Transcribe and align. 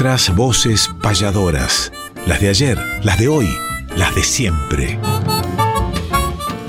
Nuestras 0.00 0.36
voces 0.36 0.90
payadoras, 1.02 1.90
las 2.24 2.40
de 2.40 2.50
ayer, 2.50 2.78
las 3.02 3.18
de 3.18 3.26
hoy, 3.26 3.48
las 3.96 4.14
de 4.14 4.22
siempre. 4.22 4.96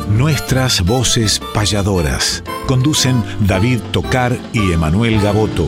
Nuestras 0.10 0.82
voces 0.84 1.40
payadoras. 1.54 2.44
Conducen 2.66 3.24
David 3.42 3.82
Tocar 3.92 4.36
y 4.52 4.72
Emanuel 4.72 5.22
Gaboto. 5.22 5.68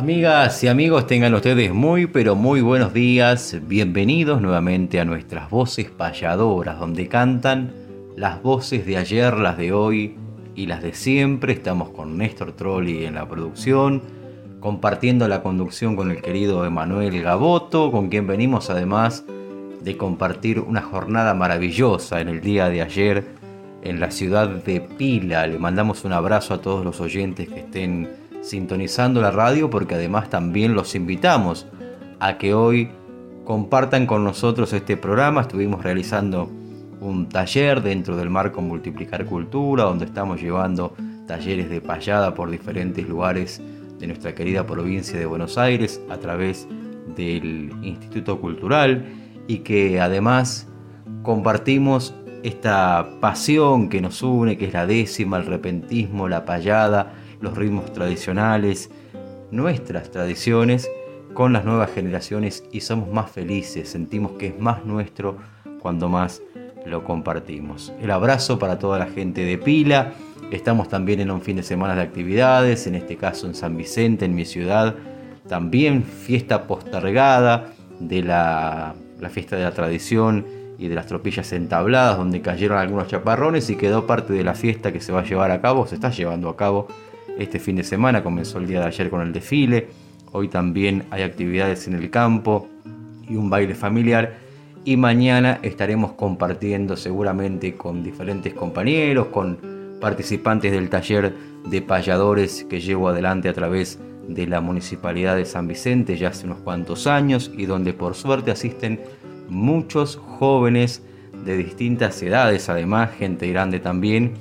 Amigas 0.00 0.64
y 0.64 0.68
amigos, 0.68 1.06
tengan 1.06 1.34
ustedes 1.34 1.74
muy 1.74 2.06
pero 2.06 2.34
muy 2.34 2.62
buenos 2.62 2.94
días. 2.94 3.58
Bienvenidos 3.68 4.40
nuevamente 4.40 4.98
a 4.98 5.04
nuestras 5.04 5.50
voces 5.50 5.90
payadoras, 5.90 6.80
donde 6.80 7.06
cantan 7.06 7.74
las 8.16 8.42
voces 8.42 8.86
de 8.86 8.96
ayer, 8.96 9.34
las 9.34 9.58
de 9.58 9.74
hoy 9.74 10.16
y 10.54 10.68
las 10.68 10.82
de 10.82 10.94
siempre. 10.94 11.52
Estamos 11.52 11.90
con 11.90 12.16
Néstor 12.16 12.52
Trolli 12.52 13.04
en 13.04 13.16
la 13.16 13.28
producción, 13.28 14.00
compartiendo 14.60 15.28
la 15.28 15.42
conducción 15.42 15.96
con 15.96 16.10
el 16.10 16.22
querido 16.22 16.64
Emanuel 16.64 17.20
Gaboto, 17.20 17.92
con 17.92 18.08
quien 18.08 18.26
venimos 18.26 18.70
además 18.70 19.26
de 19.82 19.98
compartir 19.98 20.60
una 20.60 20.80
jornada 20.80 21.34
maravillosa 21.34 22.22
en 22.22 22.28
el 22.30 22.40
día 22.40 22.70
de 22.70 22.80
ayer 22.80 23.26
en 23.82 24.00
la 24.00 24.10
ciudad 24.10 24.48
de 24.48 24.80
Pila. 24.80 25.46
Le 25.46 25.58
mandamos 25.58 26.06
un 26.06 26.14
abrazo 26.14 26.54
a 26.54 26.62
todos 26.62 26.86
los 26.86 27.02
oyentes 27.02 27.50
que 27.50 27.60
estén 27.60 28.29
sintonizando 28.42 29.20
la 29.20 29.30
radio 29.30 29.70
porque 29.70 29.94
además 29.94 30.30
también 30.30 30.74
los 30.74 30.94
invitamos 30.94 31.66
a 32.18 32.38
que 32.38 32.54
hoy 32.54 32.90
compartan 33.44 34.06
con 34.06 34.24
nosotros 34.24 34.72
este 34.72 34.96
programa. 34.96 35.42
Estuvimos 35.42 35.82
realizando 35.82 36.50
un 37.00 37.28
taller 37.28 37.82
dentro 37.82 38.16
del 38.16 38.30
marco 38.30 38.60
Multiplicar 38.60 39.24
Cultura, 39.24 39.84
donde 39.84 40.04
estamos 40.04 40.40
llevando 40.40 40.94
talleres 41.26 41.70
de 41.70 41.80
payada 41.80 42.34
por 42.34 42.50
diferentes 42.50 43.08
lugares 43.08 43.60
de 43.98 44.06
nuestra 44.06 44.34
querida 44.34 44.66
provincia 44.66 45.18
de 45.18 45.26
Buenos 45.26 45.58
Aires 45.58 46.00
a 46.10 46.16
través 46.18 46.66
del 47.16 47.72
Instituto 47.82 48.40
Cultural 48.40 49.04
y 49.46 49.58
que 49.58 50.00
además 50.00 50.68
compartimos 51.22 52.14
esta 52.42 53.06
pasión 53.20 53.88
que 53.88 54.00
nos 54.00 54.22
une, 54.22 54.56
que 54.56 54.66
es 54.66 54.72
la 54.72 54.86
décima, 54.86 55.36
el 55.36 55.46
repentismo, 55.46 56.28
la 56.28 56.44
payada, 56.44 57.12
los 57.40 57.56
ritmos 57.56 57.92
tradicionales, 57.92 58.90
nuestras 59.50 60.10
tradiciones 60.10 60.88
con 61.34 61.52
las 61.52 61.64
nuevas 61.64 61.90
generaciones 61.92 62.64
y 62.72 62.80
somos 62.80 63.08
más 63.12 63.30
felices, 63.30 63.88
sentimos 63.88 64.32
que 64.32 64.48
es 64.48 64.58
más 64.58 64.84
nuestro 64.84 65.36
cuando 65.80 66.08
más 66.08 66.42
lo 66.86 67.04
compartimos. 67.04 67.92
El 68.00 68.10
abrazo 68.10 68.58
para 68.58 68.78
toda 68.78 68.98
la 68.98 69.06
gente 69.06 69.44
de 69.44 69.58
Pila, 69.58 70.12
estamos 70.50 70.88
también 70.88 71.20
en 71.20 71.30
un 71.30 71.40
fin 71.40 71.56
de 71.56 71.62
semana 71.62 71.94
de 71.94 72.02
actividades, 72.02 72.86
en 72.86 72.94
este 72.94 73.16
caso 73.16 73.46
en 73.46 73.54
San 73.54 73.76
Vicente, 73.76 74.24
en 74.24 74.34
mi 74.34 74.44
ciudad, 74.44 74.96
también 75.48 76.02
fiesta 76.04 76.66
postergada 76.66 77.72
de 77.98 78.22
la, 78.22 78.94
la 79.18 79.28
fiesta 79.30 79.56
de 79.56 79.64
la 79.64 79.72
tradición 79.72 80.46
y 80.78 80.88
de 80.88 80.94
las 80.94 81.06
tropillas 81.06 81.52
entabladas 81.52 82.16
donde 82.16 82.40
cayeron 82.40 82.78
algunos 82.78 83.08
chaparrones 83.08 83.68
y 83.68 83.76
quedó 83.76 84.06
parte 84.06 84.32
de 84.32 84.42
la 84.42 84.54
fiesta 84.54 84.92
que 84.92 85.00
se 85.00 85.12
va 85.12 85.20
a 85.20 85.24
llevar 85.24 85.50
a 85.50 85.60
cabo, 85.60 85.86
se 85.86 85.94
está 85.94 86.10
llevando 86.10 86.48
a 86.48 86.56
cabo 86.56 86.88
este 87.38 87.58
fin 87.58 87.76
de 87.76 87.84
semana. 87.84 88.22
Comenzó 88.22 88.58
el 88.58 88.66
día 88.66 88.80
de 88.80 88.86
ayer 88.86 89.10
con 89.10 89.20
el 89.20 89.32
desfile. 89.32 89.88
Hoy 90.32 90.48
también 90.48 91.04
hay 91.10 91.22
actividades 91.22 91.86
en 91.88 91.94
el 91.94 92.10
campo 92.10 92.68
y 93.28 93.36
un 93.36 93.50
baile 93.50 93.74
familiar. 93.74 94.38
Y 94.84 94.96
mañana 94.96 95.58
estaremos 95.62 96.12
compartiendo 96.12 96.96
seguramente 96.96 97.76
con 97.76 98.02
diferentes 98.02 98.54
compañeros, 98.54 99.26
con 99.26 99.58
participantes 100.00 100.72
del 100.72 100.88
taller 100.88 101.34
de 101.66 101.82
payadores 101.82 102.64
que 102.64 102.80
llevo 102.80 103.08
adelante 103.08 103.48
a 103.48 103.52
través 103.52 103.98
de 104.26 104.46
la 104.46 104.60
Municipalidad 104.60 105.36
de 105.36 105.44
San 105.44 105.66
Vicente 105.66 106.16
ya 106.16 106.28
hace 106.28 106.46
unos 106.46 106.60
cuantos 106.60 107.06
años 107.06 107.50
y 107.56 107.66
donde 107.66 107.92
por 107.92 108.14
suerte 108.14 108.50
asisten 108.50 109.00
muchos 109.48 110.16
jóvenes 110.16 111.02
de 111.44 111.56
distintas 111.56 112.22
edades, 112.22 112.68
además 112.68 113.10
gente 113.12 113.48
grande 113.48 113.80
también, 113.80 114.34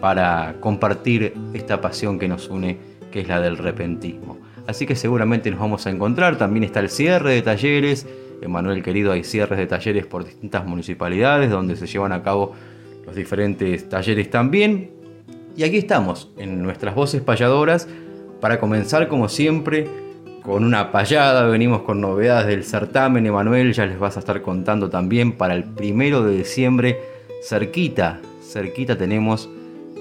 para 0.00 0.56
compartir 0.60 1.34
esta 1.52 1.80
pasión 1.80 2.18
que 2.18 2.28
nos 2.28 2.48
une, 2.48 2.78
que 3.10 3.20
es 3.20 3.28
la 3.28 3.40
del 3.40 3.58
repentismo. 3.58 4.38
Así 4.66 4.86
que 4.86 4.94
seguramente 4.94 5.50
nos 5.50 5.60
vamos 5.60 5.86
a 5.86 5.90
encontrar. 5.90 6.36
También 6.38 6.64
está 6.64 6.80
el 6.80 6.90
cierre 6.90 7.34
de 7.34 7.42
talleres. 7.42 8.06
Emanuel 8.40 8.82
querido, 8.82 9.12
hay 9.12 9.24
cierres 9.24 9.58
de 9.58 9.66
talleres 9.66 10.06
por 10.06 10.24
distintas 10.24 10.64
municipalidades 10.64 11.50
donde 11.50 11.76
se 11.76 11.86
llevan 11.86 12.12
a 12.12 12.22
cabo 12.22 12.54
los 13.04 13.14
diferentes 13.14 13.88
talleres 13.88 14.30
también. 14.30 14.90
Y 15.56 15.64
aquí 15.64 15.76
estamos, 15.76 16.30
en 16.38 16.62
nuestras 16.62 16.94
voces 16.94 17.20
payadoras, 17.20 17.88
para 18.40 18.60
comenzar 18.60 19.08
como 19.08 19.28
siempre 19.28 19.88
con 20.42 20.64
una 20.64 20.92
payada. 20.92 21.46
Venimos 21.48 21.82
con 21.82 22.00
novedades 22.00 22.46
del 22.46 22.64
certamen. 22.64 23.26
Emanuel, 23.26 23.72
ya 23.72 23.86
les 23.86 23.98
vas 23.98 24.16
a 24.16 24.20
estar 24.20 24.40
contando 24.40 24.88
también 24.88 25.32
para 25.32 25.54
el 25.54 25.64
primero 25.64 26.22
de 26.22 26.36
diciembre. 26.36 26.98
Cerquita, 27.42 28.20
cerquita 28.40 28.96
tenemos 28.96 29.50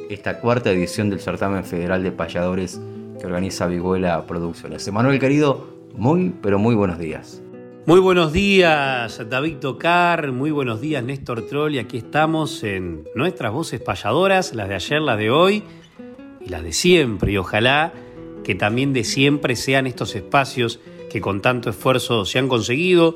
esta 0.09 0.39
cuarta 0.39 0.71
edición 0.71 1.09
del 1.09 1.19
certamen 1.19 1.63
federal 1.63 2.03
de 2.03 2.11
payadores 2.11 2.81
que 3.19 3.27
organiza 3.27 3.67
Viguela 3.67 4.25
Producciones. 4.25 4.87
Emanuel 4.87 5.19
querido, 5.19 5.69
muy 5.95 6.33
pero 6.41 6.57
muy 6.57 6.73
buenos 6.73 6.97
días. 6.97 7.41
Muy 7.85 7.99
buenos 7.99 8.33
días, 8.33 9.21
David 9.29 9.57
Tocar, 9.57 10.31
muy 10.31 10.51
buenos 10.51 10.81
días, 10.81 11.03
Néstor 11.03 11.47
Troll, 11.47 11.75
y 11.75 11.79
aquí 11.79 11.97
estamos 11.97 12.63
en 12.63 13.07
nuestras 13.15 13.51
voces 13.51 13.81
payadoras, 13.81 14.53
las 14.53 14.67
de 14.67 14.75
ayer, 14.75 15.01
las 15.01 15.17
de 15.17 15.31
hoy 15.31 15.63
y 16.41 16.49
las 16.49 16.63
de 16.63 16.73
siempre, 16.73 17.31
y 17.31 17.37
ojalá 17.37 17.93
que 18.43 18.55
también 18.55 18.93
de 18.93 19.03
siempre 19.03 19.55
sean 19.55 19.87
estos 19.87 20.15
espacios 20.15 20.79
que 21.09 21.21
con 21.21 21.41
tanto 21.41 21.69
esfuerzo 21.69 22.25
se 22.25 22.37
han 22.37 22.47
conseguido, 22.47 23.15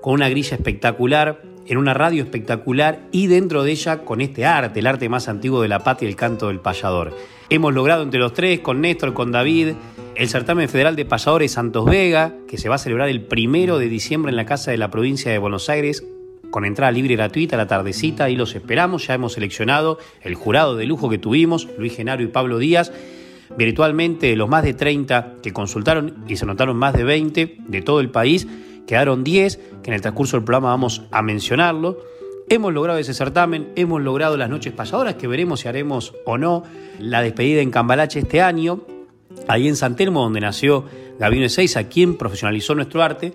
con 0.00 0.14
una 0.14 0.28
grilla 0.28 0.56
espectacular, 0.56 1.42
en 1.66 1.78
una 1.78 1.94
radio 1.94 2.22
espectacular 2.22 3.00
y 3.12 3.26
dentro 3.26 3.62
de 3.62 3.72
ella 3.72 4.04
con 4.04 4.20
este 4.20 4.44
arte, 4.44 4.80
el 4.80 4.86
arte 4.86 5.08
más 5.08 5.28
antiguo 5.28 5.62
de 5.62 5.68
la 5.68 5.80
patria, 5.80 6.08
el 6.08 6.16
canto 6.16 6.48
del 6.48 6.60
payador. 6.60 7.16
Hemos 7.50 7.74
logrado 7.74 8.02
entre 8.02 8.20
los 8.20 8.32
tres, 8.32 8.60
con 8.60 8.80
Néstor, 8.80 9.12
con 9.12 9.30
David, 9.30 9.74
el 10.14 10.28
certamen 10.28 10.68
federal 10.68 10.96
de 10.96 11.04
payadores 11.04 11.52
Santos 11.52 11.84
Vega, 11.84 12.34
que 12.48 12.58
se 12.58 12.68
va 12.68 12.76
a 12.76 12.78
celebrar 12.78 13.08
el 13.08 13.22
primero 13.22 13.78
de 13.78 13.88
diciembre 13.88 14.30
en 14.30 14.36
la 14.36 14.46
Casa 14.46 14.70
de 14.70 14.78
la 14.78 14.90
Provincia 14.90 15.30
de 15.30 15.38
Buenos 15.38 15.68
Aires, 15.68 16.04
con 16.50 16.64
entrada 16.64 16.92
libre 16.92 17.16
gratuita 17.16 17.56
la 17.56 17.66
tardecita, 17.66 18.30
y 18.30 18.36
los 18.36 18.54
esperamos. 18.54 19.06
Ya 19.06 19.14
hemos 19.14 19.34
seleccionado 19.34 19.98
el 20.22 20.34
jurado 20.34 20.76
de 20.76 20.86
lujo 20.86 21.08
que 21.08 21.18
tuvimos, 21.18 21.68
Luis 21.78 21.96
Genaro 21.96 22.22
y 22.22 22.28
Pablo 22.28 22.58
Díaz. 22.58 22.92
Virtualmente, 23.56 24.34
los 24.34 24.48
más 24.48 24.62
de 24.62 24.72
30 24.72 25.34
que 25.42 25.52
consultaron 25.52 26.24
y 26.26 26.36
se 26.36 26.44
anotaron 26.44 26.76
más 26.76 26.94
de 26.94 27.04
20 27.04 27.56
de 27.58 27.82
todo 27.82 28.00
el 28.00 28.10
país 28.10 28.46
Quedaron 28.92 29.24
10, 29.24 29.56
que 29.82 29.88
en 29.88 29.94
el 29.94 30.02
transcurso 30.02 30.36
del 30.36 30.44
programa 30.44 30.68
vamos 30.68 31.04
a 31.12 31.22
mencionarlo. 31.22 31.96
Hemos 32.50 32.74
logrado 32.74 32.98
ese 32.98 33.14
certamen, 33.14 33.72
hemos 33.74 34.02
logrado 34.02 34.36
las 34.36 34.50
noches 34.50 34.74
pasadoras, 34.74 35.14
que 35.14 35.26
veremos 35.26 35.60
si 35.60 35.68
haremos 35.68 36.12
o 36.26 36.36
no 36.36 36.62
la 36.98 37.22
despedida 37.22 37.62
en 37.62 37.70
Cambalache 37.70 38.18
este 38.18 38.42
año, 38.42 38.82
ahí 39.48 39.66
en 39.66 39.76
San 39.76 39.96
Telmo, 39.96 40.20
donde 40.20 40.40
nació 40.40 40.84
Gabino 41.18 41.46
Ezeiza, 41.46 41.84
quien 41.84 42.18
profesionalizó 42.18 42.74
nuestro 42.74 43.02
arte, 43.02 43.32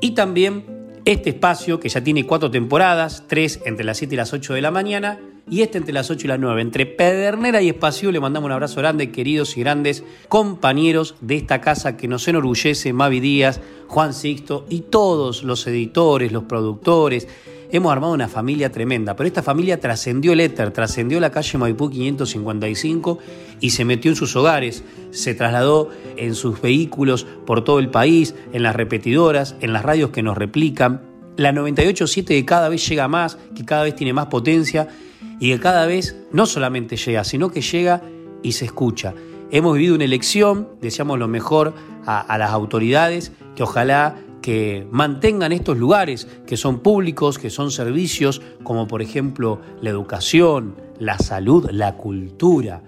y 0.00 0.12
también 0.12 0.66
este 1.04 1.30
espacio 1.30 1.80
que 1.80 1.88
ya 1.88 2.04
tiene 2.04 2.24
cuatro 2.24 2.52
temporadas, 2.52 3.24
tres 3.26 3.60
entre 3.66 3.84
las 3.84 3.98
7 3.98 4.14
y 4.14 4.18
las 4.18 4.32
8 4.32 4.54
de 4.54 4.62
la 4.62 4.70
mañana, 4.70 5.18
y 5.50 5.62
este 5.62 5.78
entre 5.78 5.92
las 5.92 6.10
8 6.10 6.26
y 6.26 6.28
las 6.28 6.38
9. 6.38 6.62
Entre 6.62 6.86
Pedernera 6.86 7.62
y 7.62 7.68
Espacio 7.68 8.12
le 8.12 8.20
mandamos 8.20 8.46
un 8.46 8.52
abrazo 8.52 8.80
grande, 8.80 9.10
queridos 9.10 9.56
y 9.56 9.60
grandes 9.60 10.04
compañeros 10.28 11.16
de 11.20 11.36
esta 11.36 11.60
casa 11.60 11.96
que 11.96 12.08
nos 12.08 12.26
enorgullece, 12.28 12.92
Mavi 12.92 13.20
Díaz, 13.20 13.60
Juan 13.88 14.14
Sixto 14.14 14.66
y 14.68 14.80
todos 14.80 15.42
los 15.42 15.66
editores, 15.66 16.32
los 16.32 16.44
productores, 16.44 17.28
hemos 17.72 17.90
armado 17.90 18.12
una 18.12 18.28
familia 18.28 18.70
tremenda, 18.70 19.16
pero 19.16 19.26
esta 19.26 19.42
familia 19.42 19.80
trascendió 19.80 20.34
el 20.34 20.40
éter, 20.40 20.70
trascendió 20.72 21.18
la 21.20 21.30
calle 21.30 21.58
Maipú 21.58 21.90
555 21.90 23.18
y 23.60 23.70
se 23.70 23.84
metió 23.84 24.10
en 24.10 24.16
sus 24.16 24.36
hogares, 24.36 24.84
se 25.10 25.34
trasladó 25.34 25.88
en 26.16 26.34
sus 26.34 26.60
vehículos 26.60 27.26
por 27.46 27.64
todo 27.64 27.78
el 27.78 27.90
país, 27.90 28.34
en 28.52 28.62
las 28.62 28.76
repetidoras, 28.76 29.56
en 29.60 29.72
las 29.72 29.82
radios 29.82 30.10
que 30.10 30.22
nos 30.22 30.36
replican. 30.36 31.02
La 31.36 31.50
98.7 31.50 32.26
que 32.26 32.44
cada 32.44 32.68
vez 32.68 32.86
llega 32.86 33.08
más, 33.08 33.38
que 33.56 33.64
cada 33.64 33.84
vez 33.84 33.96
tiene 33.96 34.12
más 34.12 34.26
potencia 34.26 34.88
y 35.38 35.52
que 35.52 35.60
cada 35.60 35.86
vez 35.86 36.16
no 36.32 36.46
solamente 36.46 36.96
llega, 36.96 37.24
sino 37.24 37.50
que 37.50 37.60
llega 37.60 38.02
y 38.42 38.52
se 38.52 38.64
escucha. 38.64 39.14
Hemos 39.50 39.74
vivido 39.74 39.94
una 39.94 40.04
elección, 40.04 40.68
deseamos 40.80 41.18
lo 41.18 41.28
mejor 41.28 41.74
a, 42.06 42.38
las 42.38 42.50
autoridades, 42.50 43.32
que 43.54 43.62
ojalá 43.62 44.16
que 44.40 44.86
mantengan 44.90 45.52
estos 45.52 45.76
lugares 45.76 46.26
que 46.46 46.56
son 46.56 46.80
públicos, 46.80 47.38
que 47.38 47.50
son 47.50 47.70
servicios, 47.70 48.42
como 48.64 48.88
por 48.88 49.02
ejemplo 49.02 49.60
la 49.80 49.90
educación, 49.90 50.74
la 50.98 51.18
salud, 51.18 51.68
la 51.70 51.96
cultura, 51.96 52.82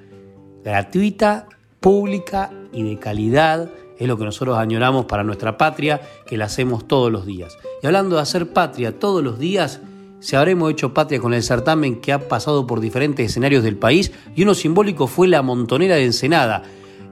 gratuita, 0.64 1.46
pública 1.80 2.50
y 2.72 2.82
de 2.82 2.98
calidad, 2.98 3.70
es 3.98 4.08
lo 4.08 4.16
que 4.16 4.24
nosotros 4.24 4.58
añoramos 4.58 5.04
para 5.04 5.22
nuestra 5.22 5.56
patria, 5.56 6.00
que 6.26 6.36
la 6.36 6.46
hacemos 6.46 6.88
todos 6.88 7.12
los 7.12 7.26
días. 7.26 7.56
Y 7.82 7.86
hablando 7.86 8.16
de 8.16 8.22
hacer 8.22 8.52
patria 8.52 8.98
todos 8.98 9.22
los 9.22 9.38
días, 9.38 9.80
se 10.24 10.38
habremos 10.38 10.70
hecho 10.70 10.94
patria 10.94 11.20
con 11.20 11.34
el 11.34 11.42
certamen 11.42 12.00
que 12.00 12.10
ha 12.10 12.28
pasado 12.28 12.66
por 12.66 12.80
diferentes 12.80 13.26
escenarios 13.26 13.62
del 13.62 13.76
país 13.76 14.10
y 14.34 14.42
uno 14.42 14.54
simbólico 14.54 15.06
fue 15.06 15.28
la 15.28 15.42
Montonera 15.42 15.96
de 15.96 16.04
Ensenada, 16.06 16.62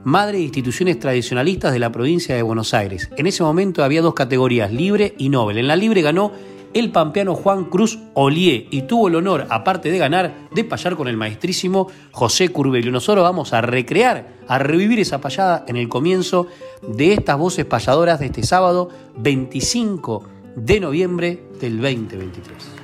madre 0.03 0.39
de 0.39 0.45
instituciones 0.45 0.97
tradicionalistas 0.97 1.73
de 1.73 1.77
la 1.77 1.91
provincia 1.91 2.35
de 2.35 2.41
Buenos 2.41 2.73
Aires. 2.73 3.11
En 3.15 3.27
ese 3.27 3.43
momento 3.43 3.83
había 3.83 4.01
dos 4.01 4.15
categorías, 4.15 4.73
libre 4.73 5.13
y 5.19 5.29
Nobel. 5.29 5.59
En 5.59 5.67
la 5.67 5.75
libre 5.75 6.01
ganó 6.01 6.31
el 6.73 6.91
pampeano 6.91 7.35
Juan 7.35 7.65
Cruz 7.65 7.99
Olié 8.15 8.65
y 8.71 8.81
tuvo 8.81 9.09
el 9.09 9.15
honor, 9.15 9.45
aparte 9.51 9.91
de 9.91 9.99
ganar, 9.99 10.47
de 10.51 10.63
payar 10.63 10.95
con 10.95 11.07
el 11.07 11.15
maestrísimo 11.15 11.89
José 12.09 12.49
Curbelio. 12.49 12.91
Nosotros 12.91 13.23
vamos 13.23 13.53
a 13.53 13.61
recrear, 13.61 14.27
a 14.47 14.57
revivir 14.57 14.99
esa 14.99 15.21
payada 15.21 15.65
en 15.67 15.75
el 15.75 15.87
comienzo 15.87 16.47
de 16.81 17.13
estas 17.13 17.37
voces 17.37 17.65
payadoras 17.65 18.19
de 18.19 18.25
este 18.25 18.41
sábado 18.41 18.89
25 19.17 20.23
de 20.55 20.79
noviembre 20.79 21.43
del 21.61 21.79
2023. 21.79 22.82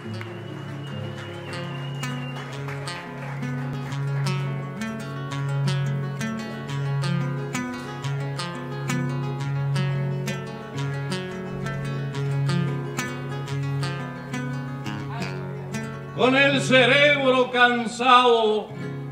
Con 16.19 16.35
el 16.35 16.59
cerebro 16.59 17.49
cansado, 17.49 18.67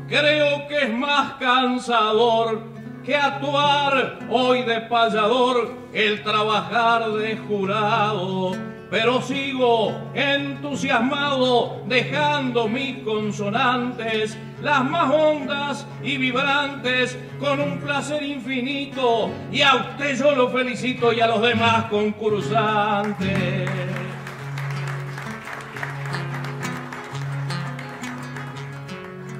creo 0.08 0.68
que 0.68 0.82
es 0.82 0.92
más 0.92 1.32
cansador 1.40 2.60
que 3.02 3.16
actuar 3.16 4.18
hoy 4.28 4.62
de 4.64 4.82
payador 4.82 5.72
el 5.94 6.22
trabajar 6.22 7.10
de 7.12 7.38
jurado. 7.38 8.52
Pero 8.90 9.22
sigo 9.22 9.98
entusiasmado 10.12 11.80
dejando 11.86 12.68
mis 12.68 12.98
consonantes, 12.98 14.36
las 14.60 14.84
más 14.84 15.10
hondas 15.10 15.86
y 16.02 16.18
vibrantes, 16.18 17.18
con 17.40 17.58
un 17.58 17.78
placer 17.78 18.22
infinito. 18.22 19.30
Y 19.50 19.62
a 19.62 19.76
usted 19.76 20.14
yo 20.14 20.32
lo 20.32 20.50
felicito 20.50 21.14
y 21.14 21.22
a 21.22 21.26
los 21.26 21.40
demás 21.40 21.84
concursantes. 21.84 23.70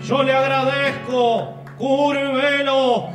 Yo 0.08 0.22
le 0.22 0.32
agradezco, 0.32 1.52
Curvelo, 1.76 3.10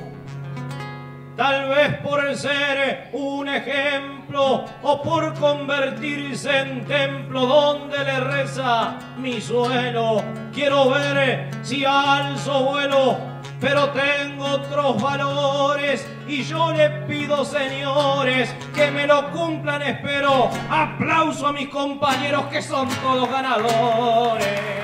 tal 1.35 1.69
vez 1.69 1.97
por 2.03 2.35
ser 2.35 3.09
un 3.13 3.49
ejemplo 3.49 4.65
o 4.83 5.01
por 5.01 5.33
convertirse 5.33 6.55
en 6.55 6.85
templo 6.85 7.47
donde 7.47 7.97
le 7.97 8.19
reza 8.19 8.99
mi 9.17 9.41
suelo. 9.41 10.23
Quiero 10.53 10.91
ver 10.91 11.49
si 11.63 11.83
alzo 11.83 12.63
vuelo, 12.63 13.17
pero 13.59 13.89
tengo 13.89 14.45
otros 14.45 15.01
valores 15.01 16.07
y 16.27 16.43
yo 16.43 16.71
le 16.73 16.91
pido, 17.07 17.43
señores, 17.43 18.53
que 18.75 18.91
me 18.91 19.07
lo 19.07 19.31
cumplan, 19.31 19.81
espero. 19.81 20.51
Aplauso 20.69 21.47
a 21.47 21.53
mis 21.53 21.69
compañeros 21.69 22.43
que 22.51 22.61
son 22.61 22.87
todos 23.01 23.27
ganadores. 23.31 24.82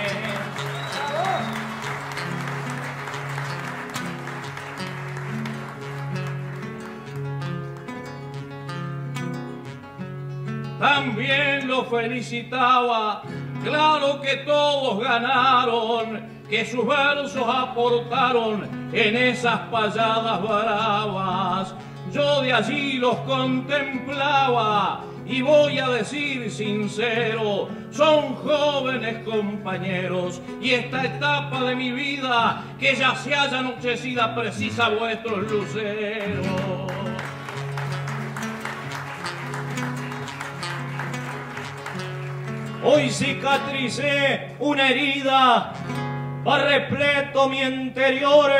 También 10.79 11.67
lo 11.67 11.83
felicitaba. 11.85 13.21
Claro 13.63 14.21
que 14.21 14.37
todos 14.37 15.03
ganaron, 15.03 16.21
que 16.49 16.65
sus 16.65 16.87
versos 16.87 17.43
aportaron 17.45 18.89
en 18.93 19.15
esas 19.15 19.59
payadas 19.69 20.41
bravas. 20.41 21.75
Yo 22.11 22.41
de 22.41 22.53
allí 22.53 22.93
los 22.93 23.15
contemplaba 23.17 25.01
y 25.29 25.43
voy 25.43 25.77
a 25.77 25.89
decir 25.89 26.49
sincero, 26.49 27.69
son 27.91 28.33
jóvenes 28.35 29.23
compañeros 29.23 30.41
y 30.59 30.71
esta 30.71 31.05
etapa 31.05 31.65
de 31.65 31.75
mi 31.75 31.91
vida 31.91 32.63
que 32.79 32.95
ya 32.95 33.15
se 33.15 33.35
haya 33.35 33.59
anochecida 33.59 34.33
precisa 34.33 34.89
vuestros 34.89 35.51
luceros. 35.51 36.78
Hoy 42.83 43.09
cicatricé 43.09 44.55
una 44.59 44.89
herida, 44.89 45.73
va 46.47 46.59
repleto 46.59 47.49
mi 47.49 47.61
interior, 47.61 48.51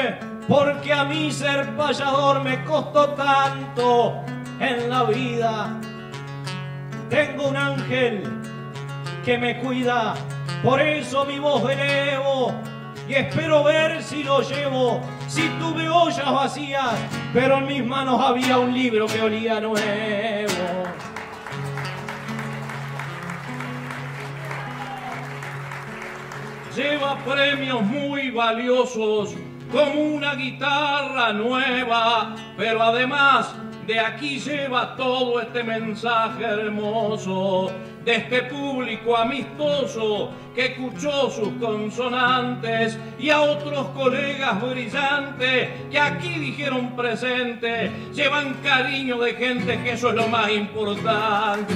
porque 0.48 0.92
a 0.92 1.06
mí 1.06 1.31
ser 1.31 1.75
payador 1.77 2.44
me 2.44 2.63
costó 2.66 3.10
tanto 3.10 4.21
en 4.60 4.89
la 4.89 5.04
vida. 5.04 5.80
Tengo 7.10 7.48
un 7.48 7.56
ángel 7.56 8.24
que 9.24 9.38
me 9.38 9.57
cuida, 9.60 10.16
por 10.63 10.81
eso 10.81 11.24
mi 11.24 11.39
voz 11.39 11.72
elevo 11.72 12.54
y 13.08 13.15
espero 13.15 13.63
ver 13.63 14.03
si 14.03 14.24
lo 14.24 14.41
llevo. 14.41 15.01
Si 15.27 15.48
tuve 15.60 15.89
ollas 15.89 16.32
vacías, 16.32 16.94
pero 17.34 17.58
en 17.58 17.65
mis 17.67 17.86
manos 17.86 18.22
había 18.22 18.60
un 18.60 18.74
libro 18.74 19.08
que 19.08 19.22
olía 19.22 19.60
nuevo. 19.60 20.78
Lleva 26.79 27.17
premios 27.25 27.81
muy 27.81 28.31
valiosos 28.31 29.36
como 29.69 30.01
una 30.01 30.33
guitarra 30.36 31.33
nueva, 31.33 32.33
pero 32.55 32.81
además 32.81 33.53
de 33.86 34.00
aquí 34.00 34.39
lleva 34.39 34.95
todo 34.95 35.41
este 35.41 35.62
mensaje 35.62 36.45
hermoso 36.45 37.69
de 38.05 38.15
este 38.15 38.43
público 38.43 39.17
amistoso 39.17 40.31
que 40.55 40.67
escuchó 40.67 41.29
sus 41.29 41.50
consonantes 41.59 42.98
y 43.19 43.29
a 43.29 43.41
otros 43.41 43.88
colegas 43.89 44.62
brillantes 44.62 45.69
que 45.91 46.00
aquí 46.00 46.39
dijeron 46.39 46.95
presente, 46.95 47.91
llevan 48.13 48.53
cariño 48.63 49.17
de 49.19 49.33
gente 49.33 49.83
que 49.83 49.91
eso 49.91 50.09
es 50.09 50.15
lo 50.15 50.29
más 50.29 50.50
importante. 50.50 51.74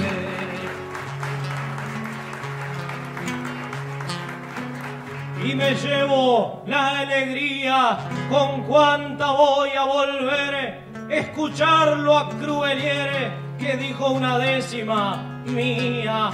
Y 5.44 5.54
me 5.54 5.74
llevo 5.74 6.62
la 6.66 7.00
alegría 7.00 7.98
con 8.30 8.62
cuanta 8.62 9.30
voy 9.32 9.70
a 9.70 9.84
volver 9.84 10.84
escucharlo 11.10 12.16
a 12.16 12.30
Crueliere 12.30 13.30
que 13.58 13.76
dijo 13.76 14.10
una 14.10 14.38
décima 14.38 15.42
mía. 15.44 16.30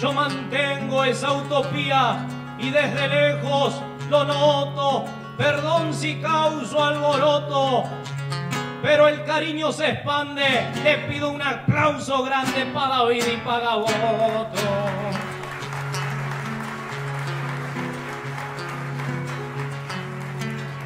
Yo 0.00 0.12
mantengo 0.12 1.04
esa 1.04 1.32
utopía 1.32 2.26
y 2.58 2.70
desde 2.70 3.08
lejos 3.08 3.80
lo 4.10 4.24
noto, 4.24 5.04
perdón 5.38 5.94
si 5.94 6.20
causo 6.20 6.82
alboroto, 6.82 7.84
pero 8.82 9.06
el 9.06 9.24
cariño 9.24 9.70
se 9.70 9.90
expande, 9.90 10.42
le 10.82 10.98
pido 11.08 11.30
un 11.30 11.40
aplauso 11.40 12.24
grande 12.24 12.66
para 12.74 12.96
David 12.96 13.24
y 13.32 13.36
para 13.38 13.76
voto. 13.76 15.31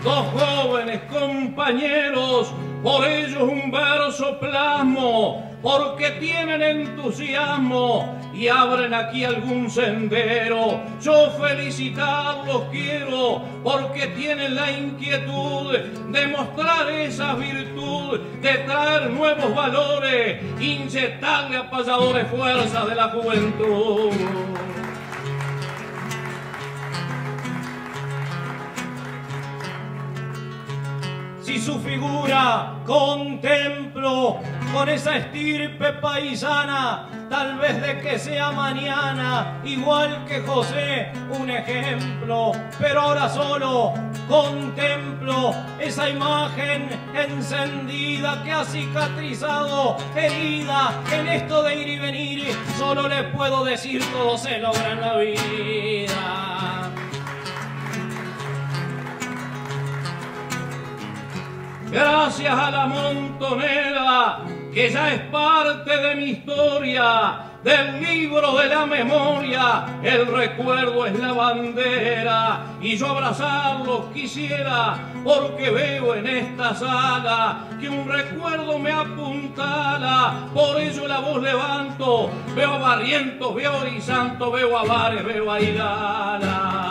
Dos 0.06 0.26
jóvenes 0.40 1.00
compañeros, 1.10 2.52
por 2.80 3.04
ellos 3.04 3.42
un 3.42 3.72
verso 3.72 4.38
plasmo, 4.38 5.58
porque 5.60 6.10
tienen 6.20 6.62
entusiasmo 6.62 8.16
y 8.32 8.46
abren 8.46 8.94
aquí 8.94 9.24
algún 9.24 9.68
sendero. 9.68 10.80
Yo 11.02 11.30
felicitarlos 11.32 12.66
quiero 12.70 13.42
porque 13.64 14.06
tienen 14.08 14.54
la 14.54 14.70
inquietud 14.70 15.76
de 15.76 16.26
mostrar 16.28 16.88
esa 16.88 17.34
virtud, 17.34 18.20
de 18.40 18.54
traer 18.58 19.10
nuevos 19.10 19.52
valores, 19.56 20.40
inyectarle 20.60 21.56
a 21.56 21.68
pasadores 21.68 22.28
fuerza 22.28 22.84
de 22.86 22.94
la 22.94 23.08
juventud. 23.08 24.12
Si 31.46 31.60
su 31.60 31.78
figura 31.78 32.74
contemplo 32.84 34.40
con 34.74 34.88
esa 34.88 35.18
estirpe 35.18 35.92
paisana, 35.92 37.08
tal 37.30 37.58
vez 37.58 37.80
de 37.80 38.00
que 38.00 38.18
sea 38.18 38.50
mañana, 38.50 39.60
igual 39.64 40.24
que 40.26 40.40
José, 40.40 41.12
un 41.38 41.48
ejemplo, 41.48 42.50
pero 42.80 43.00
ahora 43.00 43.28
solo 43.28 43.94
contemplo 44.28 45.54
esa 45.78 46.10
imagen 46.10 46.88
encendida 47.14 48.42
que 48.42 48.50
ha 48.50 48.64
cicatrizado, 48.64 49.98
herida 50.16 51.00
en 51.12 51.28
esto 51.28 51.62
de 51.62 51.76
ir 51.76 51.88
y 51.90 51.98
venir, 52.00 52.58
solo 52.76 53.06
le 53.06 53.22
puedo 53.22 53.64
decir 53.64 54.02
todo 54.10 54.36
se 54.36 54.58
logra 54.58 54.96
la 54.96 55.16
vida. 55.18 56.55
Gracias 61.90 62.52
a 62.52 62.70
la 62.70 62.86
montonera 62.86 64.38
que 64.72 64.90
ya 64.90 65.14
es 65.14 65.20
parte 65.30 65.96
de 65.96 66.16
mi 66.16 66.24
historia, 66.30 67.38
del 67.62 68.00
libro 68.00 68.56
de 68.58 68.68
la 68.68 68.86
memoria, 68.86 69.86
el 70.02 70.26
recuerdo 70.26 71.06
es 71.06 71.18
la 71.18 71.32
bandera 71.32 72.60
y 72.80 72.96
yo 72.96 73.08
abrazarlo 73.08 74.12
quisiera 74.12 74.98
porque 75.24 75.70
veo 75.70 76.14
en 76.14 76.26
esta 76.26 76.74
sala 76.74 77.64
que 77.80 77.88
un 77.88 78.08
recuerdo 78.08 78.78
me 78.78 78.92
apuntala, 78.92 80.48
por 80.54 80.80
ello 80.80 81.08
la 81.08 81.20
voz 81.20 81.42
levanto, 81.42 82.30
veo 82.54 82.74
a 82.74 82.78
Barrientos, 82.78 83.54
veo 83.54 83.72
a 83.72 83.78
Horizonte, 83.78 84.44
veo 84.52 84.78
a 84.78 84.84
Bares, 84.84 85.24
veo 85.24 85.50
a 85.50 85.60
Hidala. 85.60 86.85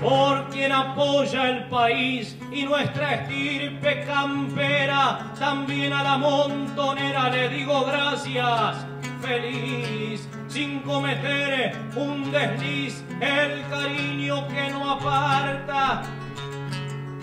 Por 0.00 0.48
quien 0.50 0.72
apoya 0.72 1.48
el 1.48 1.64
país 1.64 2.36
y 2.52 2.64
nuestra 2.64 3.14
estirpe 3.14 4.04
campera, 4.04 5.32
también 5.38 5.92
a 5.92 6.02
la 6.02 6.18
montonera 6.18 7.30
le 7.30 7.48
digo 7.48 7.84
gracias, 7.84 8.86
feliz, 9.20 10.28
sin 10.48 10.80
cometer 10.80 11.76
un 11.96 12.30
desliz, 12.30 13.02
el 13.20 13.66
cariño 13.68 14.46
que 14.48 14.70
no 14.70 14.90
aparta. 14.92 16.02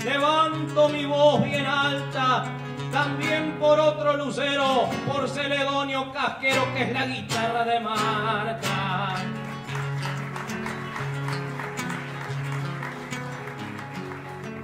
Levanto 0.03 0.89
mi 0.89 1.06
voz 1.06 1.44
bien 1.44 1.65
alta, 1.65 2.46
también 2.92 3.58
por 3.60 3.80
otro 3.80 4.18
lucero, 4.18 4.89
por 5.08 5.30
Celedonio 5.30 6.12
Casquero, 6.12 6.74
que 6.74 6.84
es 6.84 6.94
la 6.94 7.06
guitarra 7.06 7.63
de 7.63 7.80
Marta. 7.80 9.43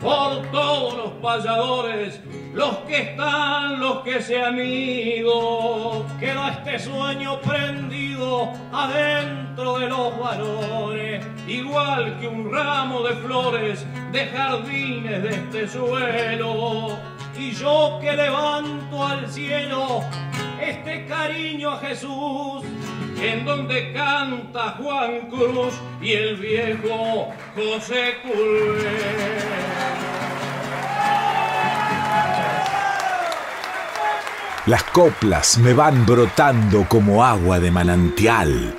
Por 0.02 0.42
todos 0.52 0.98
los 0.98 1.12
payadores, 1.22 2.20
los 2.54 2.78
que 2.88 3.02
están, 3.02 3.80
los 3.80 4.00
que 4.00 4.22
se 4.22 4.42
han 4.42 4.60
ido. 4.60 6.06
Queda 6.20 6.50
este 6.50 6.80
sueño 6.80 7.40
prendido 7.42 8.52
adentro 8.72 9.80
de 9.80 9.88
los 9.88 10.18
valores, 10.18 11.26
igual 11.48 12.18
que 12.20 12.28
un 12.28 12.52
ramo 12.52 13.04
de 13.04 13.16
flores 13.16 13.86
de 14.12 14.26
jardines 14.28 15.24
de 15.24 15.30
este 15.30 15.68
suelo. 15.68 16.98
Y 17.38 17.52
yo 17.52 18.00
que 18.02 18.16
levanto 18.16 19.06
al 19.06 19.30
cielo 19.30 20.02
este 20.62 21.06
cariño 21.06 21.72
a 21.72 21.78
Jesús, 21.78 22.64
en 23.22 23.46
donde 23.46 23.94
canta 23.94 24.76
Juan 24.82 25.30
Cruz 25.30 25.74
y 26.02 26.14
el 26.14 26.38
viejo 26.38 27.30
José 27.56 28.16
Culver. 28.24 29.70
Las 34.66 34.84
coplas 34.84 35.58
me 35.58 35.74
van 35.74 36.06
brotando 36.06 36.86
como 36.88 37.26
agua 37.26 37.60
de 37.60 37.72
manantial. 37.72 38.76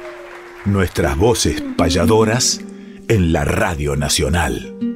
Nuestras 0.64 1.16
voces 1.16 1.62
payadoras 1.76 2.60
en 3.08 3.32
la 3.32 3.44
Radio 3.44 3.96
Nacional. 3.96 4.89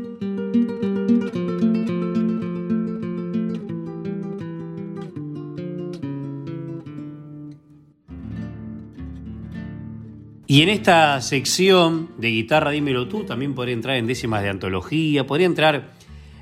Y 10.54 10.62
en 10.62 10.68
esta 10.68 11.20
sección 11.20 12.10
de 12.16 12.30
guitarra 12.30 12.70
Dímelo 12.70 13.08
tú 13.08 13.24
también 13.24 13.56
podría 13.56 13.74
entrar 13.74 13.96
en 13.96 14.06
décimas 14.06 14.40
de 14.40 14.50
antología, 14.50 15.26
podría 15.26 15.48
entrar 15.48 15.94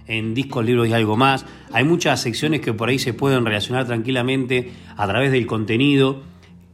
en 0.07 0.35
discos, 0.35 0.67
libros 0.67 0.87
y 0.87 0.93
algo 0.93 1.17
más. 1.17 1.47
Hay 1.73 1.85
muchas 1.85 2.21
secciones 2.21 2.61
que 2.61 2.75
por 2.75 2.91
ahí 2.91 2.99
se 2.99 3.15
pueden 3.15 3.47
relacionar 3.47 3.87
tranquilamente 3.87 4.71
a 4.99 5.07
través 5.07 5.33
del 5.33 5.47
contenido. 5.47 6.21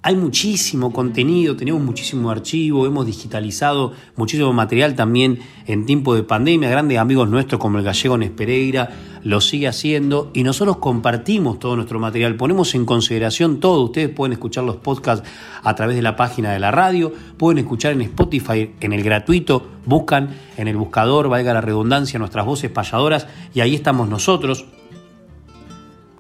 Hay 0.01 0.15
muchísimo 0.15 0.93
contenido, 0.93 1.57
tenemos 1.57 1.83
muchísimo 1.83 2.31
archivo, 2.31 2.87
hemos 2.87 3.05
digitalizado 3.05 3.95
muchísimo 4.15 4.53
material 4.53 4.95
también 4.95 5.41
en 5.67 5.87
tiempo 5.87 6.15
de 6.15 6.23
pandemia. 6.23 6.71
Grandes 6.71 6.99
amigos 6.99 7.29
nuestros 7.29 7.61
como 7.61 7.79
el 7.79 7.85
gallego 7.85 8.17
Nespereira 8.17 8.91
lo 9.25 9.41
sigue 9.41 9.67
haciendo 9.67 10.31
y 10.35 10.45
nosotros 10.45 10.77
compartimos 10.77 11.59
todo 11.59 11.75
nuestro 11.75 11.99
material, 11.99 12.37
ponemos 12.37 12.77
en 12.77 12.85
consideración 12.85 13.59
todo. 13.59 13.83
Ustedes 13.83 14.09
pueden 14.09 14.35
escuchar 14.35 14.63
los 14.63 14.77
podcasts 14.77 15.29
a 15.65 15.75
través 15.75 15.97
de 15.97 16.03
la 16.03 16.15
página 16.15 16.53
de 16.53 16.61
la 16.61 16.71
radio, 16.71 17.13
pueden 17.37 17.59
escuchar 17.59 17.93
en 17.93 18.03
Spotify 18.03 18.71
en 18.79 18.93
el 18.93 19.03
gratuito, 19.03 19.67
buscan 19.85 20.31
en 20.57 20.69
el 20.69 20.77
buscador, 20.77 21.29
valga 21.29 21.53
la 21.55 21.61
redundancia, 21.61 22.21
nuestras 22.21 22.47
voces 22.47 22.71
payadoras 22.71 23.27
y 23.53 23.63
ahí 23.63 23.75
estamos 23.75 24.09
nosotros. 24.09 24.65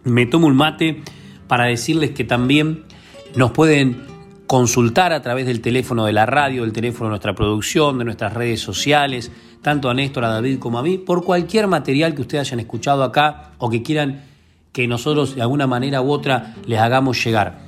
Me 0.02 0.26
tomo 0.26 0.48
un 0.48 0.56
mate 0.56 1.00
para 1.46 1.66
decirles 1.66 2.10
que 2.10 2.24
también 2.24 2.87
nos 3.34 3.50
pueden 3.52 4.06
consultar 4.46 5.12
a 5.12 5.22
través 5.22 5.46
del 5.46 5.60
teléfono 5.60 6.06
de 6.06 6.12
la 6.12 6.26
radio, 6.26 6.62
del 6.62 6.72
teléfono 6.72 7.06
de 7.06 7.10
nuestra 7.10 7.34
producción, 7.34 7.98
de 7.98 8.04
nuestras 8.04 8.32
redes 8.32 8.60
sociales, 8.60 9.30
tanto 9.62 9.90
a 9.90 9.94
Néstor, 9.94 10.24
a 10.24 10.28
David 10.28 10.58
como 10.58 10.78
a 10.78 10.82
mí, 10.82 10.98
por 10.98 11.24
cualquier 11.24 11.66
material 11.66 12.14
que 12.14 12.22
ustedes 12.22 12.48
hayan 12.48 12.60
escuchado 12.60 13.02
acá 13.02 13.52
o 13.58 13.68
que 13.68 13.82
quieran 13.82 14.22
que 14.72 14.86
nosotros 14.86 15.34
de 15.34 15.42
alguna 15.42 15.66
manera 15.66 16.00
u 16.00 16.10
otra 16.10 16.54
les 16.66 16.78
hagamos 16.78 17.22
llegar. 17.22 17.66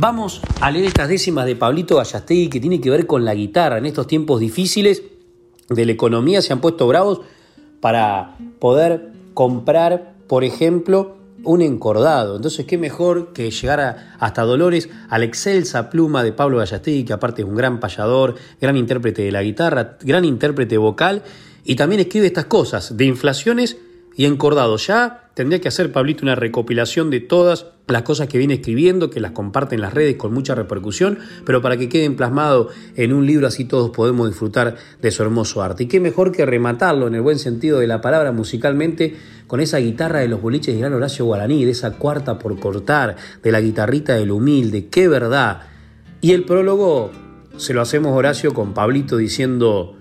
Vamos 0.00 0.40
a 0.60 0.70
leer 0.70 0.86
estas 0.86 1.08
décimas 1.08 1.44
de 1.44 1.54
Pablito 1.54 1.96
Gallastegui 1.96 2.48
que 2.48 2.60
tiene 2.60 2.80
que 2.80 2.88
ver 2.88 3.06
con 3.06 3.24
la 3.24 3.34
guitarra. 3.34 3.78
En 3.78 3.84
estos 3.84 4.06
tiempos 4.06 4.40
difíciles 4.40 5.02
de 5.68 5.86
la 5.86 5.92
economía 5.92 6.40
se 6.40 6.52
han 6.52 6.60
puesto 6.60 6.86
bravos 6.86 7.20
para 7.80 8.36
poder 8.58 9.12
comprar, 9.34 10.14
por 10.28 10.44
ejemplo, 10.44 11.16
un 11.44 11.62
encordado. 11.62 12.36
Entonces, 12.36 12.66
qué 12.66 12.78
mejor 12.78 13.32
que 13.32 13.50
llegar 13.50 14.14
hasta 14.18 14.42
Dolores 14.42 14.88
a 15.08 15.18
la 15.18 15.24
excelsa 15.24 15.90
pluma 15.90 16.22
de 16.22 16.32
Pablo 16.32 16.58
Gallastegui, 16.58 17.04
que 17.04 17.12
aparte 17.12 17.42
es 17.42 17.48
un 17.48 17.54
gran 17.54 17.80
payador, 17.80 18.34
gran 18.60 18.76
intérprete 18.76 19.22
de 19.22 19.32
la 19.32 19.42
guitarra, 19.42 19.96
gran 20.02 20.24
intérprete 20.24 20.78
vocal, 20.78 21.22
y 21.64 21.76
también 21.76 22.00
escribe 22.00 22.26
estas 22.26 22.46
cosas 22.46 22.96
de 22.96 23.04
inflaciones 23.04 23.76
y 24.16 24.24
encordado. 24.24 24.76
Ya 24.76 25.21
tendría 25.34 25.60
que 25.60 25.68
hacer 25.68 25.92
Pablito 25.92 26.24
una 26.24 26.34
recopilación 26.34 27.10
de 27.10 27.20
todas 27.20 27.66
las 27.88 28.02
cosas 28.02 28.28
que 28.28 28.38
viene 28.38 28.54
escribiendo, 28.54 29.10
que 29.10 29.20
las 29.20 29.32
comparte 29.32 29.74
en 29.74 29.80
las 29.80 29.92
redes 29.92 30.16
con 30.16 30.32
mucha 30.32 30.54
repercusión, 30.54 31.18
pero 31.44 31.62
para 31.62 31.76
que 31.76 31.88
queden 31.88 32.16
plasmado 32.16 32.68
en 32.96 33.12
un 33.12 33.26
libro 33.26 33.46
así 33.46 33.64
todos 33.64 33.90
podemos 33.90 34.28
disfrutar 34.28 34.76
de 35.00 35.10
su 35.10 35.22
hermoso 35.22 35.62
arte. 35.62 35.84
Y 35.84 35.86
qué 35.86 36.00
mejor 36.00 36.32
que 36.32 36.46
rematarlo 36.46 37.06
en 37.06 37.14
el 37.14 37.22
buen 37.22 37.38
sentido 37.38 37.80
de 37.80 37.86
la 37.86 38.00
palabra 38.00 38.32
musicalmente 38.32 39.16
con 39.46 39.60
esa 39.60 39.78
guitarra 39.78 40.20
de 40.20 40.28
los 40.28 40.40
boliches 40.40 40.74
de 40.74 40.80
gran 40.80 40.94
Horacio 40.94 41.24
Guaraní, 41.24 41.64
de 41.64 41.72
esa 41.72 41.92
cuarta 41.92 42.38
por 42.38 42.58
cortar, 42.58 43.16
de 43.42 43.52
la 43.52 43.60
guitarrita 43.60 44.14
del 44.14 44.30
humilde, 44.30 44.88
qué 44.88 45.08
verdad. 45.08 45.62
Y 46.20 46.32
el 46.32 46.44
prólogo 46.44 47.10
se 47.56 47.74
lo 47.74 47.82
hacemos 47.82 48.16
Horacio 48.16 48.54
con 48.54 48.72
Pablito 48.72 49.16
diciendo 49.16 49.96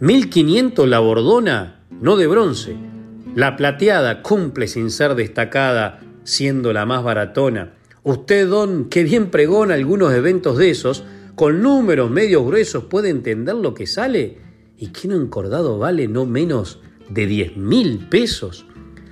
1500 0.00 0.88
la 0.88 0.98
bordona, 0.98 1.80
no 2.00 2.16
de 2.16 2.26
bronce. 2.26 2.93
La 3.34 3.56
plateada 3.56 4.22
cumple 4.22 4.68
sin 4.68 4.90
ser 4.90 5.16
destacada, 5.16 6.00
siendo 6.22 6.72
la 6.72 6.86
más 6.86 7.02
baratona. 7.02 7.74
Usted, 8.04 8.48
don, 8.48 8.88
que 8.88 9.02
bien 9.02 9.30
pregona 9.30 9.74
algunos 9.74 10.12
eventos 10.12 10.56
de 10.56 10.70
esos, 10.70 11.02
con 11.34 11.60
números 11.60 12.10
medios 12.10 12.46
gruesos 12.46 12.84
puede 12.84 13.08
entender 13.08 13.56
lo 13.56 13.74
que 13.74 13.88
sale 13.88 14.38
y 14.78 14.88
que 14.88 15.08
un 15.08 15.14
encordado 15.14 15.78
vale 15.78 16.06
no 16.06 16.26
menos 16.26 16.80
de 17.08 17.26
10 17.26 17.56
mil 17.56 18.06
pesos. 18.08 18.66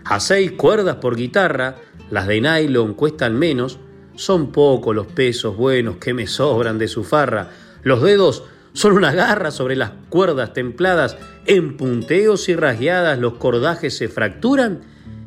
A 0.04 0.20
seis 0.20 0.52
cuerdas 0.52 0.96
por 0.96 1.16
guitarra, 1.16 1.76
Las 2.10 2.26
de 2.28 2.40
nylon 2.40 2.94
cuestan 2.94 3.38
menos, 3.38 3.80
son 4.14 4.52
pocos 4.52 4.94
los 4.94 5.06
pesos 5.06 5.56
buenos 5.56 5.96
que 5.96 6.14
me 6.14 6.26
sobran 6.26 6.78
de 6.78 6.86
su 6.86 7.02
farra. 7.02 7.50
Los 7.82 8.02
dedos 8.02 8.44
son 8.72 8.92
una 8.92 9.12
garra 9.12 9.50
sobre 9.50 9.76
las 9.76 9.92
cuerdas 10.08 10.52
templadas, 10.52 11.16
en 11.46 11.76
punteos 11.76 12.48
y 12.48 12.56
rasgueadas 12.56 13.18
los 13.18 13.34
cordajes 13.34 13.96
se 13.96 14.08
fracturan 14.08 14.80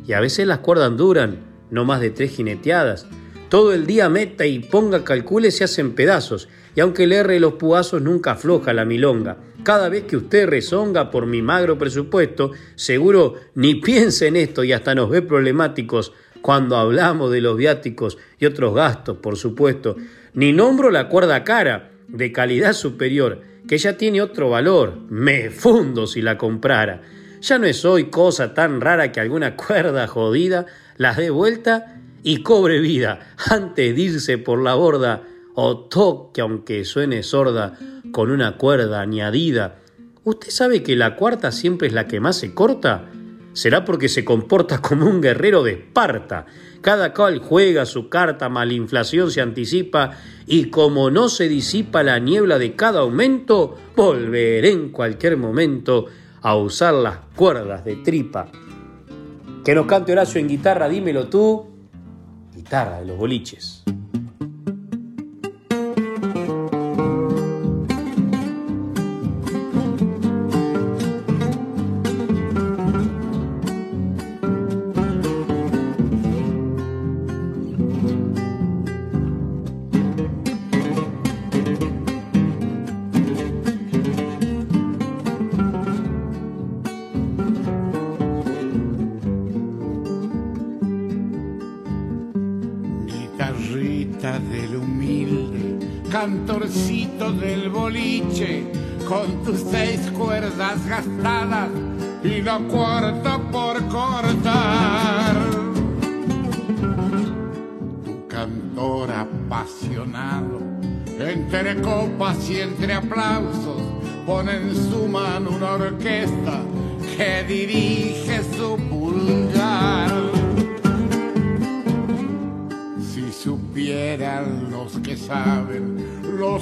y 0.08 0.14
a 0.14 0.20
veces 0.20 0.48
las 0.48 0.60
cuerdas 0.60 0.96
duran, 0.98 1.38
no 1.70 1.86
más 1.86 2.02
de 2.02 2.12
tres 2.12 2.32
jineteadas. 2.32 3.08
Todo 3.50 3.74
el 3.74 3.86
día 3.86 4.10
meta 4.10 4.46
y 4.46 4.60
ponga 4.60 5.04
calcule 5.04 5.52
se 5.52 5.64
hacen 5.64 5.94
pedazos, 5.94 6.50
y 6.76 6.80
aunque 6.82 7.08
le 7.08 7.18
erre 7.18 7.40
los 7.40 7.54
puazos 7.54 8.02
nunca 8.02 8.32
afloja 8.32 8.74
la 8.74 8.86
milonga. 8.86 9.38
Cada 9.64 9.90
vez 9.90 10.04
que 10.04 10.18
usted 10.18 10.48
rezonga 10.48 11.10
por 11.10 11.26
mi 11.26 11.42
magro 11.42 11.78
presupuesto, 11.78 12.52
seguro 12.76 13.36
ni 13.56 13.76
piense 13.76 14.28
en 14.28 14.36
esto 14.36 14.64
y 14.64 14.74
hasta 14.74 14.94
nos 14.94 15.10
ve 15.10 15.22
problemáticos 15.22 16.12
cuando 16.42 16.76
hablamos 16.76 17.32
de 17.32 17.42
los 17.42 17.58
viáticos 17.58 18.18
y 18.40 18.46
otros 18.46 18.76
gastos, 18.76 19.18
por 19.18 19.38
supuesto. 19.38 19.96
Ni 20.34 20.54
nombro 20.54 20.92
la 20.92 21.08
cuerda 21.08 21.44
cara, 21.44 21.92
de 22.08 22.32
calidad 22.32 22.74
superior, 22.74 23.42
que 23.68 23.78
ya 23.78 23.98
tiene 23.98 24.22
otro 24.22 24.50
valor. 24.50 25.00
Me 25.10 25.50
fundo 25.50 26.08
si 26.08 26.22
la 26.22 26.38
comprara. 26.38 27.02
Ya 27.42 27.58
no 27.58 27.66
es 27.66 27.86
hoy 27.86 28.10
cosa 28.10 28.54
tan 28.54 28.82
rara 28.82 29.12
que 29.12 29.20
alguna 29.20 29.56
cuerda 29.56 30.08
jodida 30.08 30.66
la 30.98 31.14
dé 31.14 31.30
vuelta 31.30 32.02
y 32.24 32.42
cobre 32.42 32.80
vida 32.80 33.34
antes 33.50 33.96
de 33.96 34.02
irse 34.02 34.38
por 34.38 34.62
la 34.62 34.76
borda 34.76 35.24
o 35.54 35.78
toque, 35.88 36.42
aunque 36.42 36.84
suene 36.86 37.24
sorda, 37.24 37.78
con 38.12 38.32
una 38.32 38.58
cuerda 38.58 39.02
añadida. 39.02 39.80
¿Usted 40.24 40.50
sabe 40.50 40.84
que 40.84 40.96
la 40.96 41.16
cuarta 41.16 41.52
siempre 41.52 41.88
es 41.88 41.94
la 41.94 42.08
que 42.08 42.20
más 42.20 42.38
se 42.38 42.54
corta? 42.54 43.10
Será 43.56 43.84
porque 43.84 44.10
se 44.10 44.24
comporta 44.24 44.80
como 44.80 45.08
un 45.08 45.22
guerrero 45.22 45.64
de 45.64 45.72
Esparta 45.72 46.46
cada 46.86 47.16
cual 47.16 47.40
juega 47.40 47.84
su 47.88 48.10
carta, 48.10 48.48
inflación 48.70 49.32
se 49.32 49.42
anticipa 49.42 50.12
y 50.46 50.66
como 50.66 51.10
no 51.10 51.30
se 51.30 51.50
disipa 51.50 52.04
la 52.04 52.20
niebla 52.20 52.60
de 52.60 52.76
cada 52.76 53.00
aumento, 53.00 53.76
volveré 53.96 54.70
en 54.70 54.90
cualquier 54.90 55.36
momento 55.36 56.06
a 56.44 56.56
usar 56.56 56.94
las 56.94 57.18
cuerdas 57.36 57.84
de 57.86 57.96
tripa. 57.96 58.52
Que 59.64 59.74
nos 59.74 59.88
cante 59.88 60.12
Horacio 60.12 60.40
en 60.40 60.48
guitarra, 60.48 60.88
dímelo 60.88 61.28
tú, 61.28 61.66
guitarra 62.56 63.00
de 63.00 63.08
los 63.08 63.18
boliches. 63.18 63.84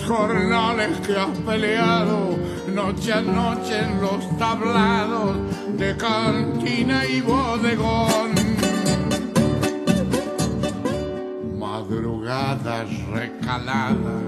Jornales 0.07 0.99
que 1.05 1.15
has 1.17 1.37
peleado 1.39 2.37
noche 2.73 3.13
a 3.13 3.21
noche 3.21 3.79
en 3.79 4.01
los 4.01 4.37
tablados 4.37 5.37
de 5.77 5.95
cantina 5.95 7.05
y 7.05 7.21
bodegón. 7.21 8.33
Madrugadas 11.57 12.89
recaladas 13.11 14.23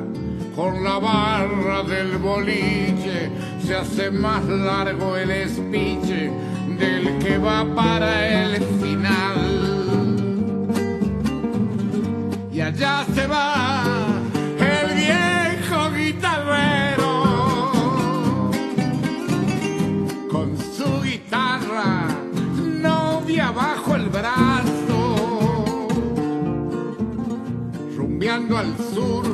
con 0.55 0.83
la 0.83 0.99
barra 0.99 1.83
del 1.83 2.17
boliche 2.17 3.29
se 3.65 3.75
hace 3.75 4.11
más 4.11 4.45
largo 4.45 5.17
el 5.17 5.31
espiche 5.31 6.31
del 6.79 7.17
que 7.19 7.37
va 7.37 7.65
para 7.75 8.43
el 8.43 8.74
al 28.57 28.77
sur 28.93 29.25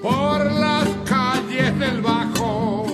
por 0.00 0.50
las 0.52 0.88
calles 1.04 1.78
del 1.78 2.00
Bajo. 2.00 2.86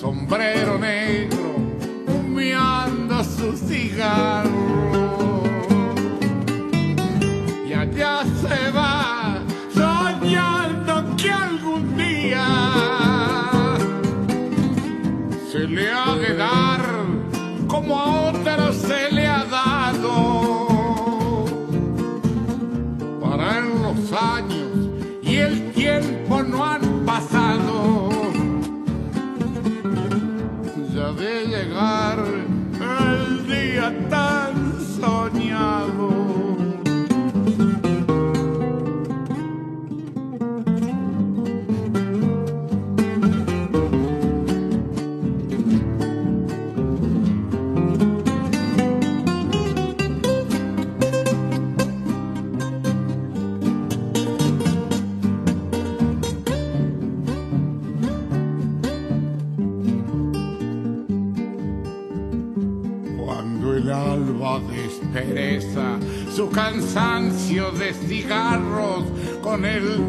Sombrero 0.00 0.78
negro 0.78 1.56
humeando 2.08 3.22
su 3.24 3.52
cigarro. 3.56 5.42
Y 7.68 7.72
allá 7.74 8.22
se 8.40 8.70
va 8.70 9.42
soñando 9.74 11.14
que 11.16 11.30
algún 11.30 11.94
día 11.94 12.46
se 15.52 15.58
le 15.58 15.90
ha 15.90 16.14
de 16.14 16.34
dar 16.36 16.80
como 17.66 18.00
a 18.00 18.25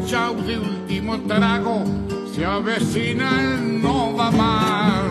chau 0.08 0.34
de 0.36 0.58
último 0.58 1.20
trago, 1.28 1.84
se 2.32 2.42
avecina 2.42 3.28
el 3.42 3.82
no 3.82 4.16
va 4.16 4.30
más. 4.30 5.04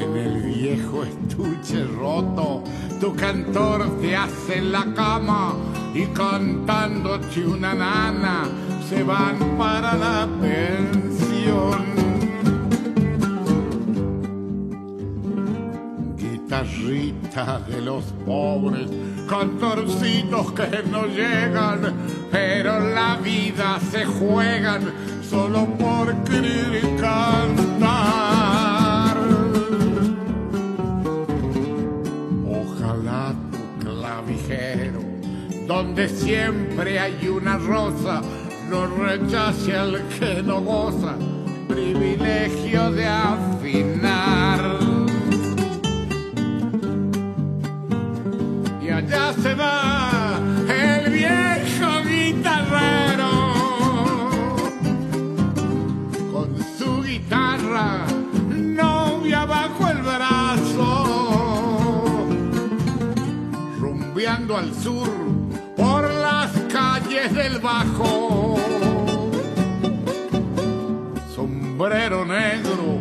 En 0.00 0.16
el 0.16 0.42
viejo 0.44 1.04
estuche 1.04 1.84
roto, 1.84 2.64
tu 3.00 3.14
cantor 3.14 4.00
te 4.00 4.16
hace 4.16 4.62
la 4.62 4.94
cama 4.94 5.56
y 5.94 6.06
cantándote 6.06 7.46
una 7.46 7.74
nana 7.74 8.48
se 8.88 9.02
van 9.02 9.36
para 9.58 9.94
la 9.94 10.26
pensión. 10.40 11.83
De 16.94 17.80
los 17.80 18.04
pobres, 18.24 18.88
cantorcitos 19.28 20.52
que 20.52 20.84
no 20.88 21.06
llegan, 21.06 21.92
pero 22.30 22.78
la 22.78 23.16
vida 23.16 23.80
se 23.90 24.04
juegan 24.04 24.92
solo 25.28 25.66
por 25.76 26.14
querer 26.22 26.80
cantar. 27.00 28.44
clavijero, 33.80 35.00
donde 35.66 36.08
siempre 36.08 37.00
hay 37.00 37.26
una 37.26 37.58
rosa, 37.58 38.22
no 38.70 38.86
rechace 38.86 39.74
al 39.76 40.00
que 40.20 40.44
no 40.44 40.60
goza, 40.60 41.16
privilegio 41.66 42.92
de 42.92 43.06
afinar. 43.06 44.83
Y 49.04 49.12
allá 49.12 49.34
se 49.42 49.54
va 49.54 50.38
el 50.68 51.12
viejo 51.12 52.02
guitarrero 52.04 53.52
con 56.32 56.56
su 56.78 57.02
guitarra 57.02 58.06
novia 58.48 59.44
bajo 59.44 59.88
el 59.88 59.98
brazo, 59.98 61.04
rumbeando 63.78 64.56
al 64.56 64.74
sur 64.74 65.08
por 65.76 66.10
las 66.10 66.50
calles 66.72 67.34
del 67.34 67.58
Bajo. 67.58 68.56
Sombrero 71.34 72.24
negro, 72.24 73.00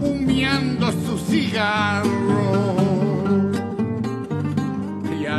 humeando 0.00 0.92
su 0.92 1.16
cigarro. 1.18 2.77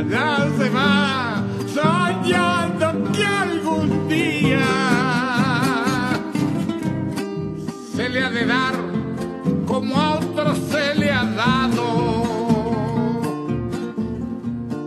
Y 0.09 0.13
allá 0.13 0.47
se 0.57 0.69
va, 0.69 1.43
soñando 1.71 3.11
que 3.11 3.23
algún 3.23 4.07
día 4.07 4.65
se 7.95 8.09
le 8.09 8.23
ha 8.23 8.31
de 8.31 8.45
dar 8.47 8.73
como 9.67 9.95
a 9.95 10.15
otros 10.15 10.57
se 10.71 10.95
le 10.95 11.11
ha 11.11 11.23
dado. 11.25 11.85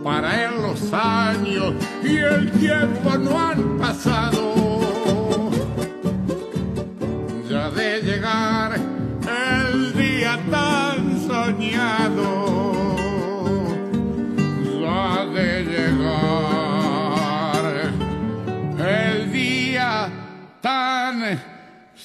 Para 0.03 0.43
él 0.43 0.61
los 0.61 0.91
años 0.91 1.73
y 2.03 2.17
el 2.17 2.51
tiempo 2.51 3.17
no 3.17 3.39
han 3.39 3.77
pasado. 3.77 4.42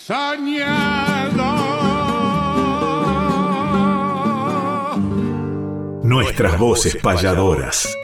Soñado. 0.08 1.44
Nuestras 6.02 6.58
voces 6.58 6.96
payadoras. 6.96 7.94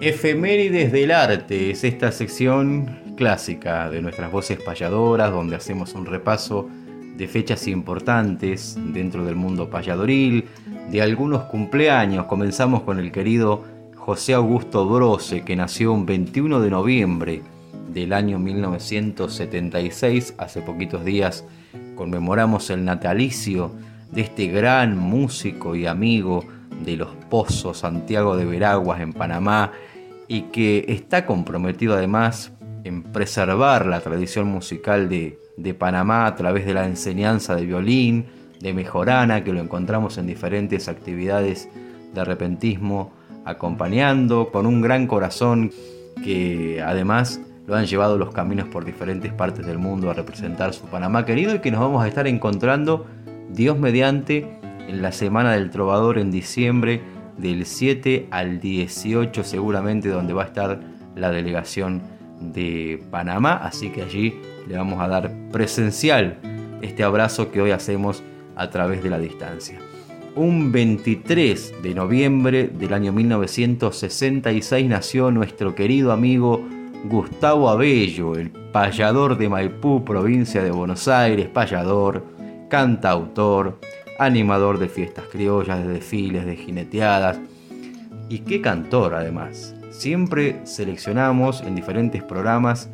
Efemérides 0.00 0.90
del 0.90 1.12
arte 1.12 1.70
es 1.70 1.84
esta 1.84 2.10
sección 2.10 3.14
clásica 3.16 3.88
de 3.88 4.02
nuestras 4.02 4.32
voces 4.32 4.58
payadoras 4.60 5.30
donde 5.30 5.54
hacemos 5.54 5.94
un 5.94 6.06
repaso 6.06 6.68
de 7.16 7.28
fechas 7.28 7.68
importantes 7.68 8.76
dentro 8.92 9.24
del 9.24 9.36
mundo 9.36 9.70
payadoril, 9.70 10.48
de 10.90 11.02
algunos 11.02 11.44
cumpleaños. 11.44 12.26
Comenzamos 12.26 12.82
con 12.82 12.98
el 12.98 13.12
querido 13.12 13.62
José 14.04 14.34
Augusto 14.34 14.86
Brose, 14.86 15.44
que 15.46 15.56
nació 15.56 15.90
un 15.94 16.04
21 16.04 16.60
de 16.60 16.68
noviembre 16.68 17.42
del 17.88 18.12
año 18.12 18.38
1976. 18.38 20.34
Hace 20.36 20.60
poquitos 20.60 21.06
días 21.06 21.42
conmemoramos 21.96 22.68
el 22.68 22.84
natalicio 22.84 23.72
de 24.12 24.20
este 24.20 24.48
gran 24.48 24.98
músico 24.98 25.74
y 25.74 25.86
amigo 25.86 26.44
de 26.84 26.98
los 26.98 27.08
Pozos, 27.30 27.78
Santiago 27.78 28.36
de 28.36 28.44
Veraguas, 28.44 29.00
en 29.00 29.14
Panamá, 29.14 29.72
y 30.28 30.42
que 30.52 30.84
está 30.88 31.24
comprometido 31.24 31.94
además 31.94 32.52
en 32.84 33.04
preservar 33.04 33.86
la 33.86 34.00
tradición 34.00 34.48
musical 34.48 35.08
de, 35.08 35.38
de 35.56 35.72
Panamá 35.72 36.26
a 36.26 36.36
través 36.36 36.66
de 36.66 36.74
la 36.74 36.84
enseñanza 36.84 37.56
de 37.56 37.64
violín, 37.64 38.26
de 38.60 38.74
mejorana, 38.74 39.42
que 39.44 39.54
lo 39.54 39.60
encontramos 39.60 40.18
en 40.18 40.26
diferentes 40.26 40.88
actividades 40.88 41.70
de 42.12 42.22
repentismo, 42.22 43.10
acompañando 43.44 44.50
con 44.50 44.66
un 44.66 44.80
gran 44.80 45.06
corazón 45.06 45.70
que 46.22 46.82
además 46.82 47.40
lo 47.66 47.74
han 47.74 47.86
llevado 47.86 48.18
los 48.18 48.32
caminos 48.32 48.68
por 48.68 48.84
diferentes 48.84 49.32
partes 49.32 49.66
del 49.66 49.78
mundo 49.78 50.10
a 50.10 50.14
representar 50.14 50.74
su 50.74 50.86
Panamá 50.86 51.24
querido 51.24 51.54
y 51.54 51.58
que 51.60 51.70
nos 51.70 51.80
vamos 51.80 52.04
a 52.04 52.08
estar 52.08 52.26
encontrando, 52.26 53.06
Dios 53.50 53.78
mediante, 53.78 54.58
en 54.86 55.02
la 55.02 55.12
Semana 55.12 55.52
del 55.52 55.70
Trovador 55.70 56.18
en 56.18 56.30
diciembre 56.30 57.00
del 57.38 57.64
7 57.64 58.28
al 58.30 58.60
18 58.60 59.44
seguramente 59.44 60.08
donde 60.08 60.34
va 60.34 60.42
a 60.42 60.46
estar 60.46 60.80
la 61.16 61.30
delegación 61.30 62.02
de 62.40 63.02
Panamá, 63.10 63.54
así 63.54 63.90
que 63.90 64.02
allí 64.02 64.34
le 64.68 64.76
vamos 64.76 65.00
a 65.00 65.08
dar 65.08 65.32
presencial 65.50 66.38
este 66.82 67.02
abrazo 67.02 67.50
que 67.50 67.62
hoy 67.62 67.70
hacemos 67.70 68.22
a 68.56 68.68
través 68.70 69.02
de 69.02 69.10
la 69.10 69.18
distancia. 69.18 69.78
Un 70.36 70.72
23 70.72 71.80
de 71.80 71.94
noviembre 71.94 72.66
del 72.66 72.92
año 72.92 73.12
1966 73.12 74.88
nació 74.88 75.30
nuestro 75.30 75.76
querido 75.76 76.10
amigo 76.10 76.60
Gustavo 77.04 77.70
Abello, 77.70 78.34
el 78.34 78.50
payador 78.50 79.38
de 79.38 79.48
Maipú, 79.48 80.04
provincia 80.04 80.60
de 80.64 80.72
Buenos 80.72 81.06
Aires, 81.06 81.46
payador, 81.46 82.24
cantautor, 82.68 83.78
animador 84.18 84.80
de 84.80 84.88
fiestas 84.88 85.26
criollas, 85.30 85.86
de 85.86 85.92
desfiles, 85.92 86.44
de 86.44 86.56
jineteadas. 86.56 87.38
Y 88.28 88.40
qué 88.40 88.60
cantor 88.60 89.14
además. 89.14 89.76
Siempre 89.90 90.56
seleccionamos 90.64 91.60
en 91.60 91.76
diferentes 91.76 92.24
programas 92.24 92.90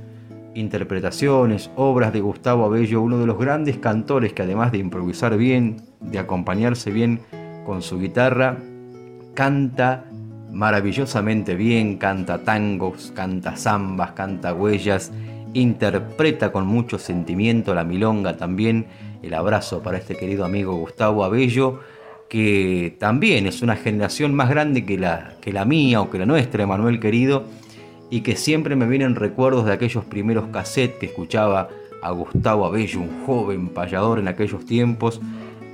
interpretaciones, 0.55 1.71
obras 1.77 2.13
de 2.13 2.21
Gustavo 2.21 2.65
Abello, 2.65 3.03
uno 3.03 3.19
de 3.19 3.27
los 3.27 3.39
grandes 3.39 3.79
cantores 3.79 4.33
que 4.33 4.43
además 4.43 4.73
de 4.73 4.79
improvisar 4.79 5.37
bien, 5.37 5.77
de 6.01 6.19
acompañarse 6.19 6.91
bien 6.91 7.21
con 7.65 7.83
su 7.83 7.99
guitarra, 7.99 8.57
canta 9.35 10.05
maravillosamente 10.53 11.55
bien, 11.55 11.97
canta 11.97 12.43
tangos, 12.43 13.13
canta 13.15 13.57
zambas, 13.57 14.13
canta 14.13 14.55
huellas, 14.55 15.13
interpreta 15.55 16.53
con 16.53 16.67
mucho 16.67 16.99
sentimiento 16.99 17.75
la 17.75 17.85
milonga 17.85 18.37
también. 18.37 18.87
El 19.23 19.35
abrazo 19.35 19.83
para 19.83 19.99
este 19.99 20.17
querido 20.17 20.45
amigo 20.45 20.75
Gustavo 20.77 21.25
Abello, 21.25 21.81
que 22.29 22.97
también 22.99 23.47
es 23.47 23.63
una 23.63 23.77
generación 23.77 24.35
más 24.35 24.49
grande 24.49 24.85
que 24.85 24.99
la, 24.99 25.35
que 25.41 25.53
la 25.53 25.65
mía 25.65 26.01
o 26.01 26.11
que 26.11 26.19
la 26.19 26.27
nuestra, 26.27 26.63
Emanuel 26.63 27.01
querido, 27.01 27.45
y 28.11 28.23
que 28.23 28.37
siempre 28.37 28.77
me 28.77 28.87
vienen 28.87 29.15
recuerdos 29.15 29.65
de 29.65 29.73
aquellos 29.73 30.05
primeros 30.05 30.49
cassettes 30.49 30.99
que 30.99 31.07
escuchaba 31.07 31.69
a 32.03 32.11
Gustavo 32.11 32.67
Abello, 32.67 33.01
un 33.01 33.25
joven 33.25 33.69
payador 33.69 34.19
en 34.19 34.29
aquellos 34.29 34.65
tiempos, 34.67 35.21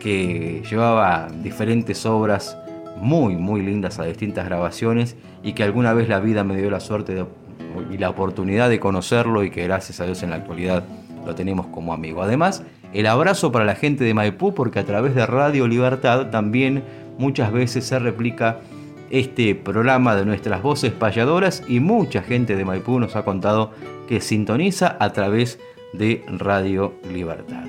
que 0.00 0.62
llevaba 0.68 1.28
diferentes 1.42 2.04
obras 2.04 2.56
muy, 3.00 3.36
muy 3.36 3.62
lindas 3.62 3.98
a 3.98 4.04
distintas 4.04 4.46
grabaciones 4.46 5.16
y 5.42 5.52
que 5.52 5.62
alguna 5.62 5.94
vez 5.94 6.08
la 6.08 6.20
vida 6.20 6.44
me 6.44 6.56
dio 6.56 6.70
la 6.70 6.80
suerte 6.80 7.24
y 7.90 7.98
la 7.98 8.10
oportunidad 8.10 8.68
de 8.68 8.80
conocerlo 8.80 9.44
y 9.44 9.50
que 9.50 9.64
gracias 9.64 10.00
a 10.00 10.04
Dios 10.04 10.22
en 10.22 10.30
la 10.30 10.36
actualidad 10.36 10.84
lo 11.24 11.34
tenemos 11.34 11.66
como 11.66 11.92
amigo. 11.92 12.22
Además, 12.22 12.62
el 12.92 13.06
abrazo 13.06 13.52
para 13.52 13.64
la 13.64 13.74
gente 13.74 14.04
de 14.04 14.14
Maipú 14.14 14.54
porque 14.54 14.78
a 14.78 14.84
través 14.84 15.14
de 15.14 15.26
Radio 15.26 15.66
Libertad 15.66 16.30
también 16.30 16.84
muchas 17.18 17.52
veces 17.52 17.84
se 17.84 17.98
replica 17.98 18.60
este 19.10 19.54
programa 19.54 20.16
de 20.16 20.24
nuestras 20.24 20.62
voces 20.62 20.92
payadoras 20.92 21.62
y 21.68 21.80
mucha 21.80 22.22
gente 22.22 22.56
de 22.56 22.64
Maipú 22.64 22.98
nos 22.98 23.16
ha 23.16 23.24
contado 23.24 23.72
que 24.08 24.20
sintoniza 24.20 24.96
a 25.00 25.12
través 25.12 25.58
de 25.92 26.24
Radio 26.28 26.94
Libertad. 27.12 27.64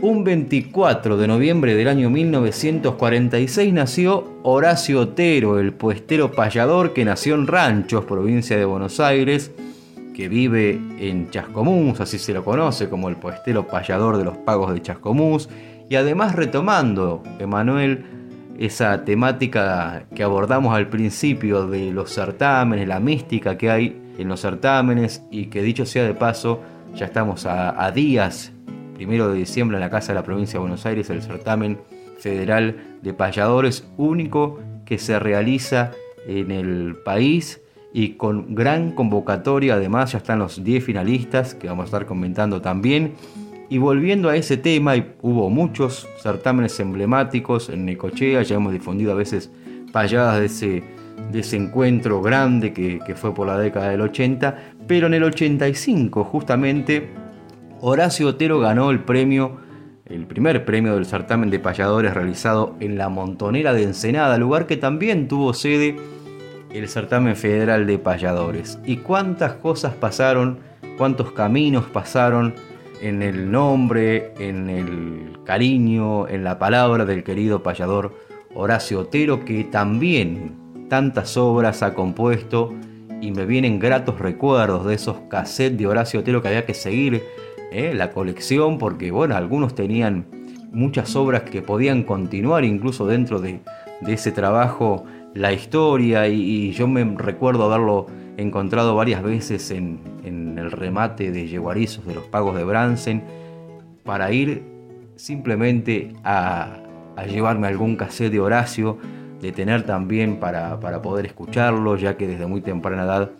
Un 0.00 0.22
24 0.22 1.16
de 1.16 1.26
noviembre 1.26 1.74
del 1.74 1.88
año 1.88 2.08
1946 2.08 3.72
nació 3.72 4.38
Horacio 4.44 5.00
Otero, 5.00 5.58
el 5.58 5.72
puestero 5.72 6.30
payador 6.30 6.92
que 6.92 7.04
nació 7.04 7.34
en 7.34 7.48
Ranchos, 7.48 8.04
provincia 8.04 8.56
de 8.56 8.64
Buenos 8.64 9.00
Aires, 9.00 9.50
que 10.14 10.28
vive 10.28 10.80
en 11.00 11.30
Chascomús, 11.30 12.00
así 12.00 12.18
se 12.18 12.32
lo 12.32 12.44
conoce 12.44 12.88
como 12.88 13.08
el 13.08 13.16
puestero 13.16 13.66
payador 13.66 14.18
de 14.18 14.24
los 14.24 14.36
pagos 14.36 14.72
de 14.72 14.82
Chascomús, 14.82 15.48
y 15.88 15.96
además 15.96 16.36
retomando, 16.36 17.24
Emanuel, 17.40 18.17
esa 18.58 19.04
temática 19.04 20.04
que 20.14 20.24
abordamos 20.24 20.74
al 20.74 20.88
principio 20.88 21.66
de 21.66 21.92
los 21.92 22.10
certámenes, 22.10 22.88
la 22.88 22.98
mística 22.98 23.56
que 23.56 23.70
hay 23.70 24.02
en 24.18 24.28
los 24.28 24.40
certámenes, 24.40 25.22
y 25.30 25.46
que 25.46 25.62
dicho 25.62 25.86
sea 25.86 26.04
de 26.04 26.14
paso, 26.14 26.60
ya 26.94 27.06
estamos 27.06 27.46
a, 27.46 27.90
días 27.92 28.52
primero 28.94 29.28
de 29.28 29.38
diciembre 29.38 29.76
en 29.76 29.80
la 29.80 29.90
Casa 29.90 30.08
de 30.08 30.16
la 30.16 30.24
Provincia 30.24 30.54
de 30.54 30.58
Buenos 30.58 30.84
Aires, 30.84 31.08
el 31.08 31.22
certamen 31.22 31.78
federal 32.18 32.98
de 33.00 33.14
payadores 33.14 33.86
único 33.96 34.58
que 34.84 34.98
se 34.98 35.20
realiza 35.20 35.92
en 36.26 36.50
el 36.50 36.96
país 37.04 37.60
y 37.92 38.14
con 38.14 38.56
gran 38.56 38.90
convocatoria, 38.90 39.74
además 39.74 40.12
ya 40.12 40.18
están 40.18 40.40
los 40.40 40.64
10 40.64 40.82
finalistas 40.82 41.54
que 41.54 41.68
vamos 41.68 41.84
a 41.84 41.86
estar 41.86 42.06
comentando 42.06 42.60
también 42.60 43.12
Y 43.70 43.78
volviendo 43.78 44.30
a 44.30 44.36
ese 44.36 44.56
tema, 44.56 44.94
hubo 45.20 45.50
muchos 45.50 46.08
certámenes 46.22 46.80
emblemáticos 46.80 47.68
en 47.68 47.84
Necochea, 47.84 48.42
ya 48.42 48.56
hemos 48.56 48.72
difundido 48.72 49.12
a 49.12 49.14
veces 49.14 49.50
payadas 49.92 50.40
de 50.40 50.46
ese, 50.46 50.84
de 51.30 51.40
ese 51.40 51.56
encuentro 51.56 52.22
grande 52.22 52.72
que, 52.72 52.98
que 53.04 53.14
fue 53.14 53.34
por 53.34 53.46
la 53.46 53.58
década 53.58 53.90
del 53.90 54.00
80, 54.00 54.72
pero 54.86 55.06
en 55.06 55.14
el 55.14 55.24
85 55.24 56.24
justamente 56.24 57.10
Horacio 57.80 58.28
Otero 58.28 58.58
ganó 58.58 58.90
el 58.90 59.00
premio, 59.00 59.58
el 60.06 60.26
primer 60.26 60.64
premio 60.64 60.94
del 60.94 61.04
certamen 61.04 61.50
de 61.50 61.60
payadores 61.60 62.14
realizado 62.14 62.74
en 62.80 62.96
la 62.96 63.10
Montonera 63.10 63.74
de 63.74 63.84
Ensenada, 63.84 64.38
lugar 64.38 64.66
que 64.66 64.78
también 64.78 65.28
tuvo 65.28 65.52
sede 65.52 65.96
el 66.72 66.88
certamen 66.88 67.36
federal 67.36 67.86
de 67.86 67.98
payadores. 67.98 68.78
Y 68.84 68.96
cuántas 68.96 69.54
cosas 69.54 69.94
pasaron, 69.94 70.58
cuántos 70.96 71.32
caminos 71.32 71.84
pasaron 71.84 72.54
en 73.00 73.22
el 73.22 73.50
nombre, 73.50 74.32
en 74.38 74.68
el 74.68 75.38
cariño, 75.44 76.28
en 76.28 76.44
la 76.44 76.58
palabra 76.58 77.04
del 77.04 77.24
querido 77.24 77.62
payador 77.62 78.14
Horacio 78.54 79.00
Otero, 79.00 79.44
que 79.44 79.64
también 79.64 80.86
tantas 80.88 81.36
obras 81.36 81.82
ha 81.82 81.94
compuesto 81.94 82.74
y 83.20 83.32
me 83.32 83.46
vienen 83.46 83.78
gratos 83.78 84.18
recuerdos 84.18 84.86
de 84.86 84.94
esos 84.94 85.16
cassettes 85.28 85.78
de 85.78 85.86
Horacio 85.86 86.20
Otero 86.20 86.42
que 86.42 86.48
había 86.48 86.66
que 86.66 86.74
seguir 86.74 87.22
¿eh? 87.72 87.92
la 87.94 88.10
colección 88.10 88.78
porque 88.78 89.10
bueno, 89.10 89.36
algunos 89.36 89.74
tenían 89.74 90.26
muchas 90.72 91.16
obras 91.16 91.42
que 91.42 91.62
podían 91.62 92.02
continuar 92.02 92.64
incluso 92.64 93.06
dentro 93.06 93.40
de, 93.40 93.60
ese 94.06 94.32
trabajo 94.32 95.04
la 95.34 95.52
historia 95.52 96.28
y, 96.28 96.70
yo 96.72 96.86
me 96.86 97.04
recuerdo 97.16 97.64
haberlo 97.64 98.06
encontrado 98.38 98.94
varias 98.94 99.22
veces 99.22 99.70
en, 99.70 100.18
el 100.24 100.70
remate 100.70 101.30
de 101.30 101.46
Yeguarizos 101.46 102.06
de 102.06 102.14
los 102.14 102.24
Pagos 102.24 102.56
de 102.56 102.64
Bransen 102.64 103.22
para 104.04 104.32
ir 104.32 104.62
simplemente 105.16 106.14
a, 106.24 106.78
llevarme 107.28 107.66
algún 107.66 107.96
cassette 107.96 108.32
de 108.32 108.40
Horacio, 108.40 108.98
de 109.40 109.52
tener 109.52 109.82
también 109.84 110.38
para, 110.38 110.78
para 110.80 111.02
poder 111.02 111.26
escucharlo, 111.26 111.96
ya 111.96 112.16
que 112.16 112.26
desde 112.26 112.46
muy 112.46 112.60
temprana 112.60 113.04
edad 113.04 113.30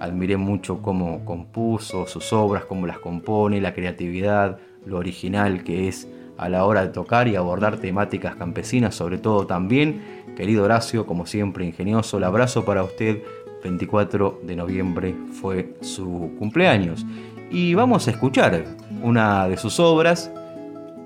admiré 0.00 0.36
mucho 0.36 0.82
cómo 0.82 1.24
compuso 1.24 2.06
sus 2.06 2.32
obras, 2.32 2.64
cómo 2.64 2.86
las 2.86 2.98
compone, 2.98 3.60
la 3.60 3.74
creatividad, 3.74 4.58
lo 4.84 4.98
original 4.98 5.64
que 5.64 5.88
es 5.88 6.08
a 6.38 6.48
la 6.48 6.64
hora 6.64 6.82
de 6.82 6.88
tocar 6.88 7.28
y 7.28 7.36
abordar 7.36 7.78
temáticas 7.78 8.36
campesinas, 8.36 8.94
sobre 8.94 9.18
todo 9.18 9.46
también. 9.46 10.00
Querido 10.36 10.64
Horacio, 10.64 11.04
como 11.04 11.26
siempre, 11.26 11.66
ingenioso, 11.66 12.18
el 12.18 12.24
abrazo 12.24 12.64
para 12.64 12.84
usted. 12.84 13.22
24 13.62 14.40
de 14.44 14.56
noviembre 14.56 15.14
fue 15.40 15.74
su 15.80 16.32
cumpleaños. 16.38 17.04
Y 17.50 17.74
vamos 17.74 18.08
a 18.08 18.10
escuchar 18.10 18.64
una 19.02 19.48
de 19.48 19.56
sus 19.56 19.80
obras 19.80 20.30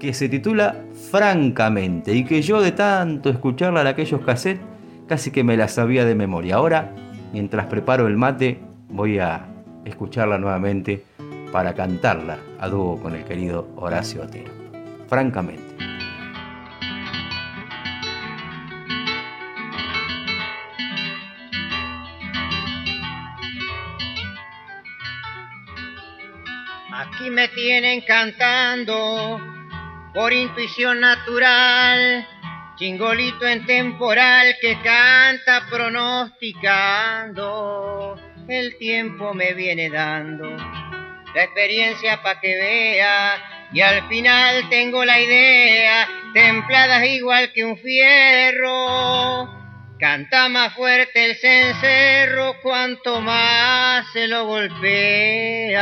que 0.01 0.13
se 0.13 0.29
titula 0.29 0.77
Francamente 1.11 2.15
y 2.15 2.25
que 2.25 2.43
yo 2.43 2.61
de 2.61 2.73
tanto 2.73 3.31
escucharla 3.31 3.83
en 3.83 3.87
aquellos 3.87 4.21
cassettes 4.23 4.63
casi 5.07 5.31
que 5.31 5.45
me 5.45 5.57
la 5.57 5.69
sabía 5.69 6.05
de 6.05 6.15
memoria. 6.15 6.57
Ahora, 6.57 6.95
mientras 7.33 7.67
preparo 7.67 8.07
el 8.07 8.17
mate, 8.17 8.61
voy 8.89 9.19
a 9.19 9.47
escucharla 9.85 10.39
nuevamente 10.39 11.05
para 11.53 11.75
cantarla 11.75 12.39
a 12.59 12.69
dúo 12.69 12.99
con 12.99 13.15
el 13.15 13.25
querido 13.25 13.69
Horacio 13.77 14.23
Otero. 14.23 14.51
Francamente. 15.07 15.72
Aquí 27.03 27.31
me 27.31 27.49
tienen 27.49 28.03
cantando 28.03 29.41
por 30.15 30.33
intuición 30.33 31.01
natural, 31.01 32.25
chingolito 32.77 33.45
en 33.45 33.67
temporal 33.67 34.55
que 34.61 34.81
canta 34.83 35.67
pronosticando 35.69 38.17
el 38.47 38.79
tiempo 38.79 39.35
me 39.35 39.53
viene 39.53 39.91
dando 39.91 40.57
la 41.35 41.43
experiencia 41.43 42.23
pa' 42.23 42.39
que 42.39 42.55
vea 42.55 43.35
y 43.73 43.81
al 43.81 44.07
final 44.09 44.69
tengo 44.69 45.05
la 45.05 45.19
idea, 45.19 46.09
templada 46.33 47.05
igual 47.05 47.53
que 47.53 47.65
un 47.65 47.77
fierro. 47.79 49.52
Canta 50.03 50.49
más 50.49 50.75
fuerte 50.75 51.25
el 51.27 51.37
cencerro 51.37 52.61
cuanto 52.61 53.21
más 53.21 54.05
se 54.13 54.27
lo 54.27 54.47
golpea. 54.47 55.79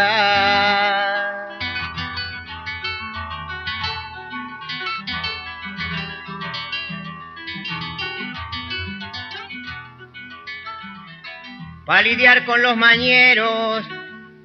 Para 11.87 12.02
lidiar 12.02 12.44
con 12.44 12.61
los 12.61 12.76
mañeros, 12.76 13.87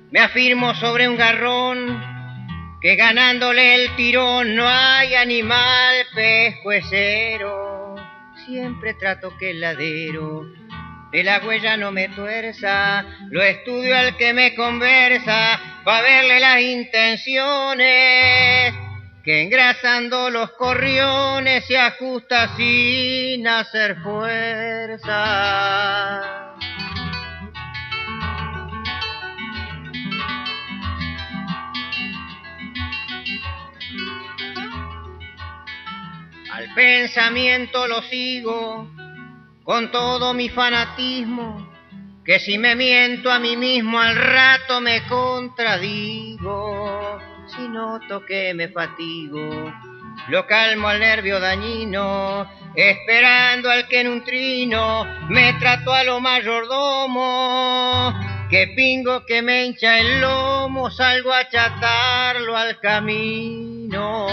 me 0.10 0.22
afirmo 0.22 0.74
sobre 0.76 1.10
un 1.10 1.18
garrón, 1.18 2.02
que 2.80 2.96
ganándole 2.96 3.76
el 3.76 3.94
tirón 3.98 4.56
no 4.56 4.66
hay 4.66 5.16
animal 5.16 5.96
pescuecero. 6.16 7.75
Siempre 8.46 8.94
trato 8.94 9.36
que 9.40 9.54
ladero 9.56 10.46
de 11.12 11.24
la 11.24 11.40
huella 11.40 11.78
no 11.78 11.92
me 11.92 12.10
tuerza, 12.10 13.04
lo 13.32 13.42
estudio 13.42 13.98
al 13.98 14.18
que 14.18 14.34
me 14.34 14.54
conversa, 14.54 15.60
pa' 15.84 16.02
verle 16.02 16.40
las 16.40 16.62
intenciones, 16.62 17.86
que 19.24 19.42
engrasando 19.42 20.30
los 20.30 20.52
corriones 20.52 21.66
se 21.66 21.78
ajusta 21.78 22.56
sin 22.56 23.48
hacer 23.48 23.96
fuerza. 24.04 25.16
Pensamiento 36.76 37.88
lo 37.88 38.02
sigo 38.04 38.88
con 39.64 39.92
todo 39.92 40.34
mi 40.34 40.50
fanatismo, 40.50 41.74
que 42.24 42.40
si 42.40 42.58
me 42.60 42.76
miento 42.76 43.32
a 43.32 43.40
mí 43.40 43.56
mismo 43.58 44.00
al 44.00 44.16
rato 44.16 44.82
me 44.82 45.08
contradigo, 45.08 46.60
si 47.48 47.68
noto 47.68 48.24
que 48.26 48.54
me 48.54 48.68
fatigo, 48.68 49.74
lo 50.28 50.46
calmo 50.46 50.88
al 50.90 51.00
nervio 51.00 51.40
dañino, 51.40 52.46
esperando 52.76 53.72
al 53.72 53.88
que 53.88 54.02
en 54.02 54.10
un 54.10 54.24
trino 54.24 55.06
me 55.30 55.54
trato 55.54 55.94
a 55.94 56.04
lo 56.04 56.20
mayordomo, 56.20 58.14
que 58.50 58.74
pingo 58.76 59.26
que 59.26 59.42
me 59.42 59.66
hincha 59.66 59.98
el 60.00 60.22
lomo, 60.22 60.92
salgo 60.92 61.34
a 61.34 61.50
chatarlo 61.50 62.56
al 62.56 62.80
camino. 62.80 64.28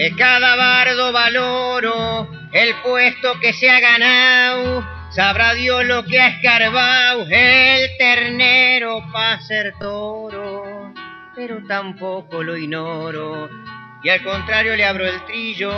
De 0.00 0.16
cada 0.16 0.56
bardo 0.56 1.12
valoro 1.12 2.26
el 2.52 2.74
puesto 2.76 3.38
que 3.38 3.52
se 3.52 3.68
ha 3.68 3.80
ganado. 3.80 4.82
Sabrá 5.10 5.52
Dios 5.52 5.84
lo 5.84 6.06
que 6.06 6.18
ha 6.18 6.28
escarbado 6.28 7.26
el 7.28 7.98
ternero 7.98 9.04
para 9.12 9.42
ser 9.42 9.74
toro, 9.78 10.94
pero 11.36 11.58
tampoco 11.68 12.42
lo 12.42 12.56
ignoro. 12.56 13.50
Y 14.02 14.08
al 14.08 14.22
contrario 14.22 14.74
le 14.74 14.86
abro 14.86 15.06
el 15.06 15.22
trillo 15.26 15.70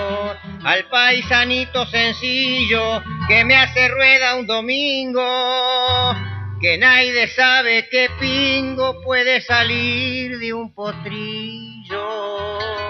al 0.62 0.84
paisanito 0.84 1.84
sencillo 1.86 3.02
que 3.26 3.44
me 3.44 3.56
hace 3.56 3.88
rueda 3.88 4.36
un 4.36 4.46
domingo, 4.46 6.14
que 6.60 6.78
nadie 6.78 7.26
sabe 7.26 7.88
qué 7.90 8.08
pingo 8.20 9.02
puede 9.02 9.40
salir 9.40 10.38
de 10.38 10.52
un 10.52 10.72
potrillo. 10.72 12.81